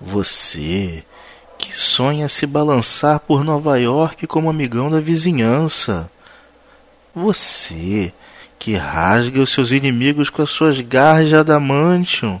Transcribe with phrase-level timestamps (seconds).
[0.00, 1.04] Você
[1.58, 6.10] que sonha se balançar por Nova York como amigão da vizinhança.
[7.14, 8.12] Você
[8.58, 12.40] que rasga os seus inimigos com as suas garras de adamantium.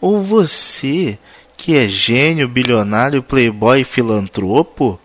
[0.00, 1.18] Ou você
[1.56, 5.00] que é gênio, bilionário, playboy e filantropo?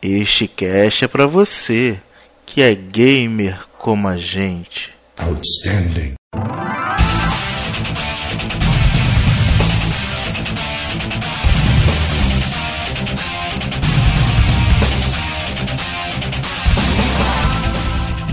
[0.00, 2.00] Este cast é para você
[2.46, 4.92] que é gamer como a gente.
[5.18, 6.17] Outstanding.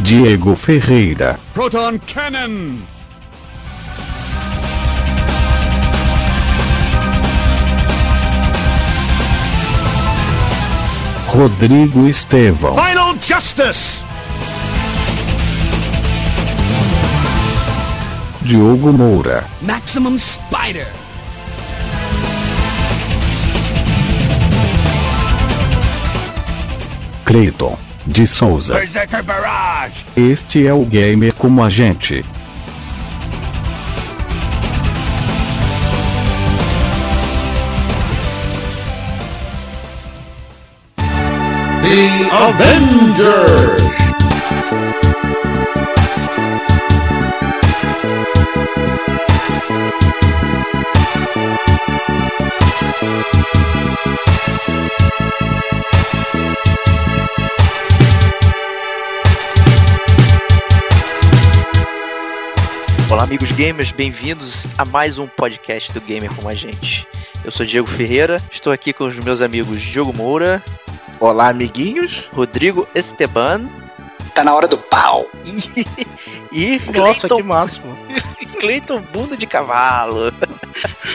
[0.05, 1.35] Diego Ferreira.
[1.51, 2.77] Proton Cannon.
[11.25, 12.75] Rodrigo Estevão.
[12.75, 14.03] Final Justice.
[18.43, 19.43] Diogo Moura.
[19.63, 20.87] Maximum Spider.
[27.25, 28.75] Clayton de Souza.
[30.15, 32.23] Este é o Gamer como a gente.
[41.81, 44.04] The Avengers!
[63.15, 67.07] Olá, amigos gamers, bem-vindos a mais um podcast do Gamer com a gente.
[67.45, 70.61] Eu sou Diego Ferreira, estou aqui com os meus amigos Diogo Moura.
[71.17, 72.27] Olá, amiguinhos.
[72.33, 73.69] Rodrigo Esteban.
[74.33, 75.27] Tá na hora do pau.
[76.51, 77.97] E, e Nossa, Clayton, que máximo.
[78.59, 80.33] Cleiton Bunda de Cavalo.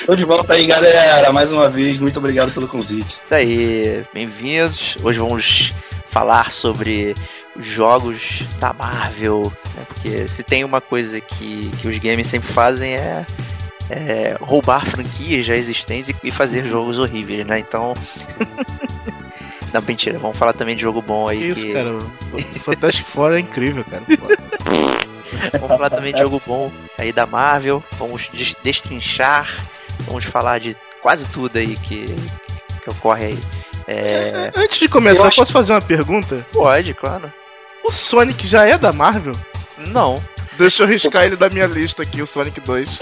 [0.06, 1.32] Tô de volta aí, galera.
[1.32, 3.18] Mais uma vez, muito obrigado pelo convite.
[3.22, 4.96] Isso aí, bem-vindos.
[5.02, 5.74] Hoje vamos
[6.10, 7.14] falar sobre
[7.58, 9.84] jogos da Marvel, né?
[9.86, 13.26] porque se tem uma coisa que, que os games sempre fazem é,
[13.88, 17.58] é roubar franquias já existentes e, fazer jogos horríveis, né?
[17.58, 17.94] Então.
[19.72, 21.50] Não, mentira, vamos falar também de jogo bom aí.
[21.50, 21.72] Isso, que...
[21.72, 22.00] cara.
[22.64, 24.02] Fantastic Four é incrível, cara.
[25.52, 27.82] vamos falar também de jogo bom aí da Marvel.
[27.92, 28.28] Vamos
[28.64, 29.48] destrinchar.
[30.06, 32.06] Vamos falar de quase tudo aí que,
[32.82, 33.38] que ocorre aí.
[33.86, 34.50] É...
[34.54, 36.46] Antes de começar, eu posso fazer uma pergunta?
[36.52, 37.32] Pode, claro.
[37.84, 39.36] O Sonic já é da Marvel?
[39.78, 40.22] Não.
[40.58, 42.98] Deixa eu riscar ele da minha lista aqui, o Sonic 2.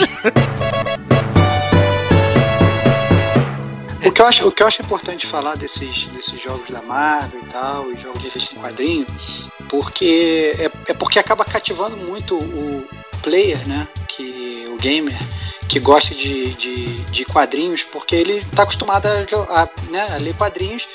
[4.05, 7.41] o, que eu acho, o que eu acho importante falar desses, desses jogos da Marvel
[7.43, 9.07] e tal, e jogos de revista em quadrinho,
[9.69, 12.89] porque é, é porque acaba cativando muito o
[13.23, 13.89] player, né?
[14.07, 15.19] Que, o gamer
[15.69, 20.35] que gosta de, de, de quadrinhos, porque ele está acostumado a, a, né, a ler
[20.35, 20.87] quadrinhos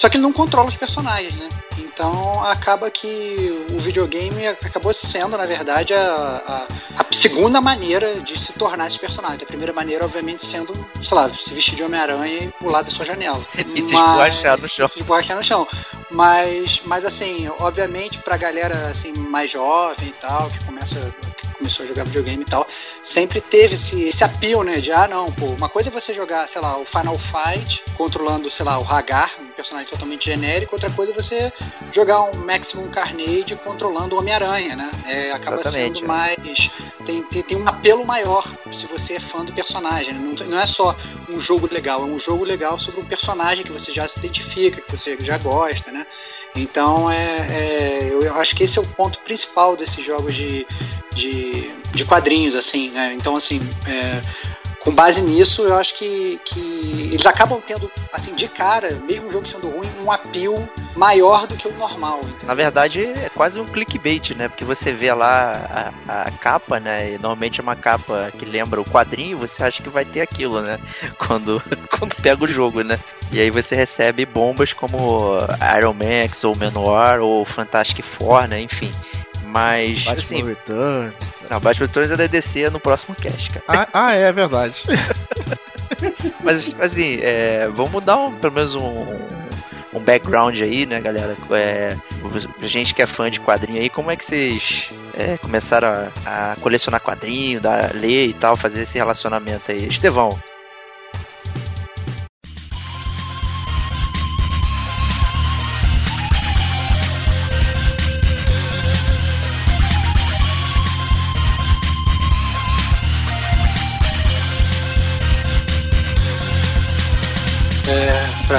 [0.00, 1.48] só que ele não controla os personagens, né?
[1.78, 8.38] Então acaba que o videogame acabou sendo, na verdade, a, a, a segunda maneira de
[8.40, 9.42] se tornar esse personagem.
[9.42, 10.72] A primeira maneira, obviamente, sendo,
[11.04, 13.40] sei lá, se vestir de Homem-Aranha e pular da sua janela.
[13.74, 14.88] e se esborrachar no chão.
[14.88, 15.68] Se esborrachar no chão.
[16.10, 21.14] Mas, mas assim, obviamente, pra galera assim, mais jovem e tal, que começa
[21.60, 22.66] começou a jogar videogame e tal,
[23.04, 24.80] sempre teve esse, esse apelo, né?
[24.80, 28.50] De, ah, não, pô, uma coisa é você jogar, sei lá, o Final Fight, controlando,
[28.50, 31.52] sei lá, o Hagar, um personagem totalmente genérico, outra coisa é você
[31.92, 34.90] jogar um Maximum Carnage controlando o Homem-Aranha, né?
[35.06, 36.70] É, acaba Exatamente, sendo mais.
[37.04, 40.14] Tem, tem, tem, um apelo maior se você é fã do personagem.
[40.14, 40.20] Né?
[40.20, 40.96] Não, não é só
[41.28, 44.80] um jogo legal, é um jogo legal sobre um personagem que você já se identifica,
[44.80, 46.06] que você já gosta, né?
[46.54, 50.66] Então é, é, eu acho que esse é o ponto principal desses jogos de,
[51.14, 53.14] de, de quadrinhos, assim, né?
[53.14, 54.20] Então assim, é,
[54.80, 59.32] com base nisso, eu acho que, que eles acabam tendo, assim, de cara, mesmo o
[59.32, 60.66] jogo sendo ruim, um apelo
[60.96, 62.20] maior do que o normal.
[62.22, 62.46] Entendeu?
[62.48, 64.48] Na verdade, é quase um clickbait, né?
[64.48, 67.10] Porque você vê lá a, a, capa, né?
[67.10, 70.62] E normalmente é uma capa que lembra o quadrinho, você acha que vai ter aquilo,
[70.62, 70.78] né?
[71.18, 71.62] Quando,
[71.92, 72.98] quando pega o jogo, né?
[73.30, 75.38] E aí você recebe bombas como
[75.76, 78.60] Iron Max, ou Menor, ou Fantastic Four, né?
[78.62, 78.92] Enfim.
[79.50, 80.04] Mas.
[80.04, 81.12] Batman assim, Return.
[81.50, 83.64] Não, Batman Returns é da DC no próximo cast, cara.
[83.68, 84.82] Ah, ah é verdade.
[86.42, 89.06] Mas, assim, é, vamos dar um, pelo menos um,
[89.92, 91.36] um background aí, né, galera?
[91.50, 91.96] É,
[92.58, 96.52] pra gente que é fã de quadrinho aí, como é que vocês é, começaram a,
[96.52, 99.86] a, colecionar quadrinho, da, ler e tal, fazer esse relacionamento aí?
[99.86, 100.38] Estevão,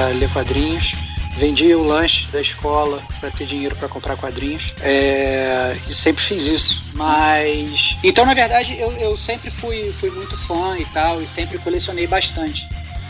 [0.08, 0.92] ler quadrinhos.
[1.38, 4.74] Vendia o lanche da escola para ter dinheiro para comprar quadrinhos.
[4.82, 6.84] É, e sempre fiz isso.
[6.94, 7.96] Mas.
[8.04, 12.06] Então, na verdade, eu, eu sempre fui, fui muito fã e tal, e sempre colecionei
[12.06, 12.68] bastante.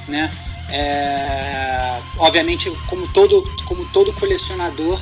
[0.07, 0.31] Né?
[0.69, 4.99] É, obviamente, como todo, como todo colecionador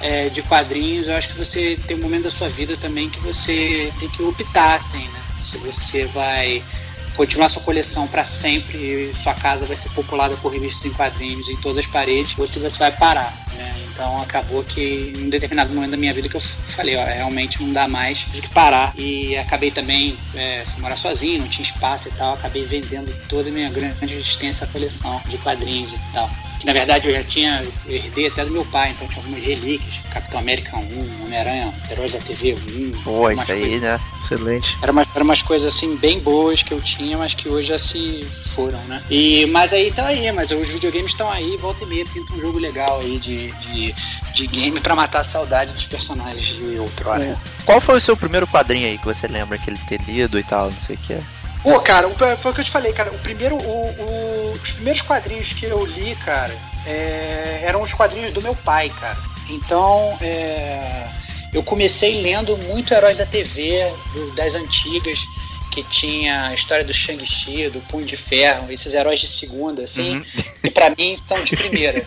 [0.00, 3.20] é, de quadrinhos, eu acho que você tem um momento da sua vida também que
[3.20, 5.22] você tem que optar, assim, né?
[5.50, 6.62] Se você vai
[7.18, 11.56] continuar sua coleção para sempre sua casa vai ser populada por revistas em quadrinhos em
[11.56, 13.74] todas as paredes, você, você vai parar, né?
[13.90, 17.60] Então acabou que em um determinado momento da minha vida que eu falei, ó, realmente
[17.60, 18.94] não dá mais, tive que parar.
[18.96, 23.52] E acabei também é, morar sozinho, não tinha espaço e tal, acabei vendendo toda a
[23.52, 26.30] minha grande existência a coleção de quadrinhos e tal
[26.68, 29.94] na verdade eu já tinha, eu herdei até do meu pai, então tinha algumas relíquias,
[30.12, 33.02] Capitão América 1, Homem-Aranha, Heróis da TV 1.
[33.04, 34.00] Pô, isso aí, coisas, né?
[34.18, 34.78] Excelente.
[34.82, 37.78] Eram umas, era umas coisas assim bem boas que eu tinha, mas que hoje já
[37.78, 38.20] se
[38.54, 39.02] foram, né?
[39.08, 42.40] E, mas aí tá aí, mas os videogames estão aí, volta e meia, pinta um
[42.40, 43.94] jogo legal aí de, de,
[44.34, 47.24] de game pra matar a saudade dos personagens de outrora.
[47.24, 47.36] É.
[47.64, 50.44] Qual foi o seu primeiro quadrinho aí que você lembra que ele ter lido e
[50.44, 51.22] tal, não sei o que é?
[51.62, 53.10] Pô, cara, foi o que eu te falei, cara.
[53.10, 56.54] O primeiro, o, o, os primeiros quadrinhos que eu li, cara,
[56.86, 59.18] é, eram os quadrinhos do meu pai, cara.
[59.50, 61.08] Então, é,
[61.52, 63.80] eu comecei lendo muito Heróis da TV,
[64.12, 65.18] do, das antigas,
[65.70, 70.16] que tinha a história do Shang-Chi, do Punho de Ferro, esses heróis de segunda, assim,
[70.16, 70.24] uhum.
[70.64, 72.06] e para mim são de primeira.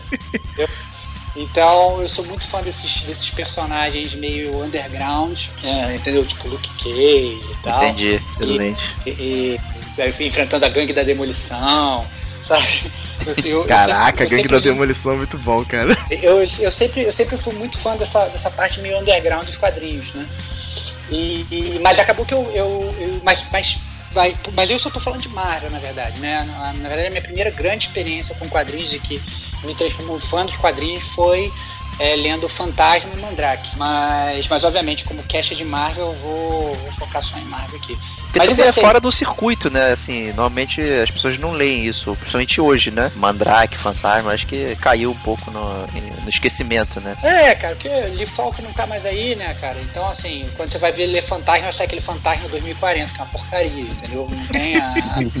[0.58, 0.68] eu,
[1.34, 6.24] então eu sou muito fã desses, desses personagens meio underground, é, entendeu?
[6.24, 7.84] Tipo Luke Cage e tal.
[7.84, 8.96] Entendi, excelente.
[9.06, 9.60] E, e,
[9.98, 12.06] e, enfrentando a gangue da demolição,
[12.46, 12.92] sabe?
[13.44, 15.96] Eu, Caraca, eu, eu, Gangue da Demolição é muito bom, cara.
[16.10, 20.12] Eu, eu, sempre, eu sempre fui muito fã dessa, dessa parte meio underground dos quadrinhos,
[20.14, 20.28] né?
[21.10, 22.42] E, e mas acabou que eu.
[22.52, 23.78] eu, eu mas, mas,
[24.12, 26.44] vai, mas eu só tô falando de Marvel, na verdade, né?
[26.44, 29.22] Na, na verdade, a minha primeira grande experiência com quadrinhos e que
[29.64, 31.52] me transformou fã dos quadrinhos foi
[31.98, 33.76] é, lendo Fantasma e Mandrake.
[33.76, 37.98] Mas, mas obviamente, como caixa de Marvel, eu vou, vou focar só em Marvel aqui.
[38.32, 39.92] Porque também é fora do circuito, né?
[39.92, 43.12] Assim, normalmente as pessoas não leem isso, principalmente hoje, né?
[43.14, 45.86] Mandrake, Fantasma, acho que caiu um pouco no,
[46.22, 47.16] no esquecimento, né?
[47.22, 49.78] É, cara, porque Lee Falk não tá mais aí, né, cara?
[49.80, 53.30] Então, assim, quando você vai ver ler Fantasma, sai aquele Fantasma 2040, que é uma
[53.30, 54.28] porcaria, entendeu?
[54.30, 54.94] Não tem a.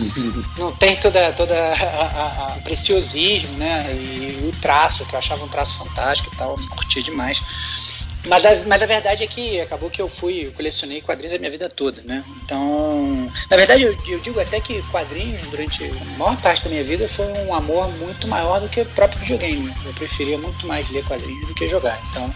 [0.58, 3.86] não tem toda, toda a, a, a preciosismo, né?
[3.92, 7.40] E, e, o traço, que eu achava um traço fantástico e tal, curti demais.
[8.26, 11.38] Mas a, mas a verdade é que acabou que eu fui, eu colecionei quadrinhos a
[11.38, 12.22] minha vida toda, né?
[12.44, 16.84] Então, na verdade, eu, eu, digo até que quadrinhos, durante a maior parte da minha
[16.84, 19.72] vida, foi um amor muito maior do que o próprio videogame.
[19.84, 22.00] Eu preferia muito mais ler quadrinhos do que jogar.
[22.10, 22.32] Então,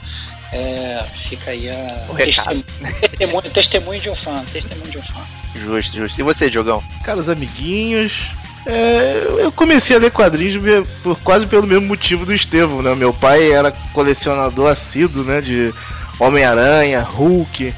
[0.52, 2.64] é, fica aí a testemunho,
[3.00, 5.20] testemunho, testemunho de um fã, testemunho de um fã.
[5.54, 6.20] Justo, justo.
[6.20, 6.82] E você, Diogão?
[7.04, 8.30] Cara, os amiguinhos,
[8.66, 10.60] é, eu comecei a ler quadrinhos
[11.02, 12.94] por, quase pelo mesmo motivo do Estevão, né?
[12.94, 15.40] Meu pai era colecionador assíduo, né?
[15.40, 15.72] De
[16.18, 17.72] Homem-Aranha, Hulk,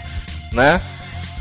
[0.50, 0.81] né?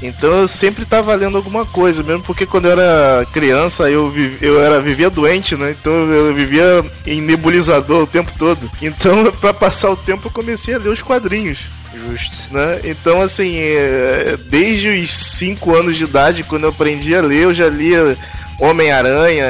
[0.01, 4.61] Então eu sempre estava lendo alguma coisa, mesmo porque quando eu era criança eu, eu
[4.61, 5.75] era, vivia doente, né?
[5.79, 8.69] Então eu vivia em nebulizador o tempo todo.
[8.81, 11.59] Então, para passar o tempo, eu comecei a ler os quadrinhos.
[11.95, 12.35] Justo.
[12.51, 12.81] Né?
[12.83, 17.55] Então, assim, é, desde os 5 anos de idade, quando eu aprendi a ler, eu
[17.55, 18.15] já lia
[18.59, 19.45] Homem-Aranha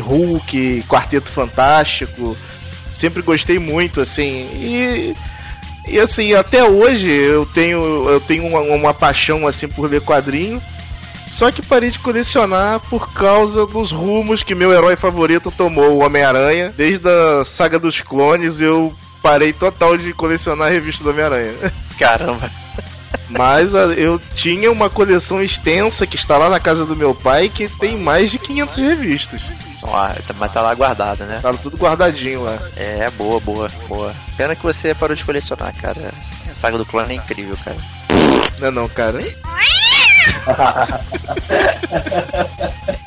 [0.00, 2.36] Hulk, Quarteto Fantástico.
[2.92, 4.48] Sempre gostei muito, assim.
[4.54, 5.14] E,
[5.86, 10.60] e assim, até hoje eu tenho, eu tenho uma, uma paixão assim por ler quadrinho.
[11.28, 16.04] Só que parei de colecionar por causa dos rumos que meu herói favorito tomou, o
[16.04, 16.74] Homem-Aranha.
[16.76, 21.54] Desde a saga dos clones, eu parei total de colecionar a revista do Homem-Aranha.
[21.96, 22.50] Caramba.
[23.28, 27.68] Mas eu tinha uma coleção extensa que está lá na casa do meu pai que
[27.68, 29.42] tem mais de 500 revistas.
[29.82, 31.40] Ah, mas tá lá guardado, né?
[31.42, 32.58] Tá tudo guardadinho lá.
[32.76, 34.14] É, boa, boa, boa.
[34.36, 36.12] Pena que você parou de colecionar, cara.
[36.50, 37.76] A saga do clone é incrível, cara.
[38.58, 39.20] Não é não, cara?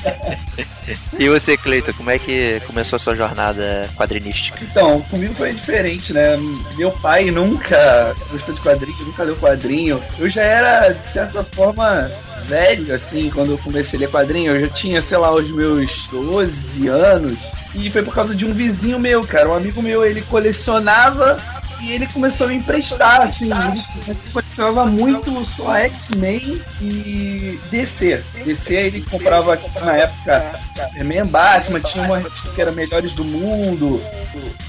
[1.17, 4.57] e você, Cleiton, como é que começou a sua jornada quadrinística?
[4.62, 6.38] Então, comigo foi diferente, né?
[6.75, 10.01] Meu pai nunca gostou de quadrinho, nunca leu quadrinho.
[10.19, 12.12] Eu já era, de certa forma,
[12.45, 14.55] velho, assim, quando eu comecei a ler quadrinho.
[14.55, 17.39] Eu já tinha, sei lá, os meus 12 anos.
[17.75, 19.50] E foi por causa de um vizinho meu, cara.
[19.50, 21.38] Um amigo meu, ele colecionava
[21.83, 23.83] e ele começou a me emprestar, assim, ele
[24.31, 28.23] colecionava muito só X-Men e DC.
[28.45, 34.01] DC ele comprava na época Superman, Batman, tinha uma que era melhores do mundo.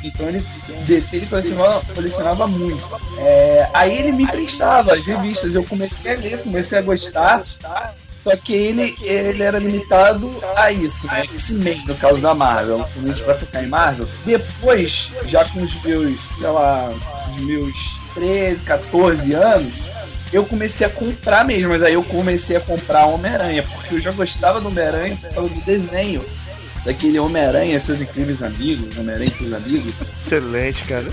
[0.02, 0.44] Então ele
[0.86, 3.00] DC ele colecionava, colecionava muito.
[3.18, 7.44] É, aí ele me emprestava as revistas, eu comecei a ler, comecei a gostar.
[8.24, 11.24] Só que ele, ele era limitado a isso, né?
[11.24, 12.82] X-Men, no caso da Marvel.
[12.82, 14.08] A gente vai ficar em Marvel.
[14.24, 16.90] Depois, já com os meus, sei lá,
[17.30, 19.74] os meus 13, 14 anos,
[20.32, 24.10] eu comecei a comprar mesmo, mas aí eu comecei a comprar Homem-Aranha, porque eu já
[24.10, 26.24] gostava do Homem-Aranha por causa do desenho.
[26.82, 29.92] Daquele Homem-Aranha, seus incríveis amigos, Homem-Aranha e seus amigos.
[30.18, 31.08] Excelente, cara.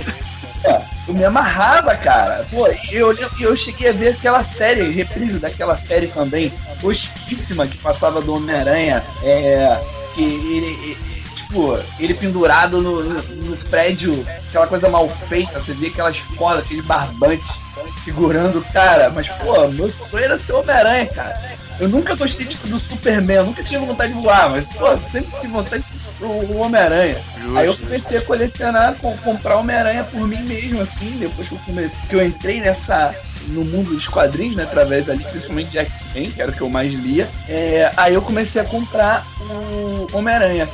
[1.08, 2.46] Eu me amarrava, cara.
[2.50, 8.22] Pô, eu, eu, cheguei a ver aquela série, reprise daquela série também, tosquíssima, que passava
[8.22, 9.82] do Homem-Aranha, é,
[10.13, 10.98] que ele,
[11.36, 16.60] tipo, ele pendurado no, no, no, prédio, aquela coisa mal feita, você vê aquela escola,
[16.60, 17.50] aquele barbante
[17.98, 21.61] segurando o cara, mas, pô, meu sonho era ser Homem-Aranha, cara.
[21.82, 25.32] Eu nunca gostei tipo, do Superman, eu nunca tive vontade de voar, mas pô, sempre
[25.40, 27.18] tive vontade de ser o Homem-Aranha.
[27.56, 31.60] Aí eu comecei a colecionar, com, comprar Homem-Aranha por mim mesmo, assim, depois que eu
[31.66, 33.16] comecei, que eu entrei nessa
[33.48, 36.70] no mundo dos quadrinhos, né, através dali, principalmente de X-Men, que era o que eu
[36.70, 37.28] mais lia.
[37.50, 40.70] É, aí eu comecei a comprar o Homem-Aranha.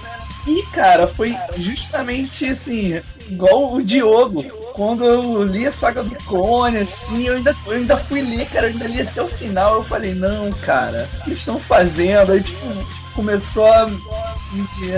[0.45, 4.45] E, cara, foi justamente assim, igual o Diogo.
[4.77, 8.67] Quando eu li a saga do clone, assim, eu ainda, eu ainda fui ler, cara,
[8.67, 9.73] eu ainda li até o final.
[9.73, 12.31] Eu falei, não, cara, o que eles estão fazendo?
[12.31, 12.63] Aí, tipo,
[13.15, 13.89] começou a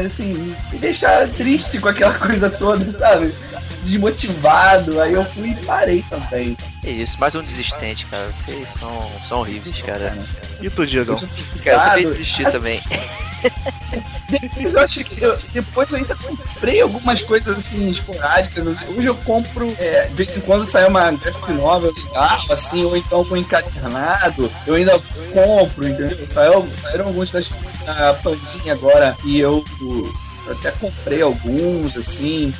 [0.06, 3.34] assim, me deixar triste com aquela coisa toda, sabe?
[3.82, 6.58] Desmotivado, aí eu fui e parei também.
[6.84, 8.34] É isso, mais um desistente, cara.
[8.34, 10.18] Vocês são, são horríveis, cara.
[10.60, 11.18] E tu, Diego?
[11.64, 12.82] Cara, eu também desisti também.
[14.30, 18.68] Depois eu acho que eu, depois eu ainda comprei algumas coisas assim esporádicas.
[18.96, 22.96] Hoje eu compro, é, de vez em quando sai uma graphic novel legal, assim, ou
[22.96, 25.00] então com encadernado, eu ainda
[25.34, 26.28] compro, entendeu?
[26.28, 27.50] Saiu, saíram alguns das,
[27.86, 30.14] da Panini agora e eu, eu
[30.52, 32.54] até comprei alguns, assim,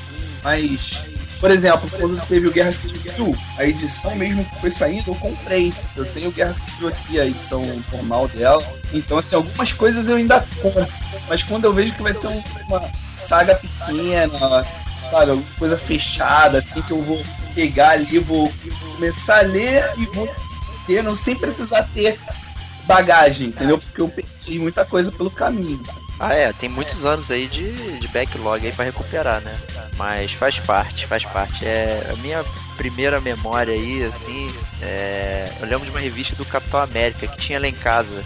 [0.44, 1.06] mas
[1.40, 5.74] por exemplo, quando teve o Guerra Civil, a edição mesmo que foi saindo, eu comprei.
[5.96, 8.64] Eu tenho Guerra Civil aqui, a edição normal dela.
[8.94, 10.86] Então, assim, algumas coisas eu ainda compro.
[11.30, 14.66] Mas quando eu vejo que vai ser uma saga pequena,
[15.10, 17.24] sabe, alguma coisa fechada, assim, que eu vou
[17.56, 18.52] pegar ali, vou
[18.96, 20.30] começar a ler e vou
[20.86, 22.20] ter, não sem precisar ter
[22.86, 23.78] bagagem, entendeu?
[23.78, 25.82] Porque eu perdi muita coisa pelo caminho.
[26.20, 29.58] Ah, é, tem muitos anos aí de, de backlog aí para recuperar, né?
[29.96, 31.66] Mas faz parte, faz parte.
[31.66, 32.44] É a minha
[32.76, 37.60] primeira memória aí, assim, é, eu lembro de uma revista do Capitão América que tinha
[37.60, 38.24] lá em casa.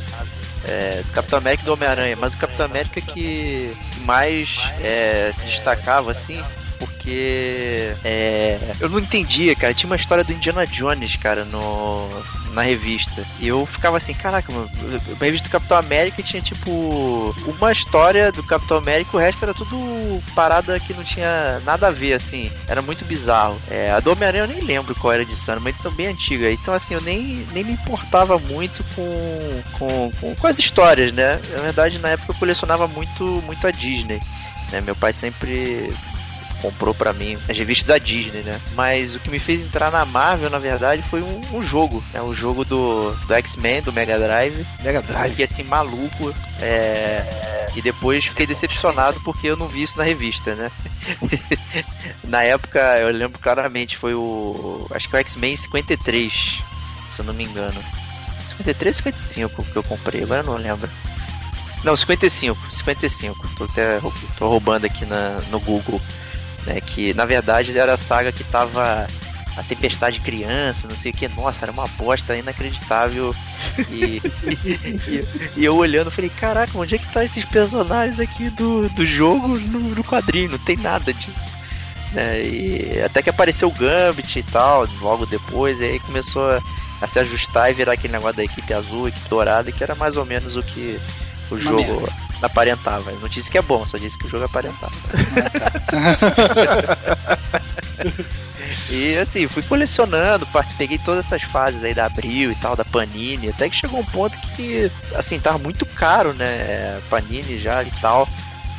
[0.65, 5.41] É, do Capitão América e do Homem-Aranha, mas do Capitão América que mais é, se
[5.41, 6.41] destacava, assim,
[6.79, 9.73] porque é, eu não entendia, cara.
[9.73, 12.07] Tinha uma história do Indiana Jones, cara, no,
[12.53, 13.25] na revista.
[13.39, 14.69] E eu ficava assim, caraca, mano,
[15.19, 19.53] a revista do Capitão América tinha tipo uma história do Capitão América, o resto era
[19.53, 22.51] tudo parada que não tinha nada a ver, assim.
[22.67, 23.59] Era muito bizarro.
[23.69, 26.51] É, a do Homem-Aranha eu nem lembro qual era a edição, uma edição bem antiga.
[26.51, 31.39] Então, assim, eu nem, nem me importava muito com, com, com, com as histórias, né?
[31.51, 34.21] Na verdade, na época eu colecionava muito, muito a Disney.
[34.71, 34.81] Né?
[34.81, 35.93] Meu pai sempre
[36.63, 38.57] comprou para mim as revistas da Disney, né?
[38.73, 42.21] Mas o que me fez entrar na Marvel, na verdade, foi um, um jogo, né?
[42.21, 44.65] O jogo do, do X-Men, do Mega Drive.
[44.81, 45.35] Mega Drive.
[45.35, 46.33] Que assim, maluco.
[46.61, 47.67] É...
[47.75, 50.71] E depois fiquei decepcionado porque eu não vi isso na revista, né?
[52.23, 54.87] na época, eu lembro claramente, foi o.
[54.91, 56.63] Acho que o X-Men 53,
[57.09, 57.79] se eu não me engano.
[58.47, 60.89] 53 ou 55 que eu comprei, agora eu não lembro.
[61.83, 63.49] Não, 55, 55.
[63.57, 63.99] Tô até
[64.37, 65.99] tô roubando aqui na, no Google
[66.65, 66.81] né?
[66.81, 69.07] Que na verdade era a saga que tava
[69.55, 73.35] a Tempestade Criança, não sei o que, nossa, era uma bosta inacreditável.
[73.89, 74.21] E,
[75.07, 79.05] e, e, eu olhando, falei, caraca, onde é que tá esses personagens aqui do, do
[79.05, 80.51] jogo no, no quadrinho?
[80.51, 81.53] Não tem nada disso.
[82.13, 82.41] Né?
[82.41, 86.61] E até que apareceu o Gambit e tal, logo depois, e aí começou a,
[87.01, 90.17] a, se ajustar e virar aquele negócio da equipe azul, equipe dourada, que era mais
[90.17, 90.99] ou menos o que
[91.51, 92.01] o Uma jogo.
[92.01, 93.11] Merda aparentava.
[93.11, 94.93] Não disse que é bom, só disse que o jogo aparentava.
[98.89, 100.47] e assim, fui colecionando,
[100.77, 104.05] peguei todas essas fases aí da Abril e tal, da Panini, até que chegou um
[104.05, 107.01] ponto que, assim, tava muito caro, né?
[107.09, 108.27] Panini já e tal.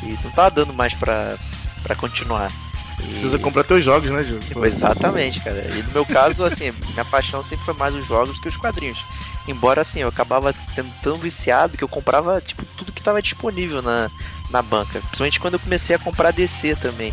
[0.02, 1.36] E não tava dando mais pra,
[1.82, 2.50] pra continuar.
[3.00, 3.08] E...
[3.08, 4.38] Precisa comprar teus jogos, né, Gil?
[4.64, 5.64] Exatamente, cara.
[5.74, 9.02] E no meu caso, assim, minha paixão sempre foi mais os jogos que os quadrinhos.
[9.46, 13.82] Embora assim, eu acabava tendo tão viciado que eu comprava tipo tudo que estava disponível
[13.82, 14.10] na,
[14.50, 15.00] na banca.
[15.00, 17.12] Principalmente quando eu comecei a comprar DC também.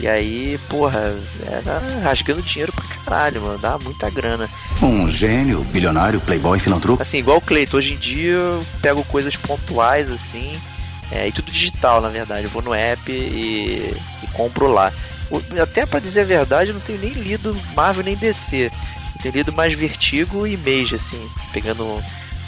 [0.00, 1.14] E aí, porra,
[1.44, 3.58] era rasgando dinheiro pra caralho, mano.
[3.58, 4.48] Dava muita grana.
[4.82, 7.02] Um gênio, bilionário, playboy, filantropo.
[7.02, 7.76] Assim, igual o Cleiton.
[7.76, 10.58] Hoje em dia eu pego coisas pontuais, assim.
[11.12, 12.44] É, e tudo digital, na verdade.
[12.44, 14.90] Eu vou no app e, e compro lá.
[15.62, 18.72] Até para dizer a verdade, eu não tenho nem lido Marvel nem DC.
[19.22, 22.02] Tenho lido mais Vertigo e Mage, assim, pegando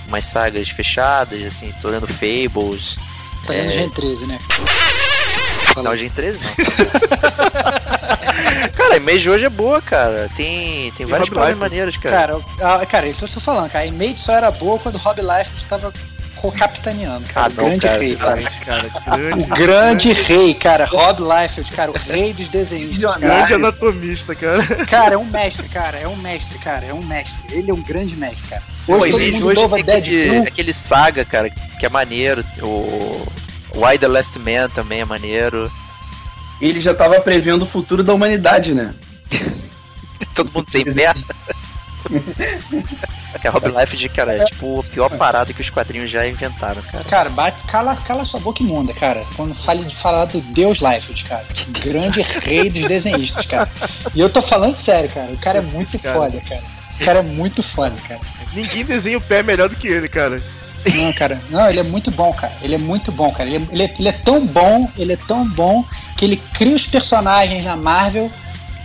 [0.08, 2.96] umas sagas fechadas, assim, tô lendo Fables.
[3.46, 3.78] Tá lendo É.
[3.78, 4.38] Gen 13, né?
[5.82, 6.52] Não, Gen 13 não.
[8.76, 10.28] cara, a image hoje é boa, cara.
[10.36, 12.16] Tem, tem várias maneiras, cara.
[12.16, 13.84] Cara, ah, cara, isso eu tô falando, cara.
[13.84, 15.92] A Image só era boa quando o Rob Life tava
[16.42, 17.24] co-capitaneando.
[17.30, 17.52] Ah, cara.
[17.52, 18.42] o não, grande cara, rei, cara.
[18.42, 20.84] cara, grande, O grande rei, cara.
[20.86, 21.90] Rob Liefeld, cara.
[21.92, 22.98] O rei dos desenhos.
[22.98, 24.62] grande anatomista, cara.
[24.86, 25.96] Cara, é um mestre, cara.
[25.98, 26.84] É um mestre, cara.
[26.84, 27.34] É um mestre.
[27.52, 28.62] Ele é um grande mestre, cara.
[28.84, 32.44] Pô, Hoje a todo mundo hoje tem aquele, aquele saga, cara, que é maneiro.
[32.60, 33.26] O
[33.74, 35.70] Why the Last Man também é maneiro.
[36.60, 38.94] Ele já tava prevendo o futuro da humanidade, né?
[40.34, 41.22] Todo mundo sem perna.
[43.40, 46.82] que a Rob Liefeld, cara, é tipo a pior parada que os quadrinhos já inventaram,
[46.82, 47.04] cara.
[47.04, 49.24] Cara, bate, cala, cala sua boca imunda, cara.
[49.36, 51.44] Quando fale de falar do Deus Liefeld, cara.
[51.72, 53.68] O grande rei dos desenhistas, cara.
[54.14, 55.30] E eu tô falando sério, cara.
[55.32, 56.14] O cara é muito cara.
[56.14, 56.62] foda, cara.
[57.00, 58.20] O cara é muito foda, cara.
[58.52, 60.40] Ninguém desenha o pé melhor do que ele, cara.
[60.94, 61.40] Não, cara.
[61.50, 62.52] Não, ele é muito bom, cara.
[62.62, 63.48] Ele é muito bom, cara.
[63.48, 65.84] Ele é, ele é- ele é tão bom, ele é tão bom
[66.16, 68.30] que ele cria os personagens na Marvel,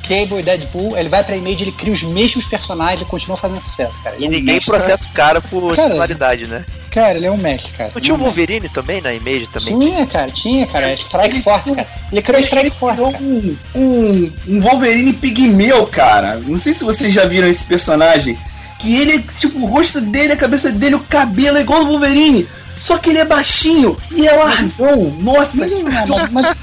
[0.07, 0.97] Cable e Deadpool.
[0.97, 4.15] Ele vai pra Image, ele cria os mesmos personagens e continua fazendo sucesso, cara.
[4.15, 6.65] Ele E é um ninguém mestre, processa o cara por Cara, similaridade, né?
[6.91, 7.91] Cara, ele é um mestre, cara.
[7.93, 8.23] Não tinha o é um.
[8.23, 9.77] Wolverine também na Image também?
[9.77, 10.93] Tinha, cara, tinha, cara.
[10.95, 11.87] Strike Force, cara.
[12.11, 16.37] Ele criou Strike Force, um, um, um Wolverine pigmeu, cara.
[16.37, 18.37] Não sei se vocês já viram esse personagem.
[18.79, 22.47] Que ele, tipo, o rosto dele, a cabeça dele, o cabelo é igual ao Wolverine.
[22.79, 25.11] Só que ele é baixinho e é largão.
[25.19, 26.57] Nossa, Mas, mas, mas,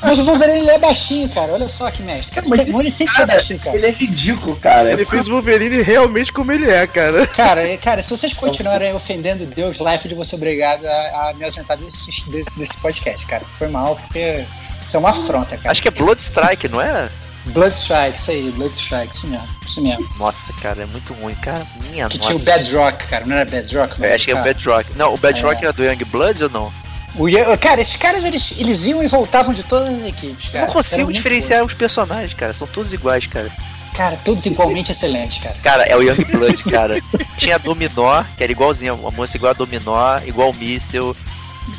[0.00, 1.52] mas o Wolverine ele é baixinho, cara.
[1.52, 2.32] Olha só que mestre.
[2.34, 3.76] Cara, mas esse foi cara, baixinho, cara.
[3.76, 4.92] ele é ridículo, cara.
[4.92, 7.26] Ele fez o Wolverine realmente como ele é, cara.
[7.26, 11.34] Cara, é- cara, se vocês continuarem ofendendo Deus, Life, eu vou ser obrigado a, a
[11.34, 13.42] me ausentar desse, desse, desse podcast, cara.
[13.58, 14.44] Foi mal, porque
[14.86, 15.70] isso é uma afronta, cara.
[15.70, 17.08] Acho que é Bloodstrike, não é?
[17.48, 20.08] Bloodstrike, isso aí, Bloodstrike, isso mesmo, isso mesmo.
[20.18, 21.66] Nossa, cara, é muito ruim, cara.
[21.90, 22.30] Minha Que nossa.
[22.30, 24.02] tinha o Bedrock, cara, não era Bedrock?
[24.04, 24.42] É, acho que é o.
[24.42, 24.92] Bedrock.
[24.96, 26.72] Não, o Bedrock era do Young Bloods ou não?
[27.16, 27.26] O
[27.58, 30.66] Cara, esses caras, eles, eles iam e voltavam de todas as equipes, Eu cara.
[30.66, 32.52] não consigo diferenciar os personagens, cara.
[32.52, 33.50] São todos iguais, cara.
[33.94, 35.56] Cara, todos igualmente excelentes, cara.
[35.62, 37.00] Cara, é o Young Blood, cara.
[37.36, 41.16] Tinha a Dominó, que era igualzinho, a moça igual a Dominó, igual o Míssel,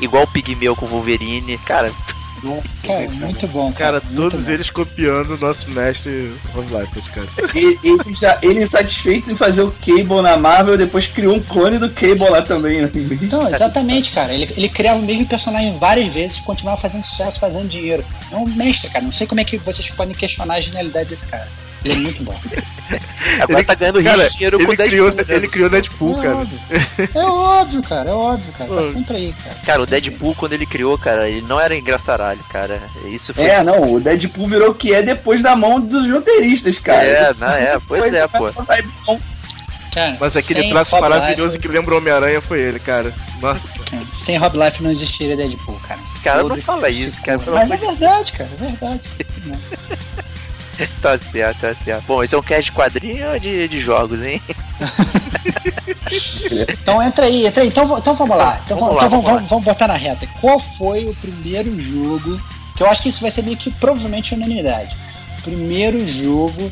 [0.02, 1.58] igual o Pigmeu com o Wolverine.
[1.60, 1.90] Cara,
[2.86, 4.00] Cara, muito bom, cara.
[4.02, 4.52] Cara, todos bom.
[4.52, 7.28] eles copiando o nosso mestre Rob Liefeld, cara.
[7.54, 11.78] Ele, ele já, ele insatisfeito em fazer o Cable na Marvel, depois criou um clone
[11.78, 12.82] do Cable lá também.
[12.82, 12.92] Né?
[13.22, 14.34] Então, exatamente, cara.
[14.34, 18.06] Ele, ele criava o mesmo personagem várias vezes e continuava fazendo sucesso, fazendo dinheiro.
[18.32, 19.04] É um mestre, cara.
[19.04, 21.48] Não sei como é que vocês podem questionar a genialidade desse cara.
[21.86, 22.36] Ele é muito bom.
[23.42, 26.24] agora Ele- tá ganhando Cara, de dinheiro com ele 10 criou, ele criou Deadpool, é
[26.24, 26.36] cara.
[26.38, 26.60] óbvio.
[27.16, 28.10] É óbvio, cara.
[28.10, 28.70] É óbvio, cara.
[28.76, 29.56] Tá sempre aí, cara.
[29.66, 32.82] Cara, o Deadpool, quando ele criou, cara, ele não era engraçaralho, cara.
[33.06, 33.46] Isso foi.
[33.46, 37.04] É, não, o Deadpool virou o que é depois da mão dos roteiristas, cara.
[37.04, 38.50] É, não, é, pois é, pô.
[39.92, 43.12] Cara, Mas aquele traço Rob maravilhoso Liefeld- que lembra o Homem-Aranha foi ele, cara.
[43.42, 43.60] Nossa.
[44.24, 46.00] Sem Rob Life não existiria Deadpool, cara.
[46.24, 48.50] Cara, não Todo fala tipo- isso, cara, Mas é verdade, cara.
[48.54, 49.02] É verdade.
[51.02, 52.06] Tá certo, tá certo.
[52.06, 54.42] Bom, esse é um cast de quadrinho ou de, de jogos, hein?
[56.82, 57.68] Então entra aí, entra aí.
[57.68, 58.62] Então, então vamos lá.
[58.66, 59.34] Então, Vamos lá, então vamos lá.
[59.34, 60.28] vamos, vamos botar na reta.
[60.42, 62.42] Qual foi o primeiro jogo?
[62.76, 64.96] Que eu acho que isso vai ser meio que provavelmente unanimidade.
[65.44, 66.72] Primeiro jogo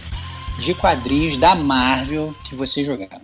[0.59, 3.21] de quadrinhos da Marvel que vocês jogaram.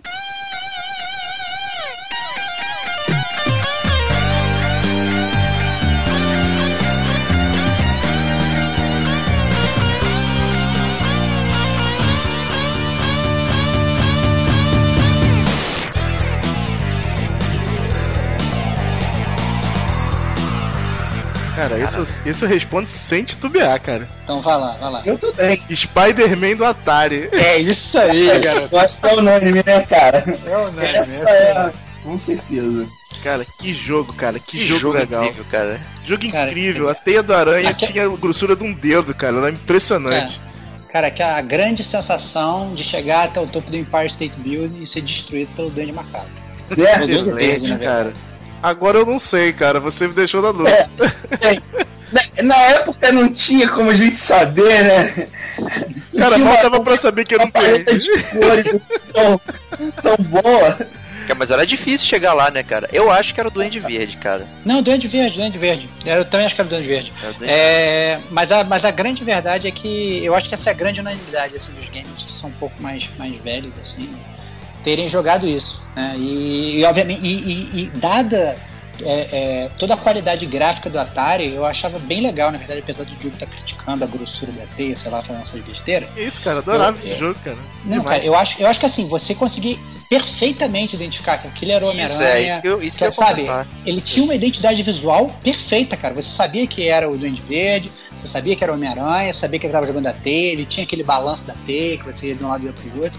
[21.68, 24.08] Cara, isso, isso responde sem titubear, cara.
[24.24, 25.02] Então vai lá, vai lá.
[25.04, 25.60] Eu também.
[25.74, 27.28] Spider-Man do Atari.
[27.32, 28.74] É isso aí, garoto.
[28.74, 30.24] Eu acho que é unânime, né, cara?
[30.46, 31.30] É o nome, Essa né?
[31.32, 31.72] é.
[32.02, 32.86] Com certeza.
[33.22, 34.38] Cara, que jogo, cara.
[34.38, 35.24] Que, Que jogo, jogo legal.
[35.24, 35.80] incrível, cara.
[36.04, 36.90] Jogo Cara, incrível.
[36.90, 39.36] A teia do aranha tinha a grossura de um dedo, cara.
[39.38, 40.38] Era impressionante.
[40.92, 44.86] Cara, que a grande sensação de chegar até o topo do Empire State Building e
[44.86, 46.28] ser destruído pelo Duende Macabro.
[46.78, 48.12] É, Excelente, na cara.
[48.64, 49.78] Agora eu não sei, cara.
[49.78, 50.90] Você me deixou na dúvida.
[52.10, 55.28] na, na época não tinha como a gente saber, né?
[56.10, 58.78] Não Cara, dava pra saber que era um paleta de cores
[59.12, 59.38] tão,
[60.02, 60.78] tão boa.
[61.26, 62.88] Cara, Mas era difícil chegar lá, né, cara?
[62.90, 64.46] Eu acho que era o Duende Verde, cara.
[64.64, 65.86] Não, Duende Verde, Duende Verde.
[66.06, 67.12] Eu também acho que era Duende Verde.
[67.22, 70.70] O Duende É, mas, a, mas a grande verdade é que eu acho que essa
[70.70, 74.08] é a grande unanimidade assim, dos games que são um pouco mais, mais velhos, assim,
[74.84, 75.80] terem jogado isso.
[75.96, 76.14] Né?
[76.18, 78.56] E, e, obviamente, e, e- e dada
[79.02, 79.10] é,
[79.64, 83.10] é, toda a qualidade gráfica do Atari, eu achava bem legal, na verdade, apesar do
[83.20, 86.08] jogo estar criticando a grossura da teia, sei lá, fazendo essas besteiras.
[86.10, 86.58] Que isso, cara.
[86.58, 87.56] Adorava Eu- esse eu- jogo, cara.
[87.84, 88.04] Não, Demais.
[88.04, 91.88] cara, eu acho, eu acho que assim, você conseguir perfeitamente identificar que aquele era o
[91.90, 92.28] Isso, Homem-Aranha.
[92.38, 93.66] é, isso que eu, isso que eu sabe, comentar.
[93.84, 96.14] ele tinha uma identidade visual perfeita, cara.
[96.14, 99.66] Você sabia que era o Duende Verde, você sabia que era o Homem-Aranha, sabia que
[99.66, 102.44] ele estava jogando a teia, ele tinha aquele balanço da teia, que você ia de
[102.44, 103.18] um lado e outro pro outro.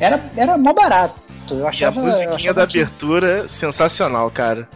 [0.00, 1.14] Era, era mó barato.
[1.50, 4.68] Eu E a achava, eu musiquinha achava da que- abertura, sensacional, cara.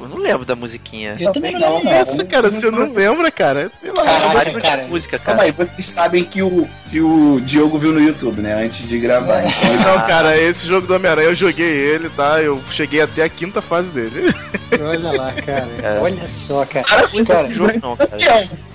[0.00, 1.16] Eu não lembro da musiquinha.
[1.20, 1.92] Eu também não Não, lembro, não.
[1.92, 2.00] não.
[2.00, 3.70] Essa, cara, você não lembra, cara?
[3.80, 4.86] Pelo amor de não tinha cara.
[4.88, 8.64] música, Calma aí, vocês sabem que o, que o Diogo viu no YouTube, né?
[8.64, 9.42] Antes de gravar.
[9.46, 12.40] Então, ele- Não, cara, esse jogo do Homem-Aranha eu joguei ele, tá?
[12.42, 14.34] Eu cheguei até a quinta fase dele.
[14.80, 15.68] Olha lá, cara.
[15.80, 16.02] Cara.
[16.02, 16.84] Olha só, cara.
[16.84, 18.10] Cara, Não Cara, esse jogo não, cara.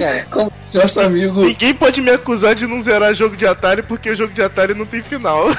[0.00, 1.44] cara, Como nosso amigo.
[1.44, 4.74] Ninguém pode me acusar de não zerar jogo de Atari porque o jogo de Atari
[4.74, 5.46] não tem final.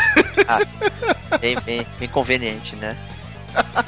[1.39, 2.95] Bem, bem, bem conveniente, né?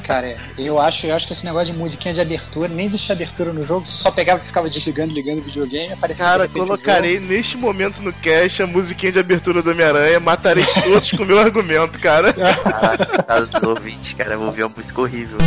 [0.03, 3.51] cara, eu acho, eu acho que esse negócio de musiquinha de abertura, nem existe abertura
[3.51, 7.57] no jogo, você só pegava e ficava desligando, ligando o videogame, aparecia Cara, colocarei neste
[7.57, 11.99] momento no cast a musiquinha de abertura do Homem-Aranha, matarei todos com o meu argumento,
[11.99, 12.31] cara.
[12.31, 14.33] Caraca, tá dos ouvintes, cara.
[14.33, 15.37] Eu vou ouvir uma música horrível.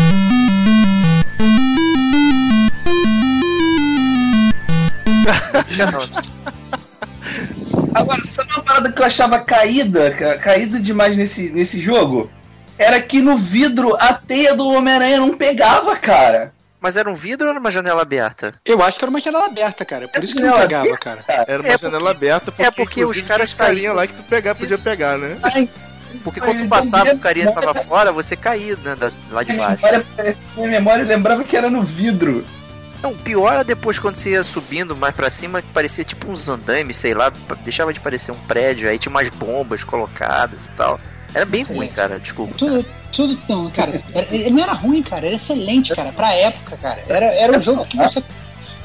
[7.94, 12.30] Agora, sabe uma parada que eu achava caída, ca- caída demais nesse, nesse jogo?
[12.78, 16.52] Era que no vidro a teia do Homem-Aranha não pegava, cara.
[16.80, 18.54] Mas era um vidro ou era uma janela aberta?
[18.64, 20.08] Eu acho que era uma janela aberta, cara.
[20.08, 21.24] Por isso que não pegava, aberta, cara.
[21.46, 24.22] Era uma É janela aberta porque, é porque os caras carinha saíam- lá que tu
[24.22, 24.84] pegar, podia Isso.
[24.84, 25.36] pegar, né?
[25.42, 25.68] Ai,
[26.24, 29.66] Porque quando tu passava o carinha tava fora, você caía né, da- lá de minha
[29.68, 29.82] baixo.
[29.84, 32.46] memória, minha memória lembrava que era no vidro.
[33.02, 36.48] Não, pior era depois quando você ia subindo mais pra cima, que parecia tipo uns
[36.48, 37.32] andames, sei lá,
[37.64, 41.00] deixava de parecer um prédio, aí tinha umas bombas colocadas e tal.
[41.32, 41.78] Era bem Excelente.
[41.78, 42.54] ruim, cara, desculpa.
[42.58, 44.02] Tudo, tudo não, cara.
[44.12, 45.26] Era- não era ruim, cara.
[45.26, 46.12] Era excelente, cara.
[46.12, 47.02] Pra época, cara.
[47.08, 48.22] Era, era um jogo que você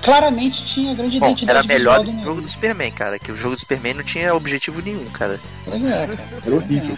[0.01, 3.31] claramente tinha grande Bom, identidade era melhor do que o jogo do Superman, cara, que
[3.31, 5.39] o jogo do Superman não tinha objetivo nenhum, cara.
[5.65, 6.17] Pois é, cara.
[6.45, 6.97] Era horrível.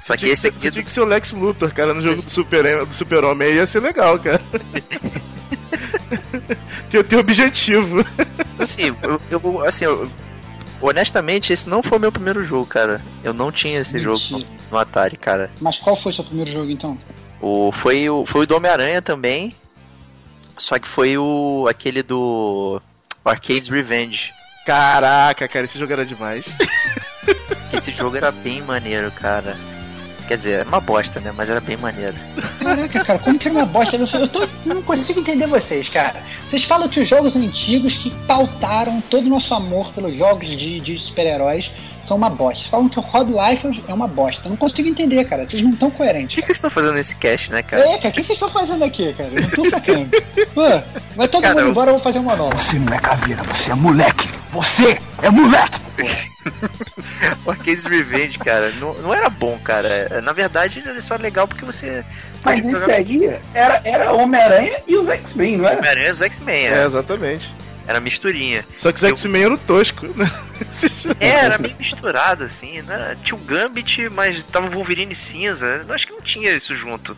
[0.00, 2.30] Só que Tinha esse aqui tinha que ser o Lex Luthor, cara, no jogo do
[2.30, 4.40] Super-Homem do super aí ia ser legal, cara.
[6.90, 8.04] tem, tem objetivo.
[8.58, 10.08] Assim, eu, eu- assim, eu-
[10.80, 13.00] honestamente, esse não foi o meu primeiro jogo, cara.
[13.24, 14.58] Eu não tinha esse jogo no, Mentira.
[14.70, 15.50] no Atari, cara.
[15.60, 16.98] Mas qual foi o seu primeiro jogo, então?
[17.40, 19.54] O, foi, o, foi o do Homem-Aranha também.
[20.58, 22.80] Só que foi o aquele do
[23.24, 24.32] Arcade's Revenge.
[24.64, 26.56] Caraca, cara, esse jogo era demais.
[27.72, 29.56] Esse jogo era bem maneiro, cara.
[30.26, 31.32] Quer dizer, era uma bosta, né?
[31.36, 32.14] Mas era bem maneiro.
[32.60, 33.96] Caraca, cara, como que era uma bosta?
[33.96, 36.22] Eu, eu tô, eu não consigo entender vocês, cara.
[36.50, 40.80] Vocês falam que os jogos antigos que pautaram todo o nosso amor pelos jogos de,
[40.80, 41.70] de super-heróis
[42.04, 42.58] são uma bosta.
[42.58, 44.42] Vocês falam que o Rob Liefeld é uma bosta.
[44.46, 45.44] Eu não consigo entender, cara.
[45.46, 46.34] Vocês não estão O coerentes.
[46.34, 47.82] que, que vocês estão fazendo nesse cast, né, cara?
[47.84, 49.30] É, cara, o que vocês estão fazendo aqui, cara?
[49.32, 50.08] Eu não tô sacando.
[50.54, 50.62] Pô,
[51.16, 52.60] vai todo Cara, mundo eu- embora, eu vou fazer um monólogo.
[52.60, 54.28] Você não é caveira, você é moleque.
[54.56, 55.78] Você é moleque.
[57.44, 60.20] O Arcade's Revenge, cara, não, não era bom, cara.
[60.22, 62.04] Na verdade, ele só era legal porque você
[62.44, 65.78] Mas esse jogar aí era, era Homem-Aranha e os X-Men, não era?
[65.78, 67.54] Homem-Aranha e os X-Men, É, era, exatamente.
[67.86, 68.64] era misturinha.
[68.76, 70.30] Só que os X-Men eram tosco, né?
[71.20, 73.16] É, era meio misturado, assim, né?
[73.22, 75.84] Tinha o Gambit, mas tava o Wolverine cinza.
[75.86, 77.16] Eu acho que não tinha isso junto.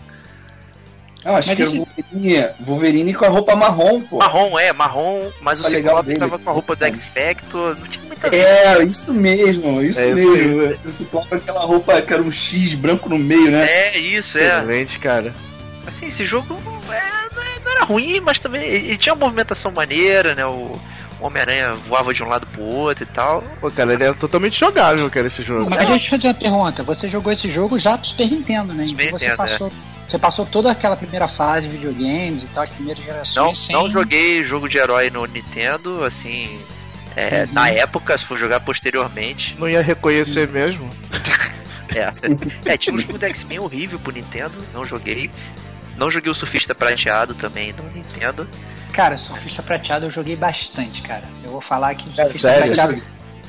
[1.29, 4.17] Não, acho Mas que era o Wolverine, Wolverine com a roupa marrom, pô.
[4.19, 6.19] Marrom, é, marrom, mas o Tá legal Ciclope dele.
[6.21, 7.77] tava com a roupa do X-Factor.
[7.79, 10.79] Não tinha muita É, isso mesmo, isso É isso mesmo.
[10.97, 13.67] Tu compra aquela roupa que era um X branco no meio, né?
[13.69, 14.47] É, isso, é.
[14.59, 15.35] Excelente, cara.
[15.87, 16.55] Assim, esse jogo
[16.91, 20.47] é, não é- era ruim, mas também ele tinha uma movimentação maneira, né?
[20.47, 20.81] O
[21.21, 23.43] o Homem-Aranha voava de um lado pro outro e tal.
[23.61, 25.69] Pô, cara, ele era totalmente jogável, cara, esse jogo.
[25.69, 26.83] Mas deixa eu fazer uma pergunta.
[26.85, 28.87] Você jogou esse jogo já pro Super Nintendo, né?
[28.87, 29.73] Super Então você Nintendo, passou,
[30.09, 33.35] você passou toda aquela primeira fase de videogames e tal, as primeiras gerações.
[33.35, 33.77] Não, sem...
[33.77, 36.61] não joguei jogo de herói no Nintendo, assim.
[37.15, 37.53] é, Uhum.
[37.53, 39.55] Na época, se for jogar posteriormente.
[39.59, 40.89] Não ia reconhecer mesmo?
[41.97, 42.13] É,
[42.75, 45.31] é tinha um jogo do X-Men horrível pro Nintendo, não joguei.
[45.97, 48.47] Não joguei o Surfista Prateado também no Nintendo.
[48.93, 51.25] Cara, Surfista Prateado eu joguei bastante, cara.
[51.43, 52.75] Eu vou falar que É, Surfista sério?
[52.75, 53.03] Prateado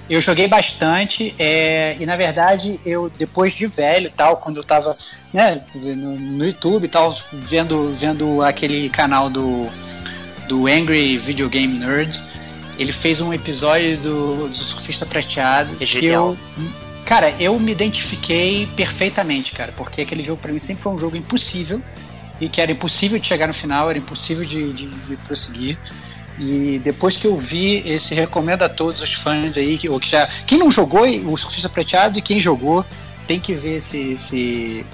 [0.10, 4.98] eu joguei bastante é, e na verdade eu depois de velho tal, quando eu tava
[5.32, 9.68] né, no, no YouTube e tal, vendo, vendo aquele canal do,
[10.48, 12.20] do Angry Video Game Nerd,
[12.78, 16.36] ele fez um episódio do, do Surfista Prateado É genial.
[16.58, 16.66] eu,
[17.06, 21.16] cara, eu me identifiquei perfeitamente, cara, porque aquele jogo pra mim sempre foi um jogo
[21.16, 21.80] impossível
[22.42, 25.78] e que era impossível de chegar no final, era impossível de, de, de prosseguir.
[26.40, 30.10] E depois que eu vi esse recomendo a todos os fãs aí, que, ou que
[30.10, 30.28] já.
[30.48, 32.86] Quem não jogou o Surfista Prateado e quem jogou
[33.28, 34.86] tem que ver esse, esse,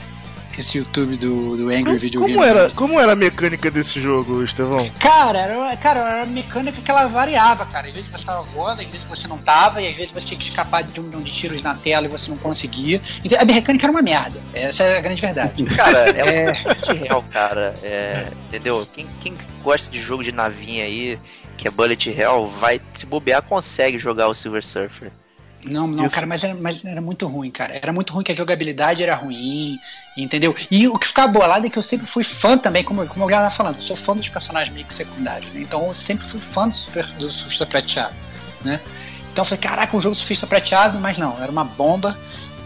[0.61, 2.45] esse YouTube do, do Angry Video Como Game.
[2.49, 4.89] era, como era a mecânica desse jogo, Estevão?
[4.99, 7.87] Cara, era, uma- cara, era uma mecânica que ela variava, cara.
[7.87, 10.39] Às vezes você tava voando, às vezes você não tava, e às vezes você tinha
[10.39, 13.01] que escapar de um, de tiros na tela e você não conseguia.
[13.23, 14.39] Então, a mecânica era uma merda.
[14.53, 15.63] Essa é a grande verdade.
[15.75, 16.51] Cara, é É.
[16.51, 17.73] um bullet hell, cara.
[17.83, 18.87] É, entendeu?
[18.93, 21.17] Quem, quem gosta de jogo de navinha aí,
[21.57, 25.11] que é bullet hell, vai se bobear, consegue jogar o Silver Surfer.
[25.63, 26.13] Não, não, Isso.
[26.13, 27.73] cara, mas era, mas era muito ruim, cara.
[27.75, 29.77] Era muito ruim que a jogabilidade era ruim,
[30.23, 30.55] entendeu?
[30.71, 33.27] E o que ficava bolado é que eu sempre fui fã também, como, como o
[33.27, 35.61] Galo tava falando, eu sou fã dos personagens meio que secundários, né?
[35.61, 38.15] Então eu sempre fui fã do, super, do surfista prateado,
[38.63, 38.79] né?
[39.31, 42.17] Então eu falei, caraca, um jogo surfista prateado, mas não, era uma bomba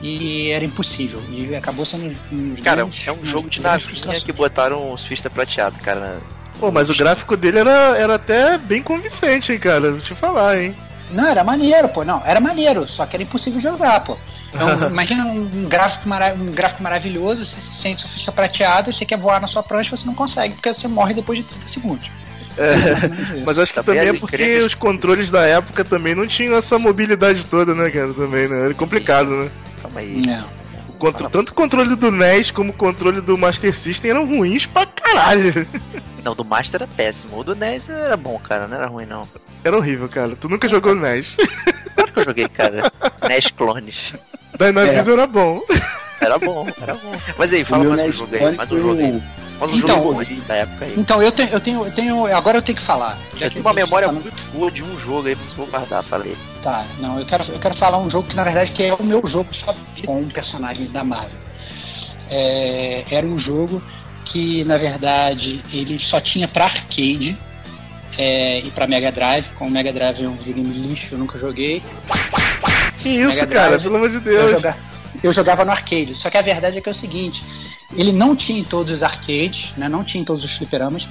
[0.01, 1.21] e era impossível.
[1.29, 5.77] E acabou sendo um Cara, é um jogo de navinha que botaram o surfista prateado,
[5.79, 6.19] cara.
[6.59, 9.91] Pô, mas o gráfico dele era, era até bem convincente, hein, cara?
[9.91, 10.75] Vou te falar, hein?
[11.11, 12.03] Não, era maneiro, pô.
[12.03, 14.17] Não, era maneiro, só que era impossível jogar, pô.
[14.53, 16.09] Então, imagina um, gráfico
[16.39, 20.05] um gráfico maravilhoso, você se sente surfista prateado, você quer voar na sua prancha, você
[20.05, 22.09] não consegue, porque você morre depois de 30 segundos.
[22.57, 26.77] É, mas acho que Também é porque os controles da época também não tinham essa
[26.77, 28.13] mobilidade toda, né, cara?
[28.13, 28.65] Também, né?
[28.65, 29.49] Era complicado, né?
[29.81, 30.23] Calma aí.
[30.29, 30.41] É.
[30.89, 34.65] O contro- Tanto o controle do NES como o controle do Master System eram ruins
[34.65, 35.65] pra caralho.
[36.21, 37.39] Não, do Master era péssimo.
[37.39, 38.67] O do NES era bom, cara.
[38.67, 39.21] Não era ruim, não.
[39.63, 40.35] Era horrível, cara.
[40.35, 41.37] Tu nunca jogou NES.
[41.95, 42.91] Claro que eu joguei, cara.
[43.29, 44.13] NES Clones.
[44.59, 45.61] Dynavision era bom.
[46.21, 47.11] Era bom, era bom.
[47.37, 48.55] Mas aí, fala mais um jogo aí.
[48.57, 49.05] Mais um jogo aí.
[49.13, 49.21] um
[49.77, 50.93] Então, jogo da época aí.
[50.97, 52.35] Então, eu tenho, eu tenho, eu tenho.
[52.35, 53.17] Agora eu tenho que falar.
[53.37, 55.53] Já Eu que tenho uma memória tá no- muito boa de um jogo aí, mas
[55.53, 56.35] vou guardar, falei.
[56.61, 59.01] Tá, não, eu quero, eu quero falar um jogo que na verdade que é o
[59.01, 61.29] meu jogo favorito com um personagem da Marvel.
[62.29, 63.81] É, era um jogo
[64.25, 67.35] que na verdade ele só tinha pra arcade
[68.17, 69.45] é, e pra Mega Drive.
[69.57, 71.81] Como o Mega Drive é um videogame lixo, eu nunca joguei.
[72.99, 73.79] Que isso, cara?
[73.79, 74.51] Pelo amor de Eu, Deus.
[74.51, 74.77] joga-
[75.23, 76.15] eu jogava no arcade.
[76.15, 77.43] Só que a verdade é que é o seguinte:
[77.95, 79.87] ele não tinha em todos os arcades, né?
[79.89, 81.07] Não tinha em todos os fliperamas.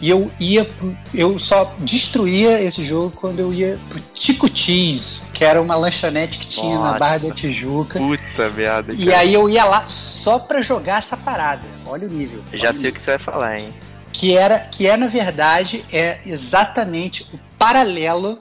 [0.00, 0.68] E eu ia,
[1.14, 6.38] eu só destruía esse jogo quando eu ia pro Tico Cheese, que era uma lanchonete
[6.38, 6.98] que tinha na Nossa.
[6.98, 8.00] Barra da Tijuca.
[8.00, 11.62] Puta merda, E aí eu ia lá só pra jogar essa parada.
[11.86, 12.42] Olha o nível.
[12.52, 13.68] Já Olha sei o que você vai falar, hein?
[14.12, 18.40] que era que é na verdade é exatamente o paralelo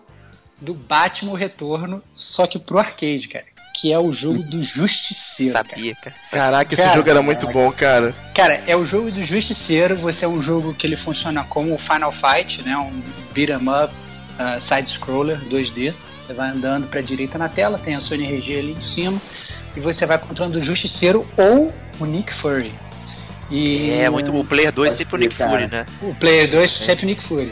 [0.62, 3.46] do Batman o Retorno, só que pro arcade, cara.
[3.74, 5.54] Que é o jogo do Justiceiro.
[5.54, 5.68] cara.
[5.68, 6.16] Sabia, cara.
[6.30, 8.14] Caraca, esse Cara, jogo era muito bom, cara.
[8.36, 9.96] Cara, é o jogo do Justiceiro.
[9.96, 12.78] Você é um jogo que ele funciona como o Final Fight, né?
[12.78, 13.02] Um
[13.34, 15.96] beat 'em up, uh, side-scroller 2D.
[16.28, 19.20] Você vai andando pra direita na tela, tem a sua NRG ali em cima,
[19.76, 22.72] e você vai controlando o Justiceiro ou o Nick Fury.
[23.50, 25.52] E É, muito o Player 2 sempre o Nick cara.
[25.52, 25.86] Fury, né?
[26.04, 27.52] o Player 2 sempre Nick Fury.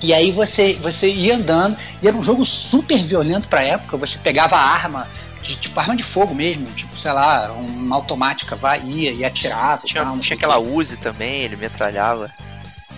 [0.00, 4.16] E aí você, você ia andando, e era um jogo super violento pra época, você
[4.18, 5.08] pegava a arma,
[5.42, 9.82] de, tipo arma de fogo mesmo, tipo, sei lá, uma automática, vai, ia e atirava.
[9.84, 10.58] Tinha, tal, tinha aquela.
[10.58, 12.30] Uzi também, ele metralhava.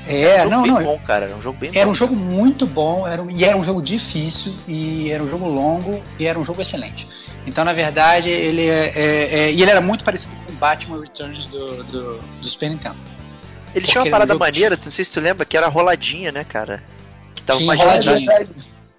[0.07, 0.83] É, Era um jogo não, bem não.
[0.83, 1.25] bom, cara.
[1.27, 1.93] Era um jogo bem Era bom.
[1.93, 5.47] um jogo muito bom, era um, e era um jogo difícil, e era um jogo
[5.49, 7.07] longo, e era um jogo excelente.
[7.47, 11.01] Então, na verdade, ele é, é- é- e ele era muito parecido com o Batman
[11.01, 12.97] Returns do, do, do Super Nintendo.
[13.75, 16.83] Ele tinha uma parada maneira, não sei se tu lembra, que era roladinha, né, cara?
[17.35, 18.27] Que tava Tinha agilidade,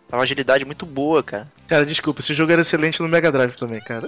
[0.07, 1.47] tava uma agilidade muito boa, cara.
[1.67, 4.07] Cara, desculpa, esse jogo era excelente no Mega Drive também, cara.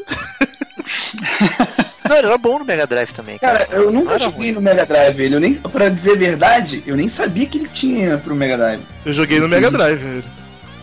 [2.07, 3.65] Não, ele era bom no Mega Drive também, cara.
[3.65, 4.51] Cara, eu nunca era joguei ruim.
[4.51, 5.35] no Mega Drive ele.
[5.35, 8.81] Eu nem, pra dizer a verdade, eu nem sabia que ele tinha pro Mega Drive.
[9.05, 10.23] Eu joguei no Mega Drive, velho.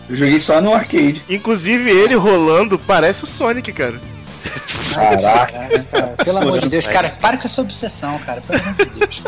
[0.09, 1.23] Eu joguei só no arcade.
[1.29, 3.99] Inclusive, ele rolando parece o Sonic, cara.
[4.93, 5.51] Caraca.
[5.51, 8.99] Cara, cara, pelo amor de Deus, cara, para com essa obsessão, cara, pelo amor de
[8.99, 9.23] Deus.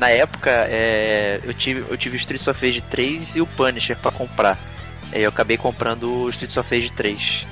[0.00, 3.96] Na época, é, eu tive eu tive o Streets of Rage 3 e o Punisher
[3.96, 4.56] pra comprar.
[5.12, 7.46] Aí eu acabei comprando o Streets of Rage 3.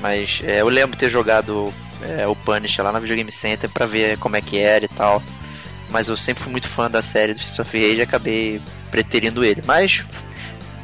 [0.00, 3.86] Mas é, eu lembro de ter jogado é, o Punisher lá na Videogame Center pra
[3.86, 5.22] ver como é que era e tal.
[5.90, 8.60] Mas eu sempre fui muito fã da série do Streets of Rage e acabei
[8.90, 9.62] preterindo ele.
[9.64, 10.02] Mas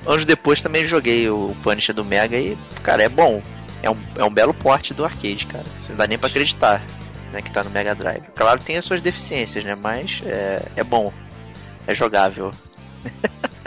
[0.08, 3.42] anos depois também joguei o Punisher do Mega e, cara, é bom.
[3.82, 5.64] É um, é um belo porte do arcade, cara.
[5.88, 6.82] Não dá nem pra acreditar
[7.32, 8.24] né, que tá no Mega Drive.
[8.34, 9.76] Claro, tem as suas deficiências, né?
[9.80, 11.12] Mas é, é bom.
[11.86, 12.50] É jogável.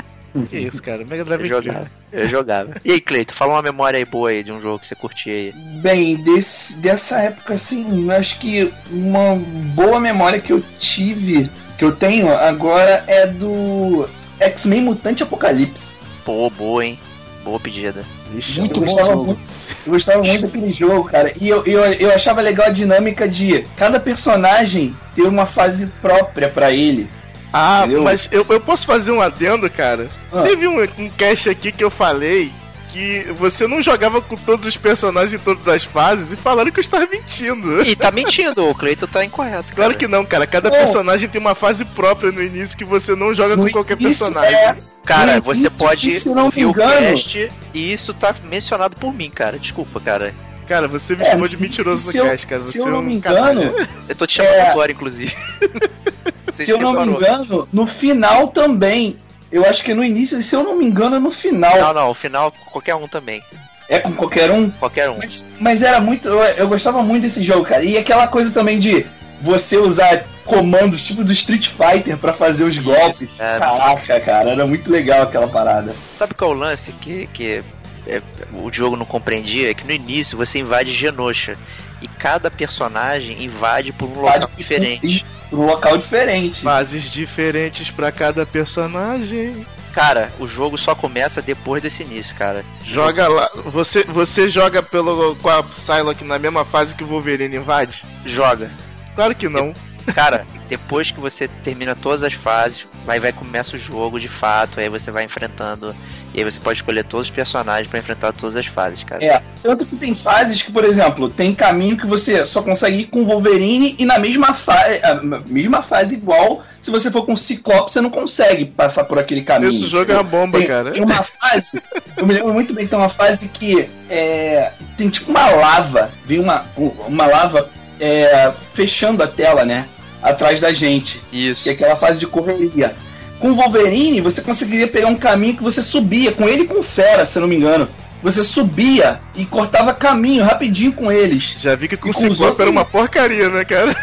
[0.47, 1.03] Que isso, cara.
[1.03, 1.87] Mega Drive É é jogável.
[2.13, 2.73] É jogável.
[2.85, 5.33] E aí, Cleiton, fala uma memória aí boa aí de um jogo que você curtia
[5.33, 5.53] aí.
[5.81, 9.35] Bem, desse, dessa época, assim, eu acho que uma
[9.75, 14.07] boa memória que eu tive, que eu tenho agora é do
[14.39, 15.97] X-Men Mutante Apocalipse.
[16.25, 16.99] Pô, boa, hein?
[17.43, 18.05] Boa pedida.
[18.31, 19.25] Vixe, Muito eu bom gostava jogo.
[19.25, 19.41] muito,
[19.85, 21.33] eu gostava muito daquele jogo, cara.
[21.41, 26.47] E eu, eu, eu achava legal a dinâmica de cada personagem ter uma fase própria
[26.49, 27.09] pra ele.
[27.51, 28.03] Ah, Entendeu?
[28.03, 30.07] mas eu, eu posso fazer um adendo, cara?
[30.31, 30.43] Ah.
[30.43, 32.51] Teve um, um cast aqui que eu falei
[32.91, 36.79] que você não jogava com todos os personagens em todas as fases e falaram que
[36.79, 37.81] eu estava mentindo.
[37.83, 39.63] E tá mentindo, o Cleiton tá incorreto.
[39.69, 39.75] Cara.
[39.75, 40.45] Claro que não, cara.
[40.45, 44.53] Cada personagem tem uma fase própria no início que você não joga com qualquer personagem.
[44.55, 44.75] é,
[45.05, 48.35] Cara, No você início, pode se não me ouvir o engano- cast e isso tá
[48.49, 49.57] mencionado por mim, cara.
[49.57, 50.33] Desculpa, cara.
[50.67, 52.59] Cara, você me É, chamou de mentiroso no cast, cara.
[52.61, 53.61] se Você eu é não um me engano,
[54.07, 54.69] Eu tô te chamando É.
[54.69, 55.35] agora, inclusive.
[56.45, 59.15] Você se eu não me engano, no final também.
[59.51, 61.77] Eu acho que no início, se eu não me engano, no final.
[61.77, 63.43] Não, não, o final, qualquer um também.
[63.89, 64.69] É com qualquer um.
[64.69, 65.17] Qualquer um.
[65.17, 66.27] Mas, mas era muito.
[66.29, 67.83] Eu, eu gostava muito desse jogo, cara.
[67.83, 69.05] E aquela coisa também de
[69.41, 73.27] você usar comandos tipo do Street Fighter pra fazer os golpes.
[73.37, 73.59] é.
[73.59, 75.93] Caraca, cara, era muito legal aquela parada.
[76.15, 77.63] Sabe qual é o lance que, que
[78.07, 78.21] é,
[78.53, 79.71] o jogo não compreendia?
[79.71, 81.57] É que no início você invade Genosha.
[82.01, 85.25] E cada personagem invade por um local Invade- diferente.
[85.51, 86.61] Num local diferente.
[86.61, 89.65] Fases diferentes pra cada personagem.
[89.93, 92.63] Cara, o jogo só começa depois desse início, cara.
[92.85, 93.51] Joga lá.
[93.65, 98.03] Você, você joga pelo, com a Psylocke na mesma fase que o Wolverine invade?
[98.25, 98.71] Joga.
[99.13, 99.73] Claro que não.
[100.15, 104.79] Cara, depois que você termina todas as fases, aí vai começa o jogo de fato,
[104.79, 105.95] aí você vai enfrentando.
[106.33, 109.23] E aí você pode escolher todos os personagens pra enfrentar todas as fases, cara.
[109.23, 113.05] É, tanto que tem fases que, por exemplo, tem caminho que você só consegue ir
[113.05, 115.15] com o Wolverine e na mesma, fa a
[115.47, 119.41] mesma fase igual, se você for com o Ciclope, você não consegue passar por aquele
[119.41, 119.71] caminho.
[119.71, 120.91] Esse jogo é uma bomba, tem, cara.
[120.91, 121.81] Tem uma fase,
[122.15, 126.09] eu me lembro muito bem que tem uma fase que é, tem tipo uma lava,
[126.25, 126.65] vem uma,
[127.07, 129.85] uma lava é, fechando a tela, né?
[130.21, 131.21] Atrás da gente.
[131.31, 131.63] Isso.
[131.63, 132.95] Que é aquela fase de correria.
[133.39, 136.79] Com o Wolverine, você conseguiria pegar um caminho que você subia, com ele e com
[136.79, 137.87] o Fera, se eu não me engano.
[138.21, 141.55] Você subia e cortava caminho rapidinho com eles.
[141.59, 143.95] Já vi que com E o com os Ciclope outros- era uma porcaria, né, cara?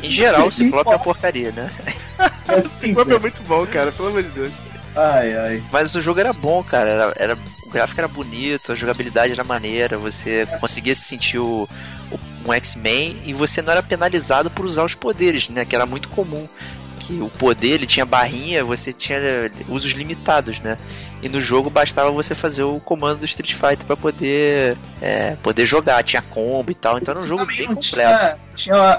[0.00, 1.68] Em geral, o Ciclope é uma porcaria, né?
[2.48, 4.52] É O assim, Ciclope é muito bom, cara, pelo amor de Deus.
[4.94, 5.62] Ai, ai.
[5.72, 6.88] Mas o jogo era bom, cara.
[6.90, 11.68] Era, era- o gráfico era bonito, a jogabilidade era maneira, você conseguia se sentir o,
[12.12, 15.64] o- um X-Men e você não era penalizado por usar os poderes, né?
[15.64, 16.46] Que era muito comum.
[17.00, 19.18] Que o poder ele tinha barrinha, você tinha
[19.68, 20.76] usos limitados, né?
[21.22, 25.66] E no jogo bastava você fazer o comando do Street Fighter pra poder é, poder
[25.66, 26.98] jogar, tinha combo e tal.
[26.98, 27.80] Então era um jogo bem completo.
[27.90, 28.96] Tinha, tinha uma-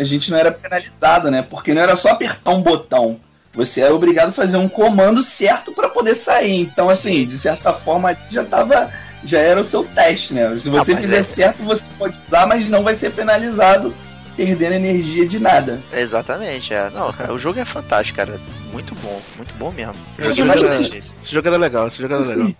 [0.00, 1.42] a gente não era penalizado, né?
[1.42, 3.20] Porque não era só apertar um botão.
[3.54, 6.60] Você era obrigado a fazer um comando certo para poder sair.
[6.62, 8.90] Então, assim, de certa forma, já tava.
[9.24, 10.58] Já era o seu teste, né?
[10.60, 13.94] Se você Ah, fizer é- certo, você pode usar, mas não vai ser penalizado
[14.36, 15.78] perdendo energia de nada.
[15.92, 16.90] Exatamente, é.
[16.90, 18.40] Não, o jogo é fantástico, cara.
[18.72, 19.94] Muito bom, muito bom mesmo.
[20.18, 22.50] Esse jogo, era, esse jogo era legal, esse jogo era legal.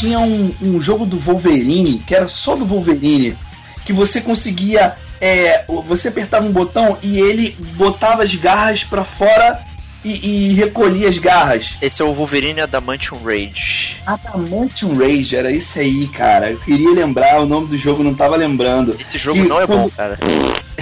[0.00, 3.36] Tinha um, um jogo do Wolverine, que era só do Wolverine,
[3.84, 4.94] que você conseguia.
[5.20, 9.60] é, você apertava um botão e ele botava as garras pra fora
[10.02, 11.76] e, e recolhia as garras.
[11.82, 13.96] Esse é o Wolverine Adamantium Rage.
[14.06, 16.52] Adamantium Rage, era isso aí, cara.
[16.52, 18.96] Eu queria lembrar, o nome do jogo não tava lembrando.
[18.98, 20.18] Esse jogo não é quando- bom, cara.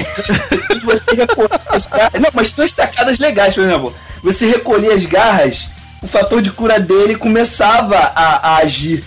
[0.84, 2.20] Você recolhia as garras.
[2.20, 3.94] Não, mas duas sacadas legais, por exemplo.
[4.22, 5.68] Você recolhia as garras,
[6.02, 9.04] o fator de cura dele começava a, a agir.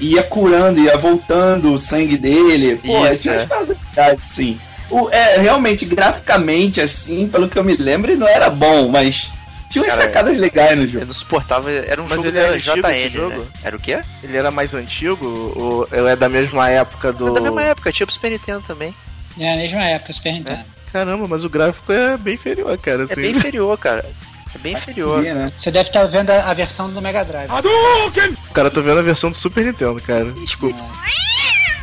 [0.00, 2.76] Ia curando, ia voltando o sangue dele.
[2.76, 3.46] Pô, Isso, é.
[3.46, 4.58] legais, assim.
[4.90, 9.32] O, é, realmente, graficamente, assim, pelo que eu me lembro, ele não era bom, mas
[9.70, 11.00] tinha umas Cara, sacadas legais no jogo.
[11.00, 11.70] Eu não suportava.
[11.70, 13.38] Era um Mas jogo ele era JN, jogo?
[13.40, 13.46] né?
[13.64, 14.00] Era o quê?
[14.22, 17.28] Ele era mais antigo ou ou é da mesma época do.
[17.28, 18.94] É da mesma época, tinha pro Super Nintendo também.
[19.38, 20.64] É a mesma época, Super Nintendo.
[20.92, 23.02] Caramba, mas o gráfico é bem inferior, cara.
[23.02, 23.20] É Assim.
[23.20, 24.04] bem inferior, cara.
[24.54, 25.22] É bem inferior.
[25.22, 25.52] Né?
[25.58, 27.50] Você deve estar vendo a, a versão do Mega Drive.
[28.52, 30.32] Cara, eu tô vendo a versão do Super Nintendo, cara.
[30.46, 30.74] Tipo, É.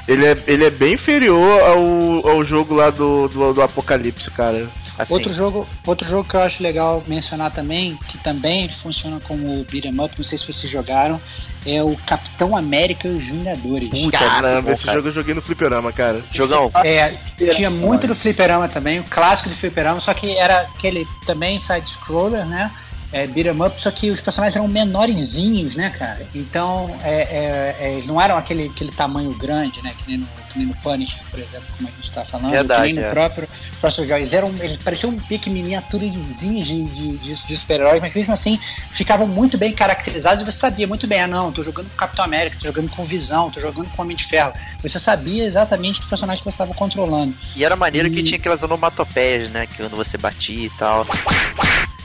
[0.08, 4.68] ele é, ele é bem inferior ao, ao jogo lá do, do, do Apocalipse, cara.
[5.02, 9.66] Assim, Outro jogo, outro jogo que eu acho legal mencionar também, que também funciona como
[9.72, 11.20] beat'em up, não sei se vocês jogaram,
[11.66, 13.90] é o Capitão América e os Vingadores.
[14.12, 14.98] Caramba, bom, esse cara.
[14.98, 16.22] jogo eu joguei no Fliperama, cara.
[16.32, 17.16] Jogão, É,
[17.56, 22.46] tinha muito do fliperama também, o clássico do fliperama, só que era aquele também side-scroller,
[22.46, 22.72] né?
[23.14, 26.26] É, beat'em up, só que os personagens eram menorzinhos, né, cara?
[26.34, 29.92] Então, é, é, é, eles não eram aquele, aquele tamanho grande, né?
[29.98, 32.52] Que nem, no, que nem no Punisher, por exemplo, como a gente tá falando.
[32.52, 33.12] Verdade, que nem no é.
[33.12, 33.50] próprio
[33.82, 34.22] Crossroads Joy.
[34.22, 38.58] Eles, eram, eles pareciam um pique miniaturizinhos de, de, de, de super-heróis, mas mesmo assim
[38.96, 42.24] ficavam muito bem caracterizados e você sabia muito bem, ah não, tô jogando com Capitão
[42.24, 44.54] América, tô jogando com Visão, tô jogando com Homem de Ferro.
[44.82, 47.36] Você sabia exatamente que personagem que você estava controlando.
[47.56, 49.66] e era maneiro que E- tinha aquelas onomatopeias, né?
[49.68, 51.06] Que quando você batia e tal.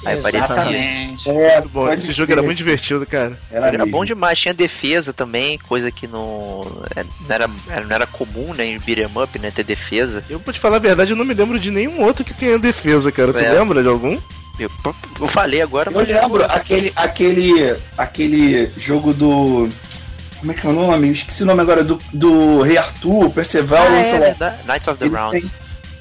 [0.06, 0.44] Aí parecia.
[0.54, 1.28] Exatamente.
[1.30, 1.92] É, Muito bom.
[1.92, 3.38] Esse jogo era muito divertido, cara.
[3.50, 6.60] Era, Era bom demais, tinha defesa também, coisa que não,
[6.94, 10.22] é, não, era, não era comum, né, em beat'em up, né, ter defesa.
[10.30, 12.58] Eu, pra te falar a verdade, eu não me lembro de nenhum outro que tenha
[12.58, 13.32] defesa, cara.
[13.32, 13.52] Tu É.
[13.52, 14.18] lembra de algum?
[14.58, 14.70] Eu,
[15.20, 19.68] eu falei agora, Eu lembro aquele, aquele, aquele jogo do.
[20.38, 21.10] Como é que é o nome?
[21.12, 21.82] Esqueci o nome agora.
[21.82, 24.18] Do, do Rei Arthur, Perceval, Ah, é, sei lá.
[24.26, 24.56] verdade.
[24.66, 25.40] Knights of the Round.
[25.40, 25.50] tem-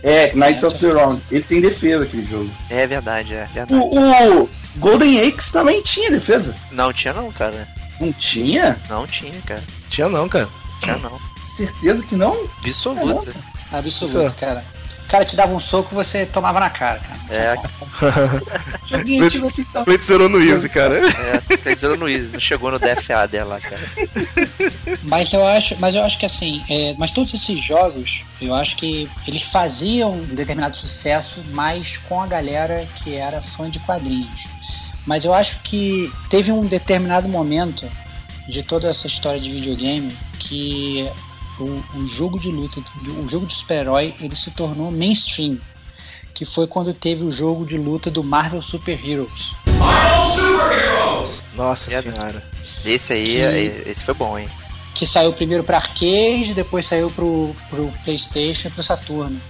[0.06, 1.20] É, Knights of the Round.
[1.32, 2.49] Ele tem defesa aquele jogo.
[2.70, 3.74] É verdade, é verdade.
[3.74, 6.56] O, o Golden Axe também tinha defesa.
[6.72, 7.68] Não tinha não, cara.
[7.99, 8.80] Não tinha?
[8.88, 9.64] Não tinha, cara.
[9.89, 10.47] Tinha não, cara.
[10.82, 11.20] Tinha não.
[11.43, 12.38] Certeza que não?
[12.64, 13.34] Absoluta.
[13.72, 14.64] Absoluto, cara.
[15.06, 17.20] O cara te dava um soco você tomava na cara, cara.
[17.30, 17.56] É,
[18.89, 20.97] Joguinho tipo assim, tá- Leite zerou no Easy, cara.
[20.97, 23.82] é, tá dizendo no Easy, não chegou no DFA dela, cara.
[25.03, 28.76] Mas eu acho, mas eu acho que assim, é, mas todos esses jogos, eu acho
[28.78, 34.43] que eles faziam um determinado sucesso mais com a galera que era fã de quadrinhos.
[35.06, 37.88] Mas eu acho que teve um determinado momento
[38.47, 41.08] de toda essa história de videogame que
[41.60, 42.82] o, o jogo de luta,
[43.24, 45.58] o jogo de super-herói, ele se tornou mainstream.
[46.34, 49.53] Que foi quando teve o jogo de luta do Marvel Super Heroes.
[51.56, 52.01] Nossa É.
[52.01, 52.43] senhora.
[52.84, 54.47] Esse aí, Que- é- esse foi bom, hein?
[54.93, 59.41] que saiu primeiro para arcade, depois saiu pro, pro PlayStation e pro Saturno.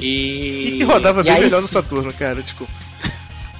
[0.00, 0.04] E,
[0.74, 2.42] E que rodava e bem aí, melhor no Saturno, cara.
[2.42, 2.66] Tipo,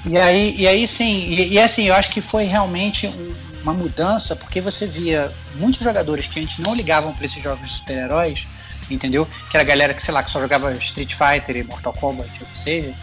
[0.06, 3.72] E aí, e aí sim, e, e assim, eu acho que foi realmente um- uma
[3.72, 8.46] mudança, porque você via muitos jogadores que antes não ligavam para esses jogos de super-heróis,
[8.90, 9.26] entendeu?
[9.50, 12.30] Que era a galera que, sei lá, que só jogava Street Fighter e Mortal Kombat,
[12.40, 12.94] ou seja,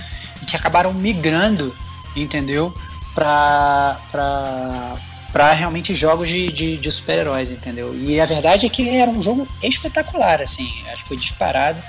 [0.42, 1.76] e que acabaram migrando,
[2.16, 2.76] entendeu?
[3.14, 4.96] Pra, pra,
[5.32, 7.96] pra realmente jogos de, de, de super-heróis, entendeu?
[7.96, 11.82] E a verdade é que era um jogo espetacular, assim, acho que foi disparado,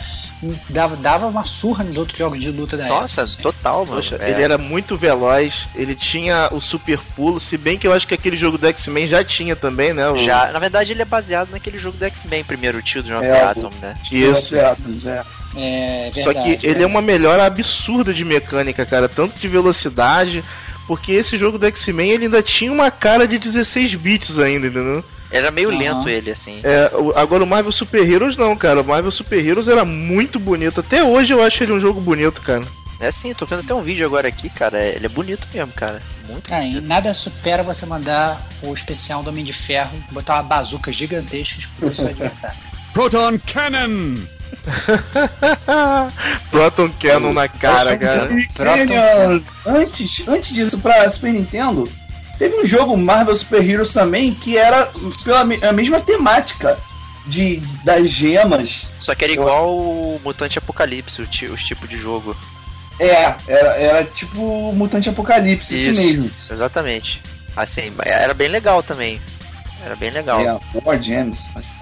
[0.70, 3.34] dava, dava uma surra nos outros jogos de luta da Nossa, época.
[3.34, 3.42] assim.
[3.42, 3.96] total, mano.
[3.96, 4.30] poxa, É.
[4.30, 8.14] ele era muito veloz, ele tinha o super pulo, se bem que eu acho que
[8.14, 10.08] aquele jogo do X-Men já tinha também, né?
[10.08, 10.18] O...
[10.18, 13.42] Já, na verdade, ele é baseado naquele jogo do X-Men, primeiro, o Children of É,
[13.42, 13.96] Atom, né?
[14.12, 14.54] Isso.
[14.56, 14.76] É,
[15.56, 20.44] É, Só verdade, que ele é uma melhora absurda de mecânica, cara, tanto de velocidade,
[20.86, 25.04] porque esse jogo do X-Men ele ainda tinha uma cara de 16 bits ainda, entendeu?
[25.30, 25.78] Era meio Aham.
[25.78, 26.60] lento ele, assim.
[26.64, 28.80] É, agora o Marvel Super Heroes não, cara.
[28.80, 30.80] O Marvel Super Heroes era muito bonito.
[30.80, 32.64] Até hoje eu acho ele um jogo bonito, cara.
[33.00, 34.82] É sim, tô vendo até um vídeo agora aqui, cara.
[34.84, 36.02] Ele é bonito mesmo, cara.
[36.26, 36.80] Muito e bonito.
[36.82, 41.60] nada supera você mandar o especial do Homem de Ferro, botar uma bazuca gigantesca e
[41.60, 42.58] explodir seu adversário.
[42.92, 44.14] Proton Cannon!
[46.50, 48.28] Proton Cannon na cara, cara.
[48.54, 51.84] Canyon, antes, antes disso, pra Super Nintendo,
[52.38, 54.90] teve um jogo Marvel Super Heroes também que era
[55.24, 56.78] pela a mesma temática
[57.26, 58.88] de, das gemas.
[58.98, 62.36] Só que era igual o Mutante Apocalipse, o ti- os tipos de jogo.
[63.00, 66.00] É, era, era tipo Mutante Apocalipse, isso, Isso.
[66.00, 66.30] mesmo.
[66.50, 67.20] Exatamente.
[67.56, 69.20] Assim, era bem legal também.
[69.84, 70.40] Era bem legal.
[70.40, 71.38] É, War Gems.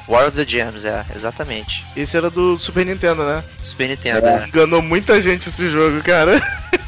[0.09, 1.83] War of the Gems, é, exatamente.
[1.97, 3.43] Esse era do Super Nintendo, né?
[3.63, 4.39] Super Nintendo, É.
[4.41, 4.45] né?
[4.49, 6.41] Enganou muita gente esse jogo, cara.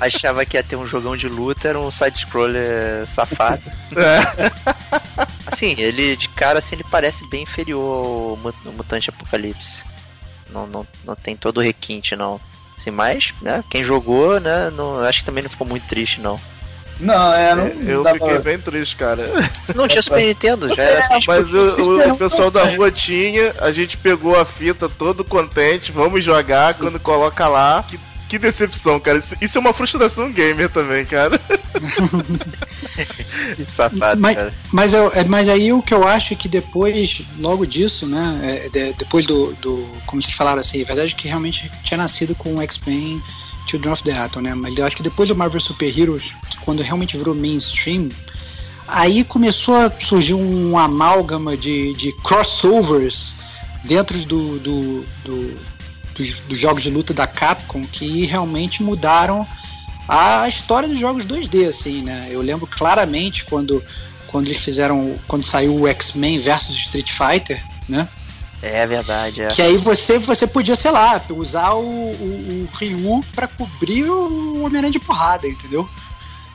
[0.00, 3.62] Achava que ia ter um jogão de luta, era um side-scroller safado.
[3.96, 4.50] É.
[5.46, 7.82] Assim, ele de cara assim, ele parece bem inferior
[8.30, 9.82] ao Mu- ao Mutante Apocalipse.
[10.50, 12.40] Não, não, não tem todo o requinte, não.
[12.78, 16.40] Assim, mas, né, quem jogou, né, não, acho que também não ficou muito triste, não.
[16.98, 19.26] Não, é, não Eu fiquei pra- bem triste, cara.
[19.64, 21.26] Se não tinha Super Nintendo, já era triste.
[21.28, 25.90] Mas o, o- o pessoal da rua tinha, a gente pegou a fita todo contente,
[25.92, 27.84] vamos jogar, quando coloca lá.
[27.88, 27.98] Que,
[28.30, 29.18] que decepção, cara.
[29.18, 31.38] Isso, isso é uma frustração gamer também, cara.
[33.56, 34.54] Que safado, Mas- cara.
[34.72, 38.38] Mas, eu, é, mas aí o que eu acho é que depois, logo disso, né,
[38.42, 42.34] é, de- depois do, do, como vocês falaram assim, é verdade que realmente tinha nascido
[42.34, 43.20] com o X-Men
[43.68, 46.58] Children of the Atom, né, mas eu acho que depois do Marvel Super Heroes, que
[46.58, 48.08] quando realmente virou mainstream,
[48.86, 53.34] aí começou a surgir um amálgama de, de crossovers
[53.84, 55.56] dentro do, do, do-
[56.20, 59.46] dos, dos jogos de luta da Capcom que realmente mudaram
[60.08, 62.28] a história dos jogos 2D, assim, né?
[62.30, 63.82] Eu lembro claramente quando,
[64.26, 68.08] quando eles fizeram, quando saiu o X-Men versus Street Fighter, né?
[68.60, 69.48] É verdade, é.
[69.48, 74.64] Que aí você, você podia, sei lá, usar o, o, o Ryu pra cobrir o
[74.64, 75.88] Homem-Aranha de porrada, entendeu?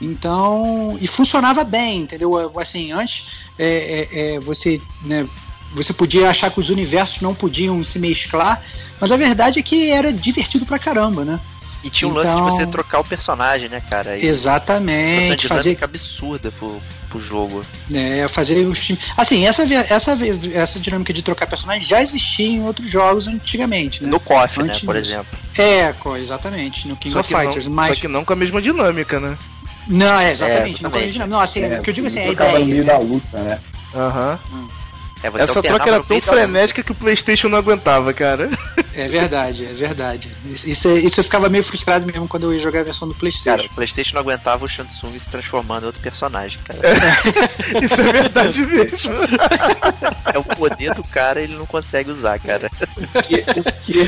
[0.01, 2.59] Então, e funcionava bem, entendeu?
[2.59, 3.26] Assim, antes
[3.57, 5.26] é, é, é, você, né,
[5.74, 8.61] você podia achar que os universos não podiam se mesclar,
[8.99, 11.39] mas a verdade é que era divertido pra caramba, né?
[11.84, 14.18] E tinha um lance de Então- você trocar o personagem, né, cara?
[14.18, 17.63] E Fosse uma Exatamente, dinâmica fazer absurda pro, pro jogo.
[17.93, 19.03] É, fazer os times.
[19.16, 20.18] Assim, essa, essa,
[20.53, 24.09] essa dinâmica de trocar personagem já existia em outros jogos antigamente, né?
[24.09, 25.38] No KOF, né, por exemplo.
[25.55, 27.68] É, exatamente, no King Só of Fighters.
[27.68, 27.89] não, mas.
[27.89, 29.38] só que não com a mesma dinâmica, né?
[29.88, 30.82] Não, é, É, exatamente.
[30.82, 31.20] não, exatamente.
[31.20, 32.74] não, não, assim, É, o que eu digo assim, a trocava no ideia.
[32.74, 33.59] meio da luta, né?
[33.93, 34.39] Aham.
[35.26, 38.48] É, você Essa alternava troca era tão frenética que o PlayStation não aguentava, cara.
[38.94, 40.32] É verdade, é verdade.
[40.46, 43.08] Isso, isso, é- isso eu ficava meio frustrado mesmo quando eu ia jogar a versão
[43.08, 43.66] do Cara, PlayStation.
[43.66, 46.80] o PlayStation não aguentava o Shansung se transformando em outro personagem, cara.
[47.84, 49.14] Isso é verdade mesmo.
[50.34, 52.70] É o poder do cara ele não consegue usar, cara.
[53.28, 53.44] Que,
[53.84, 54.08] que,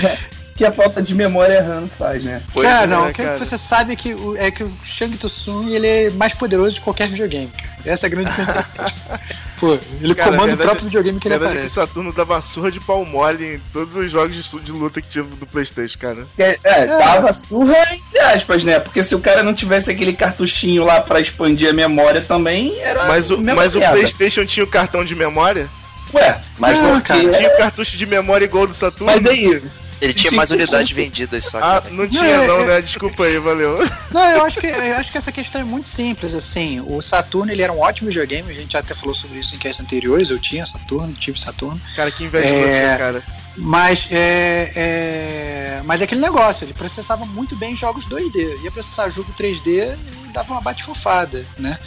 [0.58, 2.42] que a falta de memória RAM faz, né?
[2.52, 5.16] Pois cara, é, não, o que você sabe é que o, é que o Shang
[5.16, 7.52] Tsung ele é mais poderoso de qualquer videogame.
[7.86, 8.32] Essa é a grande.
[9.60, 11.90] Pô, ele Cara, comanda verdade- o próprio videogame que ele verdade é que o aparece.
[11.92, 15.24] Saturno dava surra de pau mole em todos os jogos de, de luta que tinha
[15.24, 16.28] do Playstation, cara.
[16.38, 18.80] É, é, dava surra entre aspas, né?
[18.80, 23.08] Porque se o cara não tivesse aquele cartuchinho lá pra expandir a memória também, era.
[23.08, 23.80] Mas o, mas o.
[23.80, 25.70] Playstation tinha o cartão de memória?
[26.14, 27.08] Ué, mas Não, porque.
[27.14, 29.06] cara, Tinha o cartucho de memória igual do Saturno?
[29.14, 29.62] Mas daí.
[30.00, 31.90] Ele tinha mais unidades vendidas só, Ah, cara.
[31.92, 32.82] não tinha Não, é- não, é- né?
[32.82, 33.78] Desculpa aí, valeu.
[34.12, 36.80] Não, eu acho que eu acho que essa questão é muito simples, assim.
[36.82, 39.58] O Saturno ele era um ótimo videogame, a gente já até falou sobre isso em
[39.58, 40.30] castes anteriores.
[40.30, 41.82] Eu tinha Saturno, tive Saturno.
[41.96, 42.92] Cara, que inveja É.
[42.92, 43.24] você, cara.
[43.60, 48.62] Mas é, é, mas é aquele negócio, ele processava muito bem jogos 2D.
[48.62, 51.80] Ia processar jogo 3D e dava uma bate-fofada, né?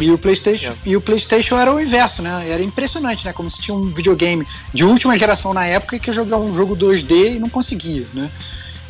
[0.00, 2.48] E o, PlayStation, e o PlayStation era o inverso, né?
[2.48, 3.32] Era impressionante, né?
[3.34, 7.36] Como se tinha um videogame de última geração na época que jogar um jogo 2D
[7.36, 8.30] e não conseguia, né?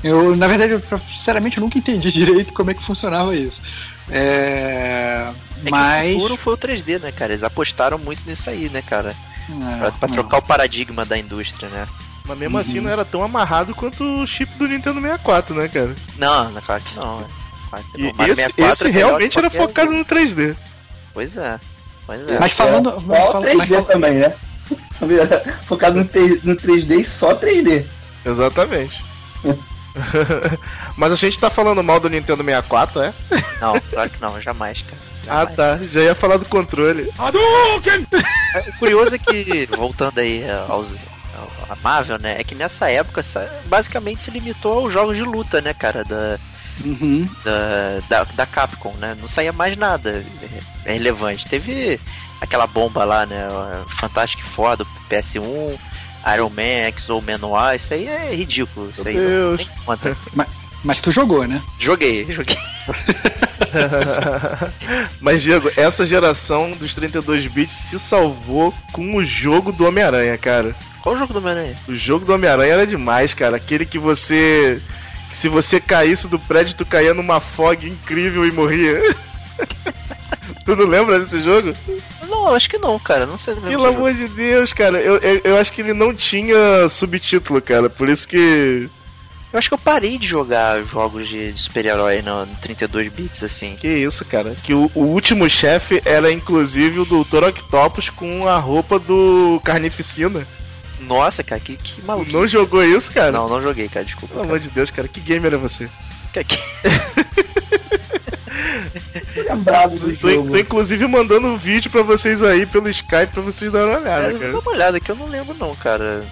[0.03, 0.83] Eu, na verdade, eu,
[1.17, 3.61] sinceramente, eu nunca entendi direito como é que funcionava isso.
[4.09, 5.29] É,
[5.65, 6.11] É mas.
[6.11, 7.33] o futuro foi o 3D, né, cara?
[7.33, 9.15] Eles apostaram muito nisso aí, né, cara?
[9.49, 10.15] É, Pra, pra não.
[10.15, 11.89] trocar o paradigma da indústria, né?
[12.29, 15.95] Mas mesmo assim não era tão amarrado quanto o chip do Nintendo 64, né, cara?
[16.19, 17.25] Não, claro que não.
[17.71, 18.13] Claro que E não.
[18.15, 20.55] Mario esse, 64 esse é realmente era focado no 3D.
[21.15, 21.59] Pois é.
[22.07, 22.39] Pois é.
[22.39, 22.93] Mas falando.
[22.93, 24.35] Só mas fal- 3D mas também, né?
[25.67, 27.87] Focado no, 3, no 3D e só 3D.
[28.25, 29.03] Exatamente.
[30.97, 33.13] Mas a gente tá falando mal do Nintendo 64, é?
[33.61, 34.99] Não, claro que não, jamais, cara.
[35.31, 37.11] Ah tá, já ia falar do controle.
[38.67, 41.18] O curioso é que, voltando aí aos, ao-
[41.69, 42.37] a Marvel, né?
[42.39, 43.23] É que nessa época
[43.67, 46.05] basicamente se limitou aos jogos de luta, né, cara?
[46.05, 46.39] Da,
[46.85, 47.29] Uhum.
[47.45, 49.17] da, da, da Capcom, né?
[49.21, 50.25] Não saía mais nada
[50.85, 51.49] é, relevante.
[51.49, 51.99] Teve
[52.41, 53.49] aquela bomba lá, né?
[53.99, 55.77] Fantastic Four do PS1,
[56.35, 58.93] Iron Man, Manual, isso aí é ridículo.
[58.97, 59.69] Isso aí Meu não- Deus.
[59.85, 60.17] conta.
[60.85, 61.61] Mas tu jogou, né?
[61.81, 62.57] Joguei, joguei.
[65.21, 70.75] Mas, Diego, essa geração dos 32 bits se salvou com o jogo do Homem-Aranha, cara.
[71.09, 71.77] Qual o jogo do Homem-Aranha?
[71.89, 73.57] O jogo do Homem-Aranha era demais, cara.
[73.57, 74.79] Aquele que você.
[75.31, 79.01] que se você caísse do prédio, tu caía numa fog incrível e morria.
[80.67, 81.73] tu não lembra desse jogo?
[82.29, 83.25] Não, acho que não, cara.
[83.25, 83.55] Não sei.
[83.55, 83.87] Pelo jogo.
[83.87, 85.01] amor de Deus, cara.
[85.01, 87.89] Eu, eu, eu acho que ele não tinha subtítulo, cara.
[87.89, 88.91] Por isso que.
[89.51, 93.43] Eu acho que eu parei de jogar jogos de, de super-herói no, no 32 bits,
[93.43, 93.77] assim.
[93.77, 94.55] Que isso, cara.
[94.63, 97.45] Que o, o último chefe era inclusive o Dr.
[97.45, 100.47] Octopus com a roupa do Carnificina.
[101.01, 102.31] Nossa, cara, que, que Tu maluco.
[102.33, 103.31] não jogou isso, cara?
[103.33, 104.35] Não, não joguei, cara, desculpa.
[104.35, 105.07] Pelo amor de Deus, cara.
[105.09, 105.89] Que gamer é você?
[106.33, 106.45] cara.
[106.45, 106.59] Que-
[109.49, 110.51] Lembrado do Tô, jogo.
[110.51, 114.23] tô inclusive mandando um vídeo pra vocês aí pelo Skype pra vocês darem uma olhada,
[114.23, 114.59] Cara, dá cara.
[114.59, 116.25] uma olhada que eu não lembro não, cara.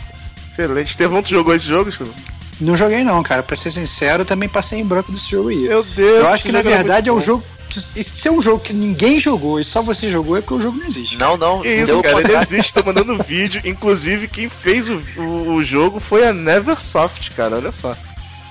[0.51, 0.91] Excelente.
[0.91, 2.15] Estevão, tu jogou esse jogo, Estevão?
[2.61, 3.43] Não joguei não, cara.
[3.43, 5.69] Pra ser sincero, eu também passei em branco desse jogo aí.
[5.69, 6.19] Meu Deus.
[6.21, 7.23] Eu acho que na verdade é um bom.
[7.25, 7.45] jogo.
[7.73, 10.79] Se é um jogo que ninguém jogou e só você jogou, é porque o jogo
[10.79, 11.17] não existe.
[11.17, 11.61] Não, não.
[11.63, 13.61] Que isso, cara, ele existe, tô mandando vídeo.
[13.65, 17.97] Inclusive, quem fez o, o, o jogo foi a Neversoft, cara, olha só.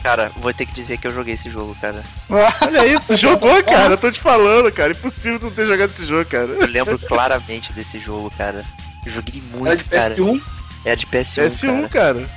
[0.04, 2.04] Cara, vou ter que dizer que eu joguei esse jogo, cara.
[2.64, 4.92] Olha aí, tu jogou, cara, eu tô te falando, cara.
[4.92, 6.46] Impossível tu não ter jogado esse jogo, cara.
[6.46, 8.64] Eu lembro claramente desse jogo, cara.
[9.04, 10.16] Eu joguei muito, Era de cara.
[10.16, 10.42] PS1?
[10.86, 11.90] Era de PS1, PS1, cara.
[11.90, 12.30] cara.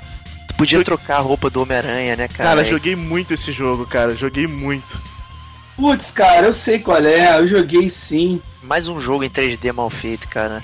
[0.49, 2.49] Tu podia trocar a roupa do Homem-Aranha, né, cara?
[2.49, 4.15] Cara, É joguei muito esse jogo, cara.
[4.15, 4.99] Joguei muito.
[5.79, 7.39] Putz, cara, eu sei qual é.
[7.39, 8.43] Eu joguei sim.
[8.61, 10.63] Mais um jogo em 3D mal feito, cara.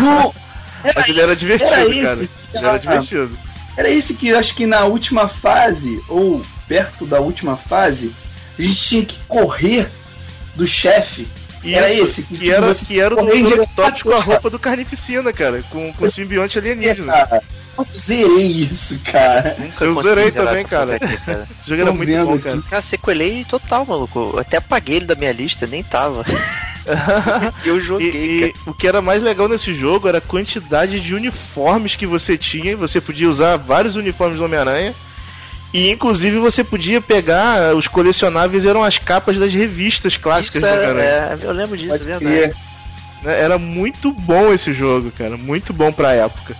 [0.00, 0.34] Não,
[0.94, 2.12] Mas ele era divertido, era cara.
[2.12, 2.22] esse.
[2.54, 3.38] Ele era divertido.
[3.76, 8.12] Era esse que eu acho que na última fase, ou perto da última fase,
[8.58, 9.90] a gente tinha que correr
[10.54, 11.28] do chefe.
[11.64, 13.60] Era Isso, esse, que que era, que era o Dr.
[13.60, 15.62] Octopus com a roupa do Carnificina, cara.
[15.70, 17.12] Com, com o simbionte alienígena.
[17.12, 17.42] Cara,
[17.76, 19.56] Nossa, zerei isso, cara.
[19.58, 20.98] Nunca Eu zerei também, cara.
[20.98, 21.48] porra aqui, cara.
[21.58, 22.62] Esse jogo era muito bom, cara.
[22.70, 24.30] Cara, sequelei total, maluco.
[24.34, 26.24] Eu até apaguei ele da minha lista, nem tava.
[27.64, 30.98] E eu joguei, E, e o que era mais legal nesse jogo era a quantidade
[30.98, 32.74] de uniformes que você tinha.
[32.76, 34.94] Você podia usar vários uniformes do Homem-Aranha.
[35.72, 40.22] E inclusive você podia pegar os colecionáveis, eram as capas das revistas cara.
[40.22, 41.08] clássicas Isso do é, Homem-Aranha.
[41.08, 42.24] é, eu lembro disso, é Pode verdade.
[42.24, 42.56] crer.
[43.22, 43.40] Né?
[43.40, 45.36] Era muito bom esse jogo, cara.
[45.36, 46.56] Muito bom pra época.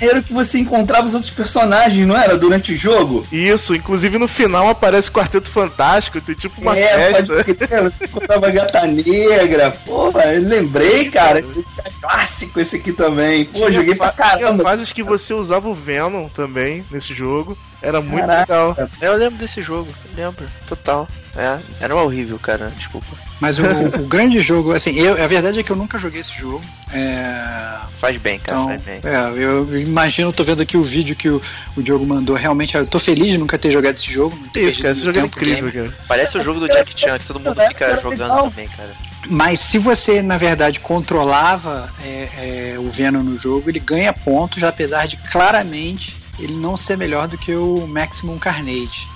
[0.00, 2.36] Era que você encontrava os outros personagens, não era?
[2.36, 3.26] Durante o jogo?
[3.32, 7.44] Isso, inclusive no final aparece o Quarteto Fantástico, tem tipo uma é, festa.
[7.44, 9.70] Pode encontrava Gata Negra.
[9.70, 11.40] Porra, eu lembrei, cara.
[11.40, 13.46] Esse é clássico esse aqui também.
[13.46, 14.54] Pô, tinha joguei pra caramba.
[14.54, 17.56] Tinha fases que você usava o Venom também nesse jogo.
[17.82, 18.52] Era muito Caraca.
[18.52, 18.90] legal.
[19.00, 21.08] Eu lembro desse jogo, lembro, total.
[21.36, 23.06] É, era horrível, cara, desculpa.
[23.40, 23.62] Mas o,
[24.02, 26.60] o, grande jogo, assim, eu, a verdade é que eu nunca joguei esse jogo.
[26.92, 27.78] É...
[27.98, 29.00] Faz bem, cara, então, faz bem.
[29.04, 31.40] É, eu imagino, tô vendo aqui o vídeo que o,
[31.76, 32.34] o Diogo mandou.
[32.34, 34.36] Realmente, eu tô feliz de nunca ter jogado esse jogo.
[34.54, 35.88] Isso, cara, esse jogo é incrível, game.
[35.90, 36.04] cara.
[36.08, 38.90] Parece o jogo do Jack Chan, que todo mundo fica jogando também, cara.
[39.28, 42.28] Mas se você, na verdade, controlava é,
[42.74, 47.26] é, o Venom no jogo, ele ganha pontos, apesar de claramente ele não ser melhor
[47.26, 49.07] do que o Maximum Carnage.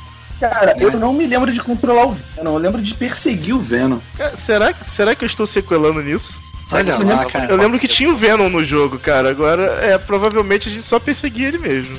[0.43, 4.01] Cara, eu não me lembro de controlar o Venom, eu lembro de perseguir o Venom.
[4.17, 6.37] Cara, será, será que eu estou sequelando nisso?
[6.73, 7.53] Olha lá, cara.
[7.53, 9.31] Eu lembro que tinha o Venom no jogo, cara.
[9.31, 11.97] Agora, é, provavelmente a gente só perseguia ele mesmo.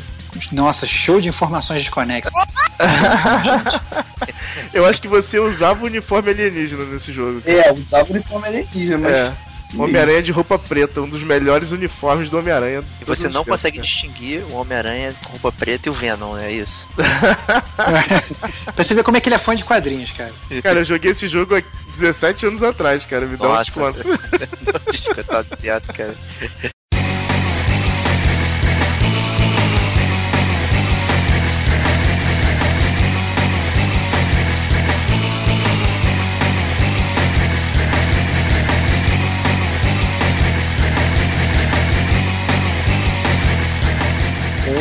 [0.51, 2.33] Nossa, show de informações desconexas.
[4.73, 7.41] eu acho que você usava o uniforme alienígena nesse jogo.
[7.41, 7.57] Cara.
[7.57, 9.13] É, usava o uniforme alienígena, mas.
[9.13, 9.33] É.
[9.77, 12.83] Homem-Aranha de roupa preta, um dos melhores uniformes do Homem-Aranha.
[13.01, 16.87] E você não consegue distinguir o Homem-Aranha com roupa preta e o Venom, é isso?
[18.75, 20.33] pra você ver como é que ele é fã de quadrinhos, cara.
[20.61, 21.61] Cara, eu joguei esse jogo há
[21.91, 23.25] 17 anos atrás, cara.
[23.25, 23.61] Me dá Nossa.
[23.79, 24.19] um desconto.
[24.91, 25.93] Descontado certo,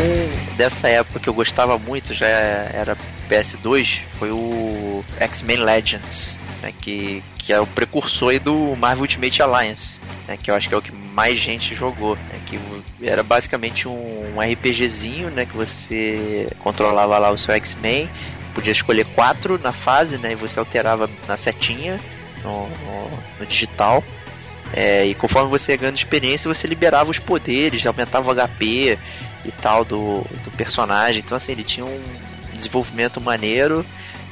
[0.03, 0.57] cara.
[0.57, 2.97] dessa época que eu gostava muito, já era
[3.29, 10.01] PS2, foi o X-Men Legends, né, que, que é o precursor do Marvel Ultimate Alliance,
[10.27, 12.59] né, que eu acho que é o que mais gente jogou, né, que
[13.03, 18.09] era basicamente um, um RPGzinho, né, que você controlava lá o seu X-Men,
[18.55, 21.99] podia escolher quatro na fase, né, e você alterava na setinha,
[22.43, 24.05] no, no, no digital,
[24.75, 28.99] é, e conforme você ia ganhando experiência, você liberava os poderes, aumentava o HP
[29.45, 31.23] e tal do, do personagem.
[31.25, 32.03] Então, assim, ele tinha um
[32.55, 33.85] desenvolvimento maneiro,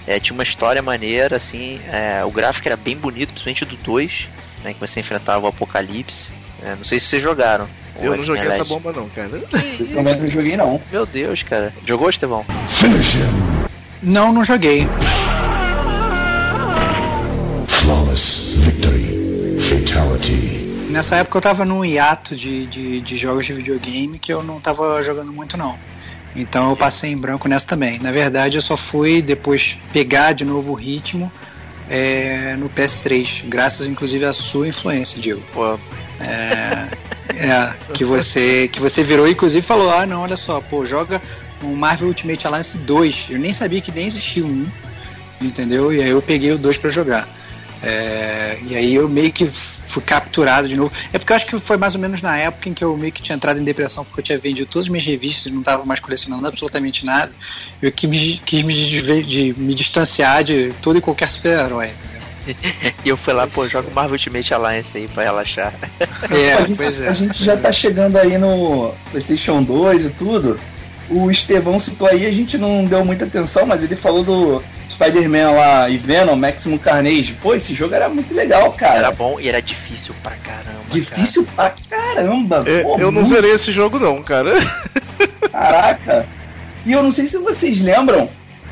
[0.06, 4.28] é, tinha uma história maneira, assim, é, o gráfico era bem bonito, principalmente do 2,
[4.64, 6.32] né, que você enfrentava o Apocalipse.
[6.62, 7.68] É, não sei se vocês jogaram.
[8.00, 9.28] Eu não joguei essa bomba não, cara.
[9.78, 10.80] Eu não joguei não.
[10.90, 11.72] Meu Deus, cara.
[11.84, 12.44] Jogou, Estevão?
[14.02, 14.86] Não, não joguei.
[17.66, 19.10] Flawless victory.
[19.68, 20.59] Fatality.
[20.90, 24.60] Nessa época eu tava num hiato de, de, de, jogos de videogame que eu não
[24.60, 25.78] tava jogando muito não.
[26.34, 27.98] Então eu passei em branco nessa também.
[28.00, 31.30] Na verdade eu só fui depois pegar de novo o ritmo
[31.88, 35.42] é, no PS3, graças inclusive à sua influência, Diego.
[35.52, 35.78] Pô.
[36.20, 36.88] É,
[37.38, 41.22] é, que você que você virou inclusive falou, ah não, olha só, pô, joga
[41.62, 43.26] o Marvel Ultimate Alliance 2.
[43.30, 44.66] Eu nem sabia que nem existia um,
[45.40, 45.92] entendeu?
[45.92, 47.28] E aí eu peguei o 2 para jogar.
[47.82, 49.50] É, e aí eu meio que
[49.90, 50.92] fui capturado de novo.
[51.12, 53.12] É porque eu acho que foi mais ou menos na época em que eu meio
[53.12, 55.60] que tinha entrado em depressão, porque eu tinha vendido todas as minhas revistas e não
[55.60, 57.32] estava mais colecionando absolutamente nada.
[57.82, 61.90] Eu que me, quis me, de, me distanciar de todo e qualquer super-herói.
[63.04, 65.72] e eu fui lá, pô, joga Marvel Ultimate Alliance aí pra relaxar.
[66.30, 67.08] É, a, gente, é.
[67.08, 70.58] a gente já tá chegando aí no PlayStation 2 e tudo.
[71.10, 75.50] O Estevão citou aí, a gente não deu muita atenção, mas ele falou do Spider-Man
[75.52, 77.32] lá e Venom, Maximum Carnage.
[77.42, 78.98] Pô, esse jogo era muito legal, cara.
[78.98, 80.84] Era bom e era difícil pra caramba.
[80.92, 81.70] Difícil cara.
[81.70, 82.62] pra caramba.
[82.66, 84.52] Eu, Pô, eu não zerei esse jogo, não, cara.
[85.50, 86.28] Caraca.
[86.84, 88.28] E eu não sei se vocês lembram,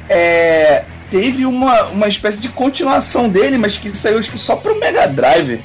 [0.09, 4.79] é, teve uma, uma espécie de continuação dele, mas que saiu acho que só pro
[4.79, 5.61] Mega Drive.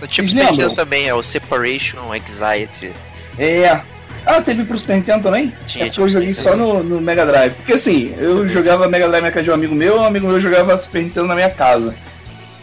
[0.00, 2.92] O tipo Nintendo também, é o Separation Anxiety.
[3.38, 3.80] É,
[4.24, 5.52] ah, teve pro Super Nintendo também?
[5.66, 7.54] Tinha, é eu joguei só no, no, Mega Drive.
[7.54, 10.40] Porque assim, eu jogava Mega Drive na casa de um amigo meu, um amigo meu
[10.40, 11.94] jogava Super Nintendo na minha casa.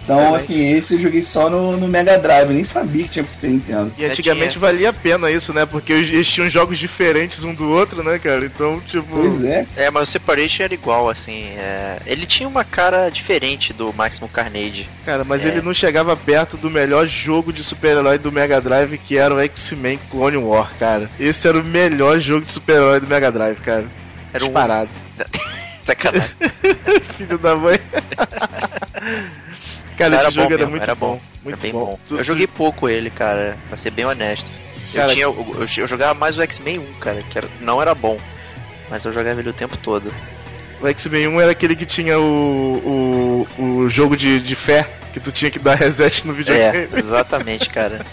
[0.10, 3.32] Então, assim, esse eu joguei só no, no Mega Drive, nem sabia que tinha pro
[3.32, 3.94] Super Nintendo.
[3.96, 5.68] E antigamente valia a pena isso, né?
[5.68, 8.44] Porque eles tinham jogos diferentes um do outro, né, cara?
[8.44, 9.06] Então, tipo.
[9.08, 9.68] Pois é.
[9.76, 11.44] É, mas o Separation era igual, assim.
[11.56, 12.00] É...
[12.08, 14.90] Ele tinha uma cara diferente do Maximum Carnage.
[15.06, 15.50] Cara, mas é.
[15.50, 19.40] ele não chegava perto do melhor jogo de super-herói do Mega Drive, que era o
[19.40, 21.08] X-Men Clone War, cara.
[21.20, 23.86] Esse era o melhor jogo de super-herói do Mega Drive, cara.
[24.34, 24.52] Era um.
[24.52, 24.90] Parado.
[25.86, 26.30] Sacanagem.
[27.16, 27.80] Filho da mãe.
[30.00, 31.08] Cara, era esse jogo era mesmo, muito era bom.
[31.16, 31.22] bom.
[31.44, 32.00] Muito era bem bom.
[32.10, 32.18] bom.
[32.18, 34.50] Eu joguei pouco ele, cara, pra ser bem honesto.
[34.94, 37.82] Cara, eu, tinha, eu, eu, eu, jogava mais o X-Men 1, cara, que era, não
[37.82, 38.18] era bom.
[38.90, 40.12] Mas eu jogava ele o tempo todo.
[40.82, 45.20] O X-Men 1 era aquele que tinha o, o, o jogo de, de fé, que
[45.20, 46.78] tu tinha que dar reset no videogame.
[46.78, 48.06] É, exatamente, cara.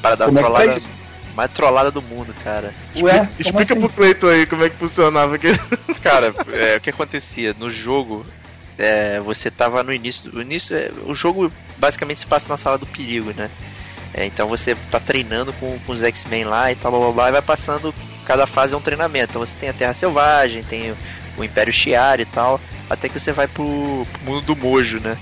[0.00, 0.78] Parada Como é trollada.
[0.78, 1.06] isso?
[1.36, 2.72] mais trollada do mundo, cara.
[2.96, 3.80] Ué, como Explica assim?
[3.80, 5.60] pro Cleiton aí como é que funcionava aquele.
[6.02, 7.54] Cara, é, o que acontecia?
[7.58, 8.24] No jogo,
[8.78, 10.30] é, você tava no início.
[10.34, 13.50] O, início é, o jogo basicamente se passa na sala do perigo, né?
[14.14, 17.28] É, então você tá treinando com, com os X-Men lá e tal, blá blá blá,
[17.28, 17.94] e vai passando.
[18.24, 19.30] Cada fase é um treinamento.
[19.30, 20.96] Então você tem a Terra Selvagem, tem o,
[21.38, 25.16] o Império Shi'ar e tal, até que você vai pro, pro mundo do Mojo, né?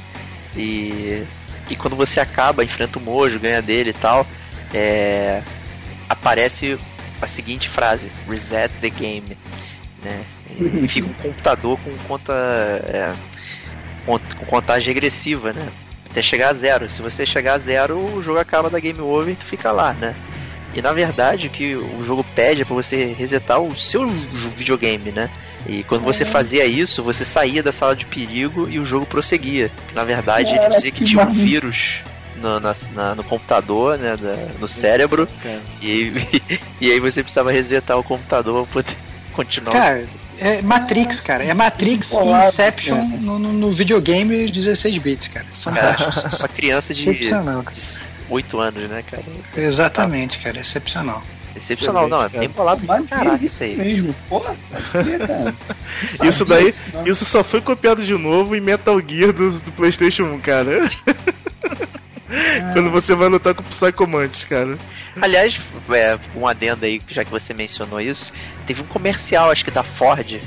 [0.57, 1.25] E,
[1.69, 4.27] e quando você acaba, enfrenta o Mojo, ganha dele e tal,
[4.73, 5.43] é,
[6.09, 6.79] aparece
[7.21, 9.37] a seguinte frase: Reset the game.
[10.03, 10.25] Né?
[10.59, 12.33] E fica um computador com conta.
[12.33, 13.34] é,
[14.05, 15.67] com contagem regressiva, né?
[16.11, 16.89] Até chegar a zero.
[16.89, 19.93] Se você chegar a zero, o jogo acaba da game over e tu fica lá,
[19.95, 20.15] né?
[20.75, 24.07] E na verdade o que o jogo pede é pra você resetar o seu
[24.57, 25.31] videogame, né?
[25.67, 29.71] E quando você fazia isso, você saía da sala de perigo e o jogo prosseguia.
[29.95, 32.03] Na verdade, ele Cara, dizia que que tinha um vírus
[32.37, 34.17] no, na- na- no computador, né?
[34.21, 35.27] da- no cérebro.
[35.81, 38.97] E, aí- e aí você precisava resetar o computador pra poder
[39.33, 39.73] continuar.
[39.73, 40.05] Cara,
[40.39, 41.45] é Matrix, cara.
[41.45, 43.21] É Matrix e Olá, Inception cara.
[43.21, 45.47] no, no, no videogame 16 bits, cara.
[45.63, 46.13] Fantástico.
[46.13, 47.31] Cara, uma criança de, de
[48.29, 49.23] 8 anos, né, cara?
[49.57, 50.61] Exatamente, cara.
[50.61, 51.23] Excepcional.
[51.57, 53.77] Excepcional, não, é bem bolado pra que isso aí.
[53.77, 54.15] mesmo.
[54.29, 54.57] Porra,
[54.91, 55.55] sabia, cara.
[56.29, 56.75] Isso daí,
[57.07, 60.91] isso só foi copiado de novo em Metal Gear do, do PlayStation 1, cara.
[62.73, 64.77] Quando você vai lutar com o Psychomantis, cara.
[65.21, 65.61] Aliás,
[65.91, 68.33] é, um adendo aí, já que você mencionou isso,
[68.65, 70.39] teve um comercial, acho que da Ford.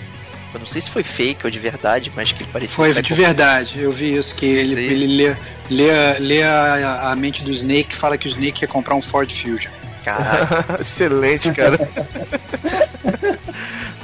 [0.53, 3.01] Eu não sei se foi fake ou de verdade, mas que ele parecia Foi um
[3.01, 5.35] de verdade, eu vi isso, que ele, ele lê,
[5.69, 8.95] lê, a- lê a, a mente do Snake e fala que o Snake ia comprar
[8.95, 9.69] um Ford Fusion.
[10.05, 11.77] Caraca, Excelente, cara.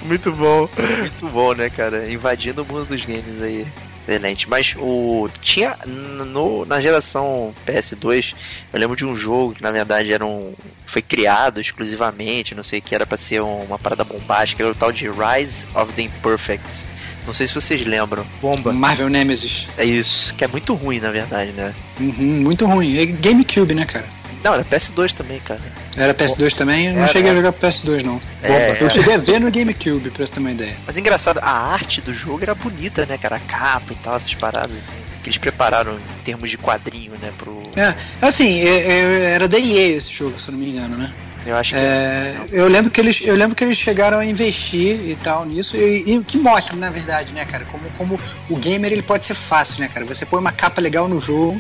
[0.03, 0.67] Muito bom.
[0.99, 2.11] muito bom, né, cara?
[2.11, 3.65] Invadindo o mundo dos games aí.
[4.07, 4.49] Excelente.
[4.49, 5.29] Mas o.
[5.41, 5.77] Tinha.
[5.85, 8.33] No, na geração PS2,
[8.71, 10.53] eu lembro de um jogo que na verdade era um.
[10.85, 14.71] Foi criado exclusivamente, não sei o que, era pra ser um- uma parada bombástica, era
[14.71, 16.85] o tal de Rise of the Imperfects.
[17.25, 18.25] Não sei se vocês lembram.
[18.41, 18.73] Bomba.
[18.73, 19.65] Marvel Nemesis.
[19.77, 21.73] É isso, que é muito ruim, na verdade, né?
[21.99, 22.97] Uhum, muito ruim.
[22.97, 24.05] É GameCube, né, cara?
[24.43, 25.61] Não, era PS2 também, cara.
[25.95, 26.87] Era PS2 também?
[26.87, 27.11] Eu não Era.
[27.11, 28.21] cheguei a jogar PS2, não.
[28.41, 28.89] É, eu é.
[28.89, 30.75] cheguei a ver no GameCube, pra você ter uma ideia.
[30.85, 33.35] Mas engraçado, a arte do jogo era bonita, né, cara?
[33.37, 34.97] A capa e tal, essas paradas, assim.
[35.21, 37.61] Que eles prepararam em termos de quadrinho, né, pro...
[37.75, 41.13] É, assim, é- é- era da EA esse jogo, se eu não me engano, né?
[41.45, 41.79] Eu acho que...
[41.79, 45.75] É, eu lembro que eles, eu lembro que eles chegaram a investir e tal nisso
[45.75, 48.19] e, e que mostra, na verdade, né, cara, como, como
[48.49, 50.05] o gamer ele pode ser fácil, né, cara?
[50.05, 51.59] Você põe uma capa legal no jogo,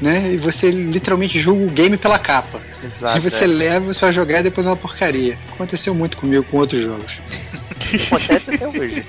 [0.00, 2.60] né, e você literalmente julga o game pela capa.
[2.82, 3.46] Exato, e você é.
[3.46, 5.38] leva, você vai jogar e depois é uma porcaria.
[5.52, 7.12] Aconteceu muito comigo com outros jogos.
[8.06, 9.04] Acontece até hoje.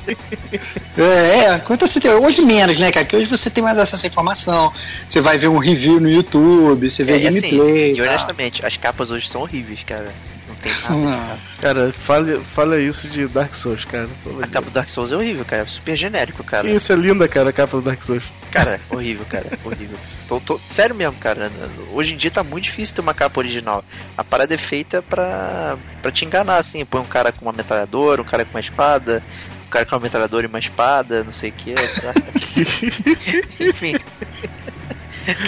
[0.98, 1.02] É,
[1.40, 3.06] é, acontece até hoje menos, né, cara?
[3.06, 4.72] Porque hoje você tem mais acesso à informação.
[5.08, 7.94] Você vai ver um review no YouTube, você vê É, e assim, gameplay.
[7.94, 8.08] e tal.
[8.08, 10.12] honestamente, as capas hoje são horríveis, cara.
[10.48, 10.96] Não tem nada.
[10.96, 11.38] Não.
[11.60, 14.08] Cara, fale, fala isso de Dark Souls, cara.
[14.42, 15.64] A capa do Dark Souls é horrível, cara.
[15.64, 16.70] É super genérico, cara.
[16.70, 18.24] Isso é linda, cara, a capa do Dark Souls.
[18.56, 19.46] Cara, horrível, cara.
[19.66, 19.98] Horrível.
[20.30, 21.52] Tô, tô- Sério mesmo, cara.
[21.92, 23.84] Hoje em dia tá muito difícil ter uma capa original.
[24.18, 26.86] A parada é feita pra, pra te enganar, assim.
[26.86, 29.22] Põe um cara com uma metralhadora, um cara com uma espada,
[29.68, 31.76] um cara com uma metralhadora e uma espada, não sei o que.
[33.60, 33.96] Enfim.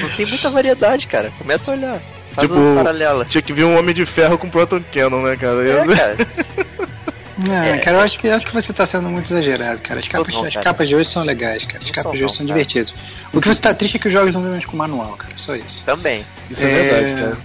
[0.02, 1.32] Não tem muita variedade, cara.
[1.38, 2.02] Começa a olhar.
[2.34, 3.24] Faz Tipo, uma paralela.
[3.26, 5.66] Tinha que vir um Homem de Ferro com Proton Cannon, né, cara?
[5.68, 6.18] É, cara.
[7.38, 7.78] Não, É.
[7.78, 10.00] cara, eu acho que, eu acho que você tá sendo muito exagerado, cara.
[10.00, 10.64] As capas, não, as cara.
[10.64, 11.80] capas de hoje são legais, cara.
[11.80, 12.60] As Não capas de hoje não, são cara.
[12.60, 12.94] divertidas.
[13.34, 15.34] O que você tá triste é que os jogos não vêm mais com manual, cara.
[15.38, 15.84] Só isso.
[15.86, 16.26] Também.
[16.50, 17.38] Isso é, verdade, cara.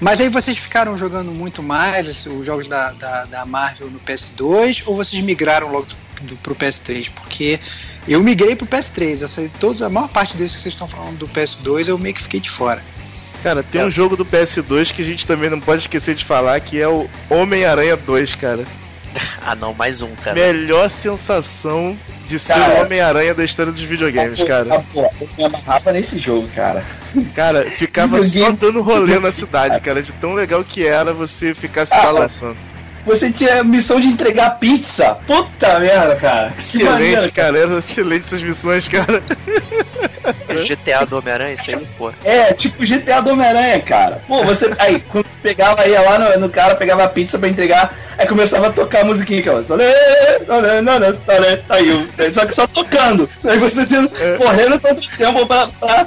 [0.00, 4.82] Mas aí vocês ficaram jogando muito mais os jogos da, da, da Marvel no PS2
[4.86, 5.88] ou vocês migraram logo
[6.22, 7.10] do, pro PS3?
[7.14, 7.60] Porque
[8.08, 9.20] eu migrei pro PS3.
[9.20, 12.14] Eu sei, todos, a maior parte desses que vocês estão falando do PS2 eu meio
[12.14, 12.82] que fiquei de fora.
[13.42, 16.58] Cara, tem um jogo do PS2 que a gente também não pode esquecer de falar,
[16.60, 18.64] que é o Homem-Aranha 2, cara.
[19.42, 20.34] Ah, não, mais um, cara.
[20.34, 21.96] Melhor sensação
[22.28, 22.74] de ser Cara.
[22.74, 24.76] o Homem-Aranha da história dos videogames, cara.
[24.76, 26.84] Ah, pô, eu me amarrava nesse jogo, cara.
[27.34, 31.86] Cara, ficava só dando rolê na cidade, cara, de tão legal que era você ficar
[31.86, 32.56] se Ah, balançando.
[33.06, 35.14] Você tinha a missão de entregar pizza.
[35.26, 36.52] Puta merda, cara.
[36.58, 39.22] Excelente, maneiro, cara, eram excelentes essas missões, cara.
[40.56, 42.12] GTA do Homem-Aranha, isso aí, pô.
[42.24, 44.22] É, tipo GTA do Homem-Aranha, cara.
[44.26, 44.70] Pô, você.
[44.78, 48.66] Aí, quando pegava, ia lá no, no cara, pegava a pizza pra entregar, aí começava
[48.68, 49.62] a tocar a musiquinha aquela.
[49.62, 49.84] Tolê,
[51.26, 51.60] tolê.
[51.68, 53.28] Aí, eu- só que só tocando.
[53.44, 56.06] Aí você tendo, correndo todo tempo pra, pra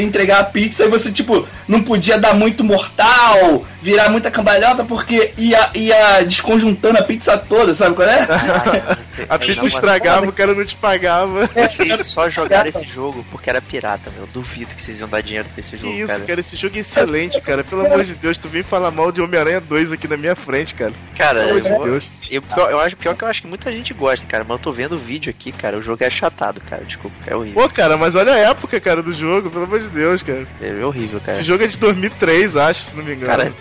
[0.00, 5.32] entregar a pizza, e você, tipo, não podia dar muito mortal, virar muita cambalhota porque
[5.36, 8.26] ia, ia desconjuntando a pizza toda, sabe qual é?
[9.28, 11.46] a pizza estragava, o cara não te pagava.
[11.46, 14.26] Vocês só jogaram esse jogo porque era pirata, meu.
[14.26, 15.92] Duvido que vocês iam dar dinheiro pra esse jogo.
[15.92, 16.24] Que isso, cara.
[16.24, 17.64] cara, esse jogo é excelente, cara.
[17.64, 20.74] Pelo amor de Deus, tu vem falar mal de Homem-Aranha 2 aqui na minha frente,
[20.74, 20.92] cara.
[21.16, 22.10] Cara, Pelo amor de eu, Deus.
[22.30, 24.44] eu, eu acho pior que eu acho que muita gente gosta, cara.
[24.44, 25.76] Mas eu tô vendo o vídeo aqui, cara.
[25.76, 26.84] O jogo é achatado, cara.
[26.84, 27.62] Desculpa, é horrível.
[27.62, 30.46] Pô, cara, mas olha a época, cara, do jogo, pelo amor de Deus, cara.
[30.60, 31.38] É horrível, cara.
[31.38, 33.26] Esse jogo é de 2003, acho, se não me engano.
[33.26, 33.52] Cara,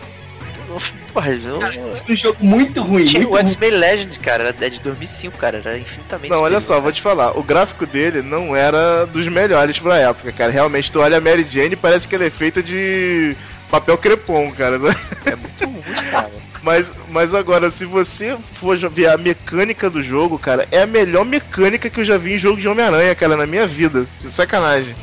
[1.13, 1.59] porra, eu,
[2.07, 3.05] Um jogo muito ruim.
[3.05, 6.31] Tinha muito o X-Men Legends, cara, é de 2005, cara, era infinitamente.
[6.31, 10.31] Não, olha só, vou te falar, o gráfico dele não era dos melhores pra época,
[10.31, 10.51] cara.
[10.51, 13.35] Realmente, tu olha a Mary Jane parece que ela é feita de
[13.69, 14.77] papel crepom, cara.
[14.77, 14.95] né?
[15.25, 16.31] É muito ruim, cara.
[16.61, 21.23] Mas, mas agora, se você for ver a mecânica do jogo, cara, é a melhor
[21.23, 24.05] mecânica que eu já vi em jogo de Homem-Aranha, cara, na minha vida.
[24.27, 24.93] Sacanagem.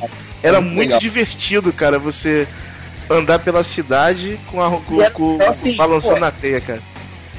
[0.42, 1.00] Era muito muito legal.
[1.00, 2.46] divertido, cara, você
[3.10, 6.20] andar pela cidade com a com, era com- assim, balançando pô.
[6.20, 6.80] na teia, cara.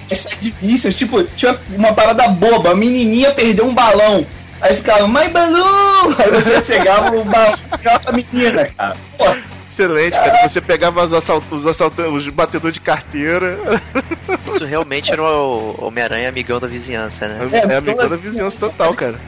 [0.09, 4.25] Essa é difícil, tipo, tinha uma parada boba, a menininha perdeu um balão.
[4.61, 6.15] Aí ficava, my balão!
[6.17, 8.95] Aí você pegava o balão e pra menina, cara.
[9.17, 9.25] Pô,
[9.69, 10.47] Excelente, cara.
[10.47, 13.59] Você pegava os, assalt os assaltantes, os batedores de carteira.
[14.47, 17.47] Isso realmente era o Homem-Aranha amigão da vizinhança, né?
[17.51, 19.19] É, É, amigão toda da vizinhança total, cara.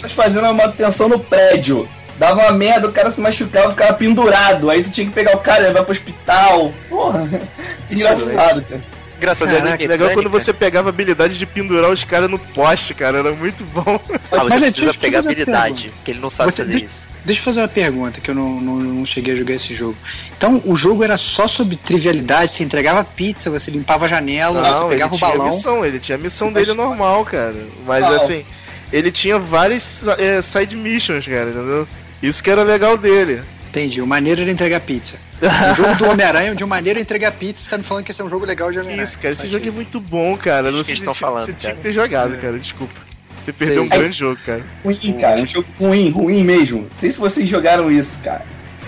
[0.00, 1.88] Nós fazendo uma manutenção no prédio.
[2.20, 4.68] Dava uma merda, o cara se machucava, ficava pendurado.
[4.68, 6.70] Aí tu tinha que pegar o cara e levar pro hospital.
[6.86, 7.26] Porra,
[7.90, 8.82] engraçado, cara.
[9.18, 12.38] Graças a Deus, Caraca, legal quando você pegava a habilidade de pendurar os caras no
[12.38, 13.20] poste, cara.
[13.20, 13.98] Era muito bom.
[14.30, 17.08] Ah, você Mas, precisa pegar habilidade, porque ele não sabe Você- fazer isso.
[17.24, 19.96] Deixa eu fazer uma pergunta, que eu não, não, não cheguei a jogar esse jogo.
[20.36, 24.70] Então, o jogo era só sobre trivialidade, você entregava pizza, você limpava a janela, Não,
[24.72, 25.48] você ele pegava o tinha balão.
[25.48, 27.56] missão, ele tinha a missão dele normal, cara.
[27.86, 28.14] Mas Não.
[28.14, 28.44] assim,
[28.92, 31.86] ele tinha várias é, side missions, cara, entendeu?
[32.22, 33.42] Isso que era legal dele.
[33.68, 35.14] Entendi, o maneiro era entregar pizza.
[35.40, 38.10] O jogo do Homem-Aranha, de uma maneira é entregar pizza, você tá me falando que
[38.12, 39.04] esse é um jogo legal de Que Homem-Aranha.
[39.04, 39.74] isso, cara, esse Faz jogo é sentido.
[39.76, 40.68] muito bom, cara.
[40.68, 43.00] Acho que Você, eles estão tinha- falando, você tinha que ter jogado, cara, desculpa.
[43.38, 43.98] Você perdeu um Sei.
[43.98, 44.62] grande jogo, cara.
[44.84, 45.40] Ruim, cara.
[45.40, 46.82] Um jogo ruim, ruim mesmo.
[46.82, 48.44] Não sei se vocês jogaram isso, cara.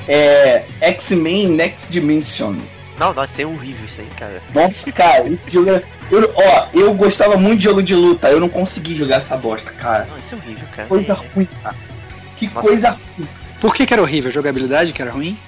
[0.06, 0.64] É.
[0.80, 2.56] X-Men Next Dimension.
[2.98, 4.42] Não, não, isso é horrível isso aí, cara.
[4.54, 5.82] Nossa, cara, esse jogo era.
[6.10, 9.70] Eu, ó, eu gostava muito de jogo de luta, eu não consegui jogar essa bosta,
[9.72, 10.06] cara.
[10.10, 10.86] Não, isso é horrível, cara.
[10.88, 11.74] Coisa É- ruim, cara.
[12.48, 12.68] Que Nossa.
[12.68, 13.28] coisa ruim.
[13.60, 14.30] Por que, que era horrível?
[14.30, 15.38] A jogabilidade que era ruim?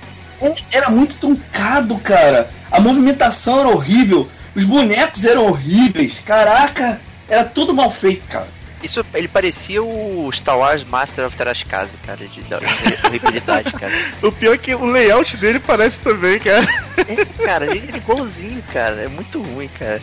[0.41, 2.49] É, Era muito truncado, cara.
[2.71, 4.29] A movimentação era horrível.
[4.55, 6.21] Os bonecos eram horríveis.
[6.25, 8.47] Caraca, era tudo mal feito, cara.
[8.83, 12.59] Isso, ele parecia o Star Wars Master of Terascase, cara, de da
[13.07, 13.93] horribilidade, cara.
[14.23, 16.67] O pior é que o layout dele parece também, cara.
[17.09, 18.97] É, cara, ele é igualzinho, cara.
[19.03, 20.03] É muito ruim, cara.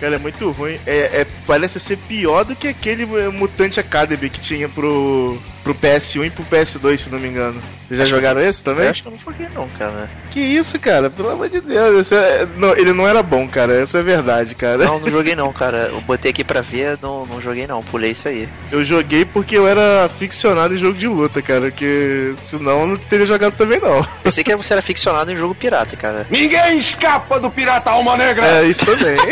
[0.00, 0.78] Cara, é muito ruim.
[0.86, 5.74] É, é- parece ser pior do que aquele eh, Mutante Academy que tinha pro, pro
[5.74, 7.60] PS1 e pro PS2, se não me engano.
[7.86, 8.84] Vocês já Acho jogaram esse também?
[8.86, 10.10] Eu acho que eu não joguei não, cara.
[10.30, 11.10] Que isso, cara?
[11.10, 12.00] Pelo amor de Deus.
[12.00, 13.74] esse é- não, ele não era bom, cara.
[13.74, 14.84] Essa é verdade, cara.
[14.84, 15.88] Não, não joguei não, cara.
[15.92, 17.82] Eu botei aqui pra ver, não, não joguei não.
[17.82, 18.48] Pulei isso aí.
[18.70, 21.70] Eu joguei porque eu era aficionado em jogo de luta, cara.
[21.70, 24.02] Que senão eu não teria jogado também, não.
[24.22, 26.26] Pensei que você era ficcionado em jogo pirata, cara.
[26.30, 28.46] Ninguém escapa do Pirata Alma Negra!
[28.46, 29.16] É, isso também.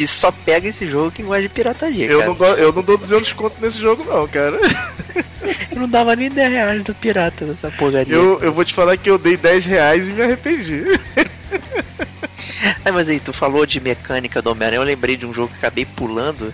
[0.00, 2.34] Que só pega esse jogo que gosta de pirataria, eu, cara.
[2.34, 4.56] não, eu não dou 200 conto nesse jogo, não, cara.
[5.70, 8.14] Eu não dava nem 10 reais do pirata nessa porcaria.
[8.14, 10.84] Eu, eu vou te falar que eu dei 10 reais e me arrependi.
[12.82, 15.58] É, mas aí, tu falou de mecânica do Homem-Aranha, eu lembrei de um jogo que
[15.58, 16.52] acabei pulando,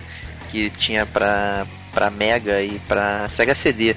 [0.49, 3.95] que tinha pra, pra Mega e pra Sega CD,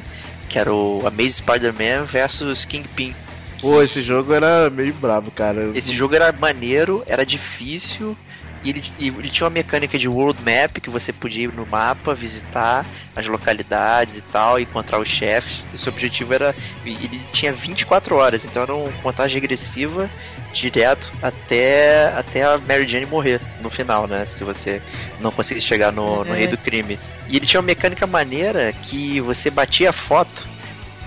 [0.48, 3.14] que era o Amazing Spider-Man versus Kingpin.
[3.60, 5.70] Pô, esse jogo era meio brabo, cara.
[5.74, 8.16] Esse jogo era maneiro, era difícil,
[8.62, 11.64] e ele, e ele tinha uma mecânica de world map que você podia ir no
[11.66, 12.84] mapa, visitar
[13.16, 15.62] as localidades e tal, encontrar os chefes.
[15.72, 16.54] E seu objetivo era.
[16.84, 20.10] Ele tinha 24 horas, então era uma contagem regressiva
[20.52, 24.26] direto até, até a Mary Jane morrer no final, né?
[24.28, 24.82] Se você
[25.20, 26.38] não conseguisse chegar no, no É.
[26.38, 26.98] rei do crime.
[27.28, 30.46] E ele tinha uma mecânica maneira que você batia a foto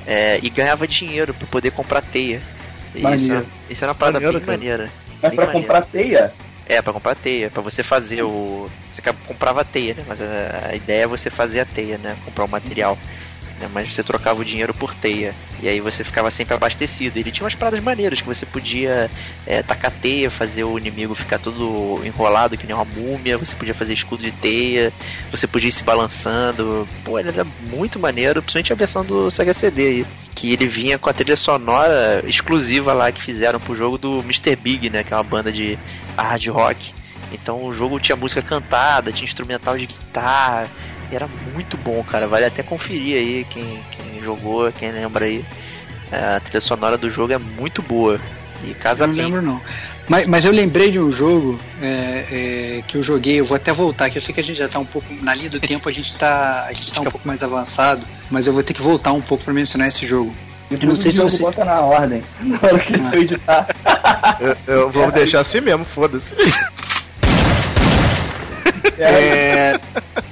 [0.08, 2.42] é, e ganhava dinheiro pra poder comprar teia.
[2.96, 4.58] Isso, isso era uma parada Maneiro, bem cara.
[4.58, 4.90] maneira.
[5.22, 5.68] Mas Bem pra maneiro.
[5.68, 6.34] comprar teia,
[6.68, 8.70] É, pra comprar teia, pra você fazer o.
[8.92, 10.04] Você comprava a teia, né?
[10.08, 12.16] Mas a, a ideia é você fazer a teia, né?
[12.24, 12.98] Comprar o material.
[13.60, 13.70] né?
[13.74, 15.34] Mas você trocava o dinheiro por teia.
[15.62, 17.18] E aí você ficava sempre abastecido.
[17.18, 19.10] Ele tinha umas paradas maneiras que você podia
[19.48, 23.38] é, tacar teia, fazer o inimigo ficar todo enrolado que nem uma múmia.
[23.38, 24.92] Você podia fazer escudo de teia.
[25.32, 26.88] Você podia ir se balançando.
[27.04, 30.06] Pô, ele era muito maneiro, principalmente a versão do Sega CD aí.
[30.36, 34.56] Que ele vinha com a trilha sonora exclusiva lá que fizeram pro jogo do Mr.
[34.56, 35.04] Big, né?
[35.04, 35.78] Que é uma banda de
[36.18, 36.94] hard rock.
[37.32, 40.68] Então o jogo tinha música cantada, tinha instrumental de guitarra.
[41.12, 42.28] Era muito bom, cara.
[42.28, 45.44] Vale até conferir aí quem, quem jogou, quem lembra aí.
[46.12, 48.20] É, A trilha sonora do jogo é muito boa.
[48.64, 49.26] E casa não bem.
[49.26, 49.62] lembro não.
[50.08, 52.26] Mas, mas eu lembrei de um jogo é,
[52.80, 54.68] é, que eu joguei, eu vou até voltar, que eu sei que a gente já
[54.68, 55.08] tá um pouco.
[55.22, 56.66] Na linha do tempo a gente tá.
[56.68, 59.44] A gente tá um pouco mais avançado, mas eu vou ter que voltar um pouco
[59.46, 60.34] pra mencionar esse jogo.
[60.82, 61.38] Eu não sei se você.
[61.38, 62.24] bota na ordem.
[62.42, 63.68] Na hora que eu editar.
[64.40, 66.36] Eu, eu vou deixar assim mesmo, foda-se.
[68.98, 69.80] É,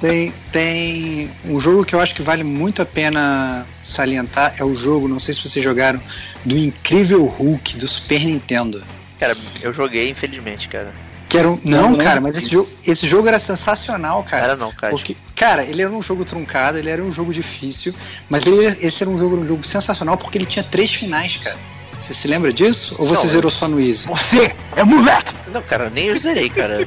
[0.00, 4.74] tem, tem um jogo que eu acho que vale muito a pena salientar, é o
[4.74, 6.00] jogo, não sei se vocês jogaram,
[6.44, 8.82] do Incrível Hulk do Super Nintendo.
[9.18, 10.92] Cara, eu joguei, infelizmente, cara.
[11.32, 11.58] Que era um...
[11.64, 14.44] Não, Não, cara, mas esse jogo, esse jogo era sensacional, cara.
[14.44, 14.90] Era não, cara.
[14.92, 17.94] Porque, cara, ele era um jogo truncado, ele era um jogo difícil,
[18.28, 21.56] mas ele, esse era um jogo, um jogo sensacional porque ele tinha três finais, cara.
[22.02, 22.94] Você se lembra disso?
[22.98, 24.06] Ou você Não, zerou só no Easy?
[24.06, 25.32] Você é moleque!
[25.50, 26.86] Não, cara, nem eu zerei, cara.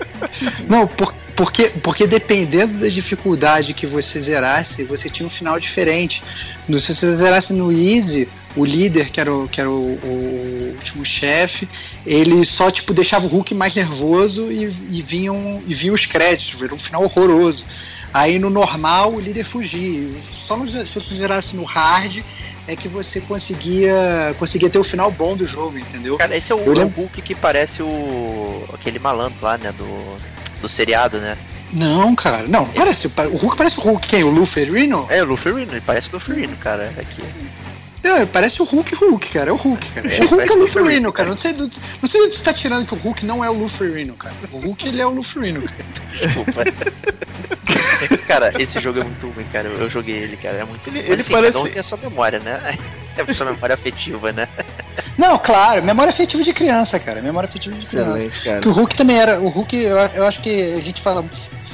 [0.66, 6.22] Não, por- porque, porque dependendo da dificuldade que você zerasse, você tinha um final diferente.
[6.68, 10.74] No- Se você zerasse no Easy, o líder, que era o, que era o, o
[10.78, 11.68] último chefe,
[12.06, 16.60] ele só tipo deixava o Hulk mais nervoso e, e, vinham, e vinham os créditos,
[16.62, 17.64] era um final horroroso.
[18.12, 20.08] Aí no normal o líder fugia.
[20.46, 22.22] Só no, se você zerasse no hard
[22.68, 26.16] é que você conseguia, conseguia ter o final bom do jogo, entendeu?
[26.16, 28.64] Cara, esse é o, Eu é o Hulk que parece o.
[28.72, 29.72] aquele malandro lá, né?
[29.76, 29.84] Do.
[30.64, 31.36] Do seriado, né?
[31.74, 34.24] Não, cara, não, parece, o Hulk parece o Hulk, quem?
[34.24, 35.06] O Lu Ferrino?
[35.10, 36.90] É, o Luferino, ele parece o Luferino, cara.
[36.98, 37.22] Aqui.
[38.02, 39.50] É, parece o Hulk Hulk, cara.
[39.50, 40.08] É o Hulk, cara.
[40.08, 41.28] É, o Hulk é o o Lu Luferino, cara.
[41.28, 43.52] Não sei, do, não sei onde você tá tirando que o Hulk não é o
[43.52, 44.34] Lu Ferrino, cara.
[44.52, 45.84] O Hulk, ele é o Lu Ferrino, cara.
[46.18, 46.64] Desculpa.
[48.26, 49.68] cara, esse jogo é muito ruim, cara.
[49.68, 50.56] Eu joguei ele, cara.
[50.58, 52.78] É muito Ele- Mas, ele enfim, parece- Cada um tem a sua memória, né?
[53.16, 54.48] É a sua memória afetiva, né?
[55.16, 57.22] Não, claro, memória afetiva de criança, cara.
[57.22, 58.18] Memória afetiva de criança.
[58.18, 58.60] Excelente, cara.
[58.62, 59.40] Que o Hulk também era.
[59.40, 61.24] O Hulk, eu, eu acho que a gente fala,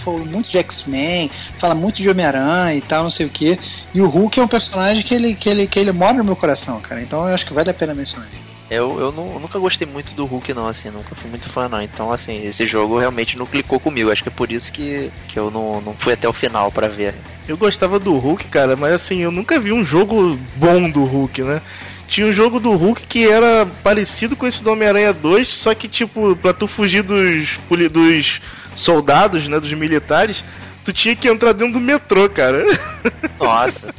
[0.05, 3.59] fala muito de X-Men, fala muito de Homem-Aranha e tal, não sei o que.
[3.95, 6.37] E o Hulk é um personagem que ele, que, ele, que ele mora no meu
[6.37, 7.01] coração, cara.
[7.01, 8.50] Então eu acho que vale a pena mencionar ele.
[8.71, 11.69] Eu, eu, não- eu nunca gostei muito do Hulk, não, assim, nunca fui muito fã,
[11.69, 11.83] não.
[11.83, 14.11] Então, assim, esse jogo realmente não clicou comigo.
[14.13, 16.87] Acho que é por isso que, que eu não, não fui até o final pra
[16.87, 17.15] ver.
[17.49, 21.43] Eu gostava do Hulk, cara, mas assim, eu nunca vi um jogo bom do Hulk,
[21.43, 21.61] né?
[22.07, 25.89] Tinha um jogo do Hulk que era parecido com esse do Homem-Aranha 2, só que,
[25.89, 27.59] tipo, pra tu fugir dos,
[27.91, 28.41] dos
[28.77, 30.45] soldados, né, dos militares,
[30.85, 32.65] tu tinha que entrar dentro do metrô, cara.
[33.39, 33.93] Nossa.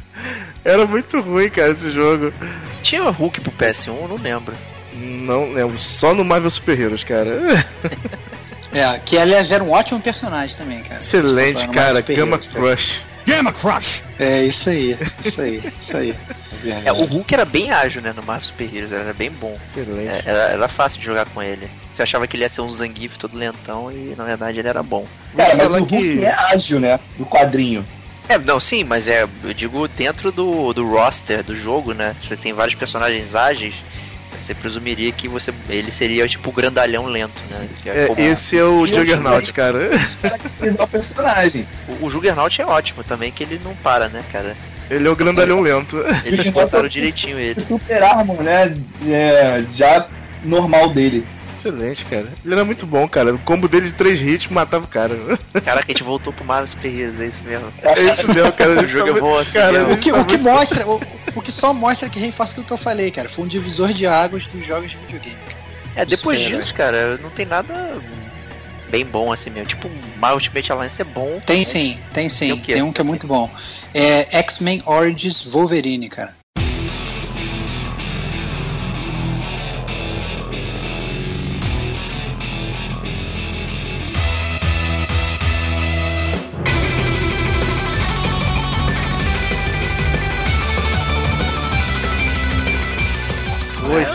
[0.64, 2.32] Era muito ruim, cara, esse jogo.
[2.82, 4.54] Tinha Hulk pro PS1, eu não lembro.
[4.94, 7.38] Não lembro, só no Marvel Super Heroes, cara.
[8.74, 10.94] É, que aliás era um ótimo personagem também, cara.
[10.94, 13.00] Excelente, Desculpa, cara, Gamma Heroes, Crush.
[13.26, 14.02] Gamma Crush!
[14.18, 16.14] É isso aí, isso aí, isso aí.
[16.82, 19.58] É, o Hulk era bem ágil, né, no Marvel Super Heroes, era bem bom.
[19.62, 20.08] Excelente.
[20.08, 21.68] É, era, era fácil de jogar com ele.
[21.92, 24.82] Você achava que ele ia ser um Zangief todo lentão e na verdade ele era
[24.82, 25.06] bom.
[25.36, 26.98] Cara, mas o Hulk que- é ágil, né?
[27.18, 27.84] Do quadrinho.
[28.32, 32.14] É, não, sim, mas é, eu digo dentro do, do roster do jogo, né?
[32.22, 33.74] Você tem vários personagens ágeis,
[34.40, 37.68] você presumiria que você ele seria tipo o grandalhão lento, né?
[37.82, 39.90] Que é É, como- esse é o Juggernaut, cara.
[40.80, 41.66] O personagem.
[42.00, 44.56] o, o Juggernaut é ótimo também, que ele não para, né, cara?
[44.90, 45.96] Ele é o grandalhão lento.
[46.24, 47.64] Eles botaram direitinho ele.
[47.66, 48.76] Super Armor, né?
[49.06, 50.06] É, já
[50.44, 51.24] normal dele.
[51.62, 52.26] Excelente, cara.
[52.44, 53.32] Ele era muito bom, cara.
[53.32, 55.14] O combo dele de três hits matava o cara.
[55.64, 57.72] Caraca, a gente voltou pro Marvel Super Heroes, é isso mesmo.
[57.82, 58.72] É isso mesmo, cara.
[58.82, 59.92] O jogo é bom assim cara.
[59.92, 61.00] O que, o que mostra, o,
[61.36, 63.28] o que só mostra que reforça aquilo que eu falei, cara.
[63.28, 65.36] Foi um divisor de águas dos jogos de videogame.
[65.94, 66.60] É, depois Super-herói.
[66.60, 68.00] disso, cara, não tem nada
[68.90, 69.68] bem bom assim mesmo.
[69.68, 71.40] Tipo, My Ultimate Alliance é bom.
[71.46, 72.46] Tem sim, tem sim.
[72.46, 72.72] Tem o quê?
[72.72, 73.48] Tem um que é muito bom.
[73.94, 76.34] É X-Men Origins Wolverine, cara.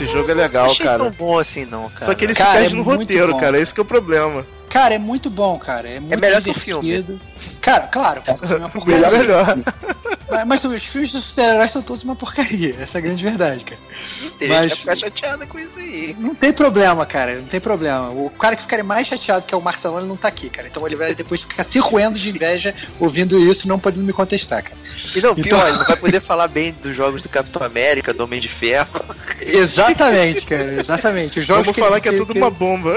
[0.03, 1.03] Esse jogo é legal, achei cara.
[1.03, 2.05] tão bom assim não, cara.
[2.05, 3.39] Só que ele Cara, se perde é no roteiro, bom.
[3.39, 3.59] cara.
[3.59, 4.45] Esse que é o problema.
[4.69, 5.89] Cara, é muito bom, cara.
[5.89, 7.19] É muito melhor que o divertido.
[7.61, 8.97] Cara, claro, o filme é.
[8.97, 9.57] Melhor, melhor.
[10.29, 12.75] Mas, mas os filmes dos super-heróis são todos uma porcaria.
[12.79, 13.79] Essa é a grande verdade, cara.
[14.37, 16.15] Tem mas- gente que vai ficar chateada com isso aí.
[16.19, 17.35] Não tem problema, cara.
[17.35, 18.09] Não tem problema.
[18.09, 20.67] O cara que ficaria mais chateado que é o Marcelão, ele não tá aqui, cara.
[20.67, 24.11] Então ele vai depois ficar se roendo de inveja ouvindo isso e não podendo me
[24.13, 24.75] contestar, cara.
[25.15, 28.13] E não, pior, Então- ele não vai poder falar bem dos jogos do Capitão América,
[28.13, 28.99] do Homem de Ferro.
[29.39, 30.73] Exatamente, cara.
[30.79, 31.39] Exatamente.
[31.39, 32.95] Os jogos Vamos falar que é tudo uma bomba.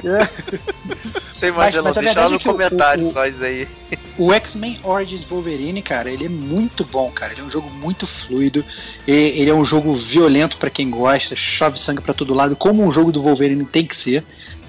[0.00, 0.10] Tem
[1.40, 3.68] Mas- mais, mas a deixa lá no é o- comentário o- só isso aí.
[4.16, 7.32] O X-Men Origins Wolverine, cara, ele é muito bom, cara.
[7.32, 8.64] Ele é um jogo muito fluido.
[9.06, 12.84] e- Ele é um jogo violento pra quem gosta, chove sangue pra todo lado, como
[12.84, 14.24] um jogo do Wolverine tem que ser,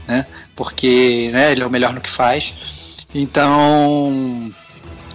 [0.08, 0.26] né?
[0.56, 2.52] Porque, né, ele é o melhor no que faz.
[3.14, 4.52] Então,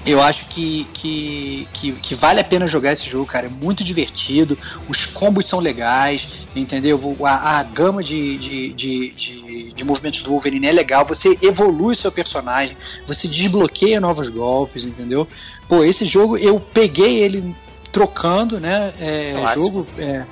[0.04, 3.46] Eu acho que, que, que, que, vale a pena jogar esse jogo, cara.
[3.46, 4.56] É muito divertido,
[4.88, 6.26] os combos são legais,
[6.56, 7.16] entendeu?
[7.22, 11.94] A, a gama de, de, de, de, de movimentos do Wolverine é legal, você evolui
[11.94, 12.76] seu personagem,
[13.06, 15.28] você desbloqueia novos golpes, entendeu?
[15.68, 17.54] Pô, esse jogo eu peguei ele
[17.92, 18.92] trocando, né?
[18.98, 20.24] É, jogo é,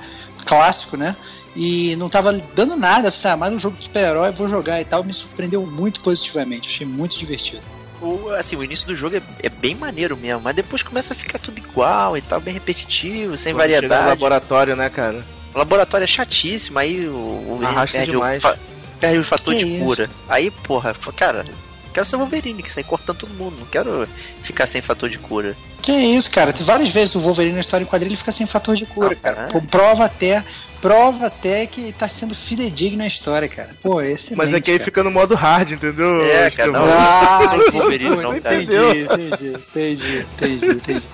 [0.47, 1.15] clássico, né?
[1.55, 4.85] E não tava dando nada, falei, ah, mais um jogo de super-herói, vou jogar e
[4.85, 5.03] tal.
[5.03, 7.61] Me surpreendeu muito positivamente, achei muito divertido
[8.01, 11.17] o, assim, o início do jogo é, é, bem maneiro mesmo, mas depois começa a
[11.17, 14.03] ficar tudo igual e tal, bem repetitivo, sem Quando variedade.
[14.03, 15.23] no laboratório, né, cara?
[15.53, 17.59] O laboratório é chatíssimo, aí o, o
[17.91, 18.43] perde, demais.
[18.43, 18.55] O,
[18.99, 19.83] perde o fator que de isso?
[19.83, 20.09] cura.
[20.27, 21.45] Aí, porra, cara,
[21.93, 24.07] quero ser Wolverine, que sai cortando todo mundo, não quero
[24.43, 25.57] ficar sem fator de cura.
[25.81, 28.75] Que isso, cara, tem várias vezes o Wolverine na história em quadrilha fica sem fator
[28.75, 29.47] de cura, ah, cara.
[29.69, 30.43] Prova até
[30.81, 33.69] prova até que tá sendo fidedigna a história, cara.
[33.81, 36.21] Pô, esse Mas aqui é aí fica no modo hard, entendeu?
[36.23, 37.39] É, cara, não, ah,
[37.71, 38.91] Wolverine, não, entendeu?
[38.91, 41.07] Entendi, entendi, entendi, entendi.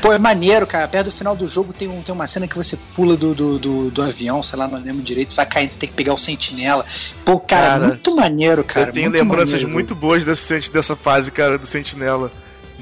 [0.00, 0.88] Pô, é maneiro, cara.
[0.88, 3.58] Perto do final do jogo tem, um, tem uma cena que você pula do, do,
[3.58, 6.18] do, do avião, sei lá, não lembro direito, vai caindo, você tem que pegar o
[6.18, 6.84] sentinela.
[7.24, 8.88] Pô, cara, cara muito maneiro, cara.
[8.88, 12.30] Eu tenho muito lembranças maneiro, muito boas desse, dessa fase, cara, do sentinela.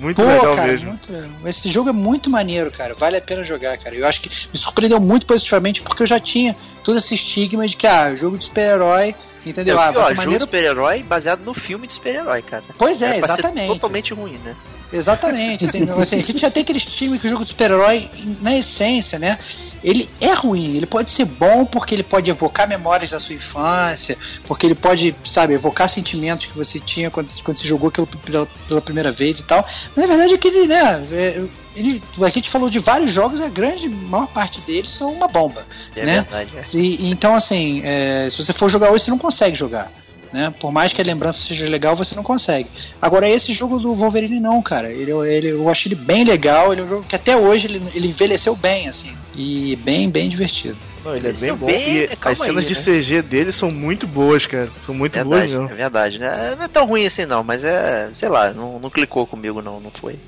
[0.01, 0.89] Muito Pô, legal cara, mesmo.
[0.89, 2.95] Muito, esse jogo é muito maneiro, cara.
[2.95, 3.95] Vale a pena jogar, cara.
[3.95, 7.77] Eu acho que me surpreendeu muito positivamente porque eu já tinha todo esse estigma de
[7.77, 9.15] que, ah, jogo de super-herói.
[9.45, 9.79] Entendeu?
[9.79, 10.23] É, ah, ó, maneiro...
[10.23, 12.65] jogo de super-herói baseado no filme de super-herói, cara.
[12.77, 13.69] Pois é, é exatamente.
[13.69, 14.57] totalmente ruim, né?
[14.93, 15.67] Exatamente.
[15.67, 18.09] Assim, assim, a gente já tem aquele estigma que o jogo de super-herói,
[18.41, 19.39] na essência, né?
[19.83, 20.77] Ele é ruim.
[20.77, 25.15] Ele pode ser bom porque ele pode evocar memórias da sua infância, porque ele pode,
[25.31, 29.39] sabe, evocar sentimentos que você tinha quando, quando você jogou aquilo pela, pela primeira vez
[29.39, 29.67] e tal.
[29.97, 31.43] Mas na verdade é que ele, né, é,
[31.75, 35.65] ele, a gente falou de vários jogos, a grande maior parte deles são uma bomba.
[35.97, 36.15] É né?
[36.15, 36.51] verdade.
[36.57, 36.65] É.
[36.77, 39.91] E, então, assim, é, se você for jogar hoje, você não consegue jogar.
[40.33, 40.53] Né?
[40.61, 42.69] Por mais que a lembrança seja legal, você não consegue.
[43.03, 44.91] Agora, esse jogo do Wolverine não, cara.
[44.91, 46.73] Ele, ele, eu achei ele bem legal.
[46.73, 49.11] Ele é um jogo que até hoje ele, ele envelheceu bem, assim.
[49.35, 50.77] E bem, bem divertido.
[51.05, 51.67] Não, ele é bem bom.
[51.67, 53.01] Bem, e as cenas aí, de né?
[53.01, 54.69] CG dele são muito boas, cara.
[54.85, 55.71] São muito verdade, boas mesmo.
[55.71, 56.55] É verdade, né?
[56.57, 59.81] Não é tão ruim assim não, mas é, sei lá, não, não clicou comigo não,
[59.81, 60.19] não foi.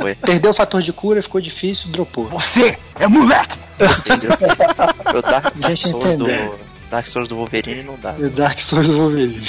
[0.00, 0.14] foi.
[0.14, 2.26] Perdeu o fator de cura, ficou difícil, dropou.
[2.26, 3.58] Você é moleque!
[4.00, 4.30] Entendeu?
[5.12, 6.26] Eu Dark Souls do
[6.90, 8.12] Dark Souls do Wolverine não dá.
[8.12, 9.48] O Dark Souls do Wolverine.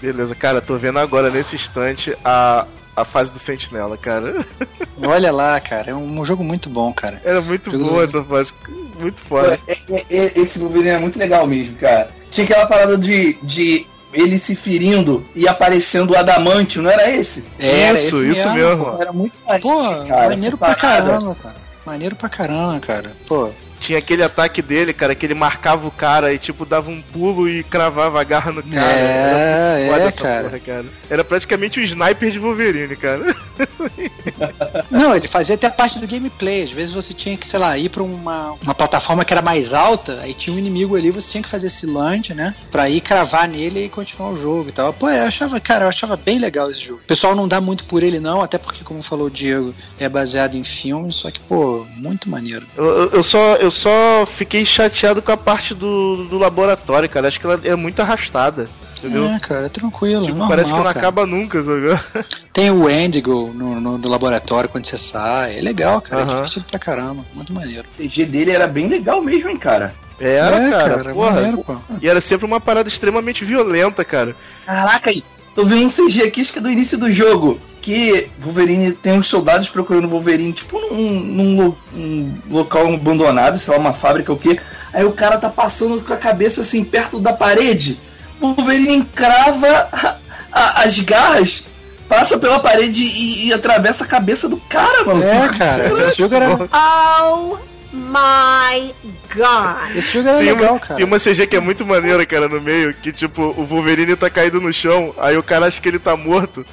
[0.00, 2.66] Beleza, cara, tô vendo agora nesse instante a
[2.96, 4.44] a fase do Sentinela, cara.
[5.02, 7.20] Olha lá, cara, é um jogo muito bom, cara.
[7.24, 8.52] Era muito jogo boa essa fase,
[8.98, 9.58] muito foda.
[9.66, 12.08] É, é, é, esse Wolverine é muito legal mesmo, cara.
[12.30, 17.44] Tinha aquela parada de, de ele se ferindo e aparecendo o Adamantio, não era esse?
[17.58, 18.84] Era isso, esse isso mesmo.
[18.84, 19.02] mesmo.
[19.02, 21.54] Era muito maneiro, Pô, cara, maneiro pra caramba, cara.
[21.84, 23.12] Maneiro pra caramba, cara.
[23.26, 23.50] Pô,
[23.80, 27.48] tinha aquele ataque dele, cara, que ele marcava o cara e, tipo, dava um pulo
[27.48, 28.92] e cravava a garra no cara.
[28.92, 30.44] É, Era é, cara.
[30.44, 30.84] Porra, cara.
[31.10, 33.36] Era praticamente o um sniper de Wolverine, cara.
[34.90, 36.62] Não, ele fazia até parte do gameplay.
[36.62, 39.72] Às vezes você tinha que, sei lá, ir pra uma, uma plataforma que era mais
[39.72, 42.54] alta, aí tinha um inimigo ali, você tinha que fazer esse lunge, né?
[42.70, 44.92] Pra ir cravar nele e continuar o jogo e tal.
[44.92, 47.00] Pô, eu achava, cara, eu achava bem legal esse jogo.
[47.04, 50.08] O pessoal não dá muito por ele, não, até porque, como falou o Diego, é
[50.08, 52.66] baseado em filmes, só que, pô, muito maneiro.
[52.76, 53.54] Eu, eu só.
[53.56, 57.28] Eu só fiquei chateado com a parte do, do laboratório, cara.
[57.28, 58.68] Acho que ela é muito arrastada.
[58.98, 59.26] Entendeu?
[59.26, 60.22] É, cara, é tranquilo.
[60.22, 60.98] Tipo, normal, parece que não cara.
[60.98, 62.26] acaba nunca, sabe?
[62.52, 65.58] Tem o Endigo no, no, no, laboratório quando você sai.
[65.58, 66.22] É legal, cara.
[66.22, 67.24] É divertido pra caramba.
[67.34, 67.86] Muito maneiro.
[67.98, 69.94] O CG dele era bem legal mesmo, hein, cara.
[70.20, 70.96] Era, é, cara.
[70.96, 71.32] cara porra.
[71.32, 74.36] Maneiro, e era sempre uma parada extremamente violenta, cara.
[74.64, 75.10] Caraca,
[75.54, 79.12] tô vendo um CG aqui, acho que é do início do jogo que Wolverine tem
[79.12, 84.38] uns soldados procurando Wolverine, tipo num, num, num, local abandonado, sei lá, uma fábrica ou
[84.38, 84.58] o quê.
[84.90, 88.00] Aí o cara tá passando com a cabeça assim perto da parede.
[88.44, 90.16] O Wolverine encrava a,
[90.52, 91.66] a, as garras,
[92.06, 95.24] passa pela parede e, e, atravessa a cabeça do cara, mano.
[95.24, 96.50] É, cara, esse jogo era.
[96.50, 97.56] Oh
[97.90, 98.94] my
[99.34, 99.96] god!
[99.96, 100.96] Esse jogo era tem legal, uma, cara.
[100.96, 104.28] Tem uma CG que é muito maneira, cara, no meio, que tipo, o Wolverine tá
[104.28, 106.66] caído no chão, aí o cara acha que ele tá morto.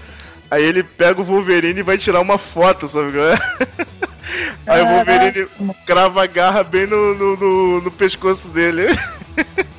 [0.49, 3.13] Aí ele pega o Wolverine e vai tirar uma foto, sabe?
[4.67, 5.47] Aí o Wolverine
[5.85, 8.87] crava a garra bem no, no, no, no pescoço dele.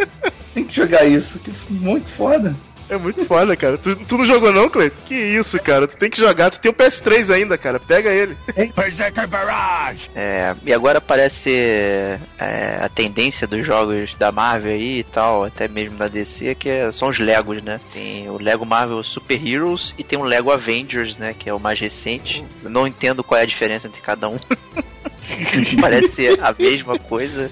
[0.55, 2.55] Tem que jogar isso, que é muito foda.
[2.93, 3.79] É muito foda, cara.
[3.79, 4.97] Tu, tu não jogou não, Cleiton?
[5.07, 5.89] Que isso, cara.
[5.89, 6.51] Tu tem que jogar.
[6.51, 7.81] Tu tem o PS3 ainda, cara.
[7.81, 8.37] Pega ele.
[8.77, 10.11] Berserker Barrage!
[10.15, 11.51] É, e agora parece
[12.39, 16.69] é, a tendência dos jogos da Marvel aí e tal, até mesmo da DC, que
[16.69, 17.81] é, são os Legos, né?
[17.95, 21.35] Tem o Lego Marvel Super Heroes e tem o Lego Avengers, né?
[21.39, 22.45] Que é o mais recente.
[22.63, 24.39] Eu não entendo qual é a diferença entre cada um.
[25.81, 27.51] Parece ser a mesma coisa.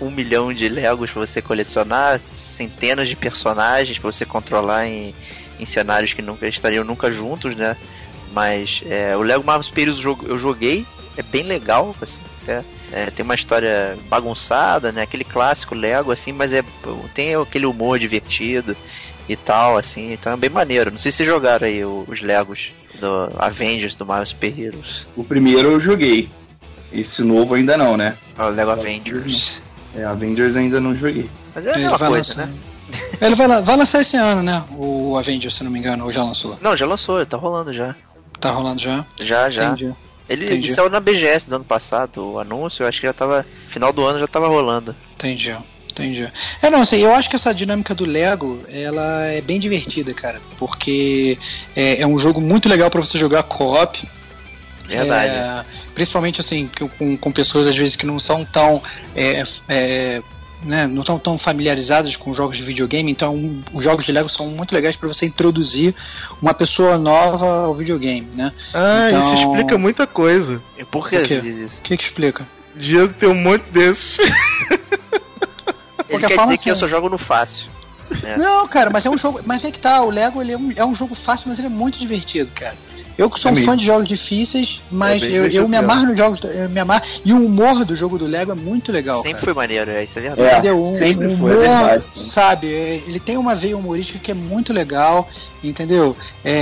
[0.00, 5.14] Um milhão de Legos pra você colecionar, centenas de personagens pra você controlar em,
[5.58, 7.76] em cenários que nunca estariam nunca juntos, né?
[8.32, 10.86] Mas é, o Lego Marvel Super Heroes eu joguei,
[11.16, 15.02] é bem legal, assim, até, é, tem uma história bagunçada, né?
[15.02, 16.64] Aquele clássico Lego, assim, mas é
[17.14, 18.76] tem aquele humor divertido
[19.28, 20.90] e tal, assim, então é bem maneiro.
[20.90, 25.06] Não sei se jogaram aí os Legos do Avengers do Marvel Super Heroes.
[25.16, 26.30] O primeiro eu joguei.
[26.92, 28.16] Esse novo ainda não, né?
[28.38, 29.62] O Lego Avengers.
[29.94, 31.30] É, Avengers ainda não joguei.
[31.54, 32.52] Mas é a mesma coisa, né?
[33.20, 34.62] Ele vai, vai lançar esse ano, né?
[34.76, 36.58] O Avengers, se não me engano, ou já lançou?
[36.60, 37.94] Não, já lançou, tá rolando já.
[38.40, 39.04] Tá rolando já?
[39.20, 39.66] Já, já.
[39.66, 39.94] Entendi.
[40.28, 40.66] Ele, Entendi.
[40.66, 43.46] ele saiu na BGS do ano passado, o anúncio, eu acho que já tava.
[43.68, 44.94] Final do ano já tava rolando.
[45.14, 45.54] Entendi.
[45.90, 46.30] Entendi.
[46.62, 50.40] É, não, assim, eu acho que essa dinâmica do Lego, ela é bem divertida, cara.
[50.58, 51.38] Porque
[51.76, 54.02] é, é um jogo muito legal para você jogar co-op.
[54.86, 55.32] Verdade.
[55.32, 55.64] É,
[55.94, 56.68] principalmente, assim,
[56.98, 58.82] com, com pessoas, às vezes, que não são tão...
[59.16, 60.22] é, é,
[60.64, 64.30] né, não estão tão familiarizadas com jogos de videogame, então um- os jogos de Lego
[64.30, 65.92] são muito legais para você introduzir
[66.40, 68.52] uma pessoa nova ao videogame, né?
[68.72, 70.62] Ah, Então- isso explica muita coisa.
[70.78, 71.78] E por que você diz isso?
[71.78, 72.46] O que que explica?
[72.76, 74.18] Diego tem um monte desses.
[74.20, 74.30] Ele
[76.20, 77.66] Porque quer dizer que eu assim- só jogo no fácil.
[78.22, 78.36] É.
[78.36, 79.40] Não, cara, mas é um jogo.
[79.46, 81.66] Mas é que tá, o Lego ele é, um, é um jogo fácil, mas ele
[81.68, 82.76] é muito divertido, cara.
[83.16, 86.06] Eu que sou É um fã de jogos difíceis, mas É eu, eu me amarro
[86.06, 87.04] nos jogos, eu me amarro.
[87.24, 89.16] E o humor do jogo do Lego é muito legal.
[89.18, 89.44] Sempre cara.
[89.44, 90.68] foi maneiro, é, isso é verdade.
[90.68, 90.72] É?
[90.72, 92.06] Um, sempre um foi, é humor, verdade.
[92.30, 92.66] sabe?
[92.66, 95.28] Ele tem uma veia humorística que é muito legal,
[95.62, 96.16] entendeu?
[96.44, 96.52] É,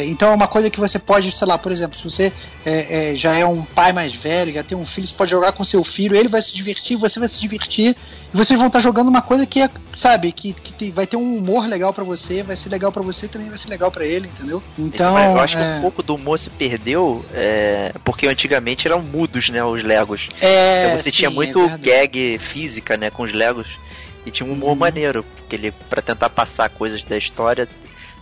[0.00, 2.32] é, então é uma coisa que você pode, sei lá, por exemplo, se você
[2.64, 5.52] é, é, já é um pai mais velho, já tem um filho, você pode jogar
[5.52, 7.96] com seu filho, ele vai se divertir, você vai se divertir,
[8.32, 11.16] e vocês vão estar jogando uma coisa que é, sabe, que, que tem- vai ter
[11.16, 14.04] um humor legal pra você, vai ser legal pra você, também vai ser legal pra
[14.04, 14.62] ele, entendeu?
[14.78, 18.26] Esse- Então, mas eu acho que é, um pouco do humor se perdeu, é, porque
[18.28, 20.28] antigamente eram mudos, né, os Legos.
[20.40, 23.66] é, você sim, tinha muito gag física, né, com os Legos.
[24.26, 24.74] E tinha um humor Uhum.
[24.76, 27.66] maneiro, porque ele para tentar passar coisas da história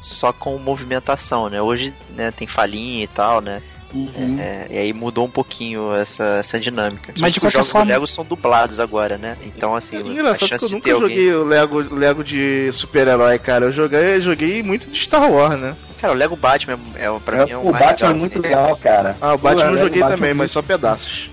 [0.07, 1.61] só com movimentação, né?
[1.61, 3.61] Hoje, né, tem falinha e tal, né?
[3.95, 4.37] Uhum.
[4.39, 7.13] É, e aí mudou um pouquinho essa, essa dinâmica.
[7.19, 9.37] Mas de os qualquer jogos forma- do Lego são dublados agora, né?
[9.45, 12.71] Então assim, É a engraçado que chance eu de nunca joguei o Lego, Lego de
[12.73, 13.67] super-herói, cara.
[13.67, 15.75] Eu joguei, joguei muito de Star Wars, né?
[16.01, 18.39] Cara, o Lego Batman é, é pra mim é o o Batman é legal, muito
[18.39, 18.49] assim.
[18.49, 19.17] legal, cara.
[19.21, 21.31] Ah, o Batman Pô, eu joguei Batman também, é mas só pedaços.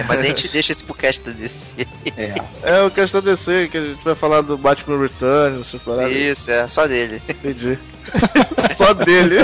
[0.00, 1.86] É, mas a gente deixa esse pro cast da DC.
[2.16, 2.34] É.
[2.62, 6.12] É o questão DC, que a gente vai falar do Batman Returns, essas paradas.
[6.12, 7.22] Isso, é, só dele.
[7.28, 7.78] Entendi.
[8.76, 9.36] só dele.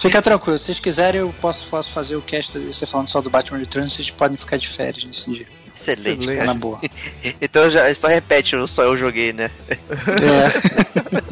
[0.00, 3.20] Fica tranquilo, se vocês quiserem, eu posso, posso fazer o cast de você falando só
[3.20, 5.46] do Batman Returns, vocês podem ficar de férias nesse dia.
[5.76, 6.80] Excelente, na boa.
[7.40, 9.50] Então já, só repete, só eu joguei, né?
[9.68, 11.30] É.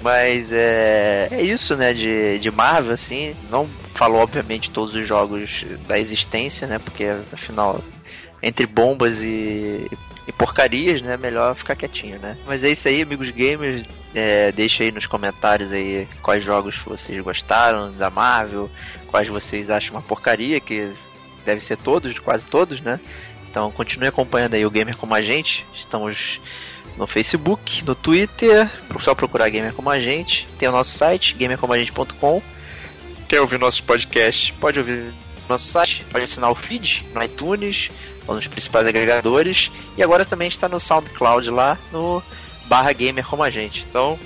[0.02, 3.34] Mas é, é isso, né, de, de Marvel, assim.
[3.50, 3.68] Não
[3.98, 6.78] falou, obviamente, todos os jogos da existência, né?
[6.78, 7.82] Porque, afinal,
[8.40, 9.90] entre bombas e,
[10.26, 11.16] e porcarias, né?
[11.16, 12.36] Melhor ficar quietinho, né?
[12.46, 13.84] Mas é isso aí, amigos gamers.
[14.14, 18.70] É, deixa aí nos comentários aí quais jogos vocês gostaram da Marvel,
[19.08, 20.92] quais vocês acham uma porcaria, que
[21.44, 23.00] deve ser todos, quase todos, né?
[23.50, 25.66] Então continue acompanhando aí o Gamer Como a Gente.
[25.74, 26.40] Estamos
[26.96, 28.70] no Facebook, no Twitter,
[29.00, 30.46] só procurar Gamer Como a Gente.
[30.56, 32.40] Tem o nosso site, gamercomagente.com.
[33.28, 34.50] Quer ouvir nossos podcasts?
[34.52, 35.12] Pode ouvir no
[35.50, 37.90] nosso site, pode assinar o feed no iTunes,
[38.26, 39.70] ou nos principais agregadores.
[39.96, 42.22] E agora também está no SoundCloud lá, no
[42.64, 43.86] barra Gamer Como a Gente.
[43.88, 44.18] Então,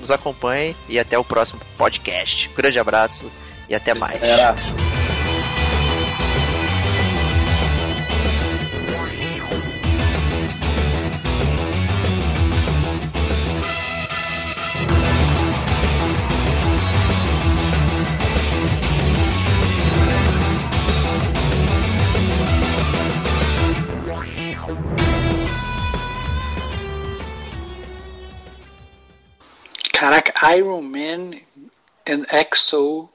[0.00, 2.48] nos acompanhe e até o próximo podcast.
[2.56, 3.30] grande abraço
[3.68, 4.18] e até mais.
[30.56, 31.38] Iron Man
[32.06, 33.08] and Exo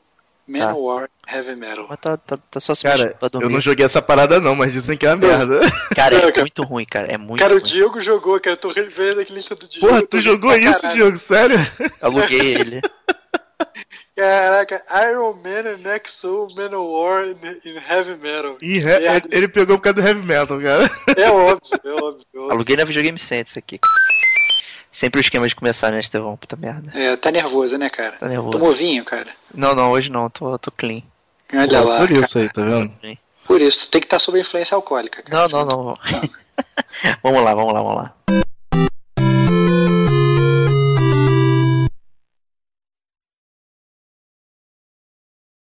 [0.48, 1.86] Manowar Heavy Metal.
[1.90, 3.54] Mas tá, tá, tá só se Cara, mexendo pra eu dormir.
[3.54, 5.62] não joguei essa parada não, mas dizem que é uma merda.
[5.96, 7.08] Cara, é Cara, muito ruim, cara.
[7.12, 7.66] É muito Cara, o ruim.
[7.70, 8.56] Diego jogou, cara.
[8.56, 9.88] Eu tô revendo aquele lista do Diego.
[9.88, 10.96] Porra, tu jogou isso, caralho.
[10.98, 11.18] Diogo?
[11.18, 11.58] Sério?
[12.02, 12.82] Aluguei ele.
[14.16, 17.36] Caraca, Iron Man and Exo Manowar in,
[17.90, 18.58] Heavy Metal.
[18.62, 20.92] Ih, he- ele pegou por causa do heavy metal, cara.
[21.18, 22.26] É óbvio, é óbvio.
[22.34, 22.52] É, óbvio.
[22.52, 23.80] Aluguei na Videogame Center isso aqui.
[24.94, 26.38] Sempre o esquema de começar, né, Estevão?
[26.38, 26.92] Puta merda.
[26.94, 28.12] é tá nervoso, né, cara?
[28.12, 28.52] Tá nervoso.
[28.52, 29.32] Tomou vinho, cara.
[29.52, 30.30] Não, não, hoje não.
[30.30, 31.02] Tô, tô clean.
[31.52, 31.98] Olha Pô, lá.
[31.98, 32.22] por cara.
[32.22, 32.94] isso aí, tá vendo?
[33.48, 35.48] Por isso, tem que estar sob influência alcoólica, cara.
[35.48, 35.98] Não, não, não.
[37.24, 38.14] vamos lá, vamos lá, vamos lá.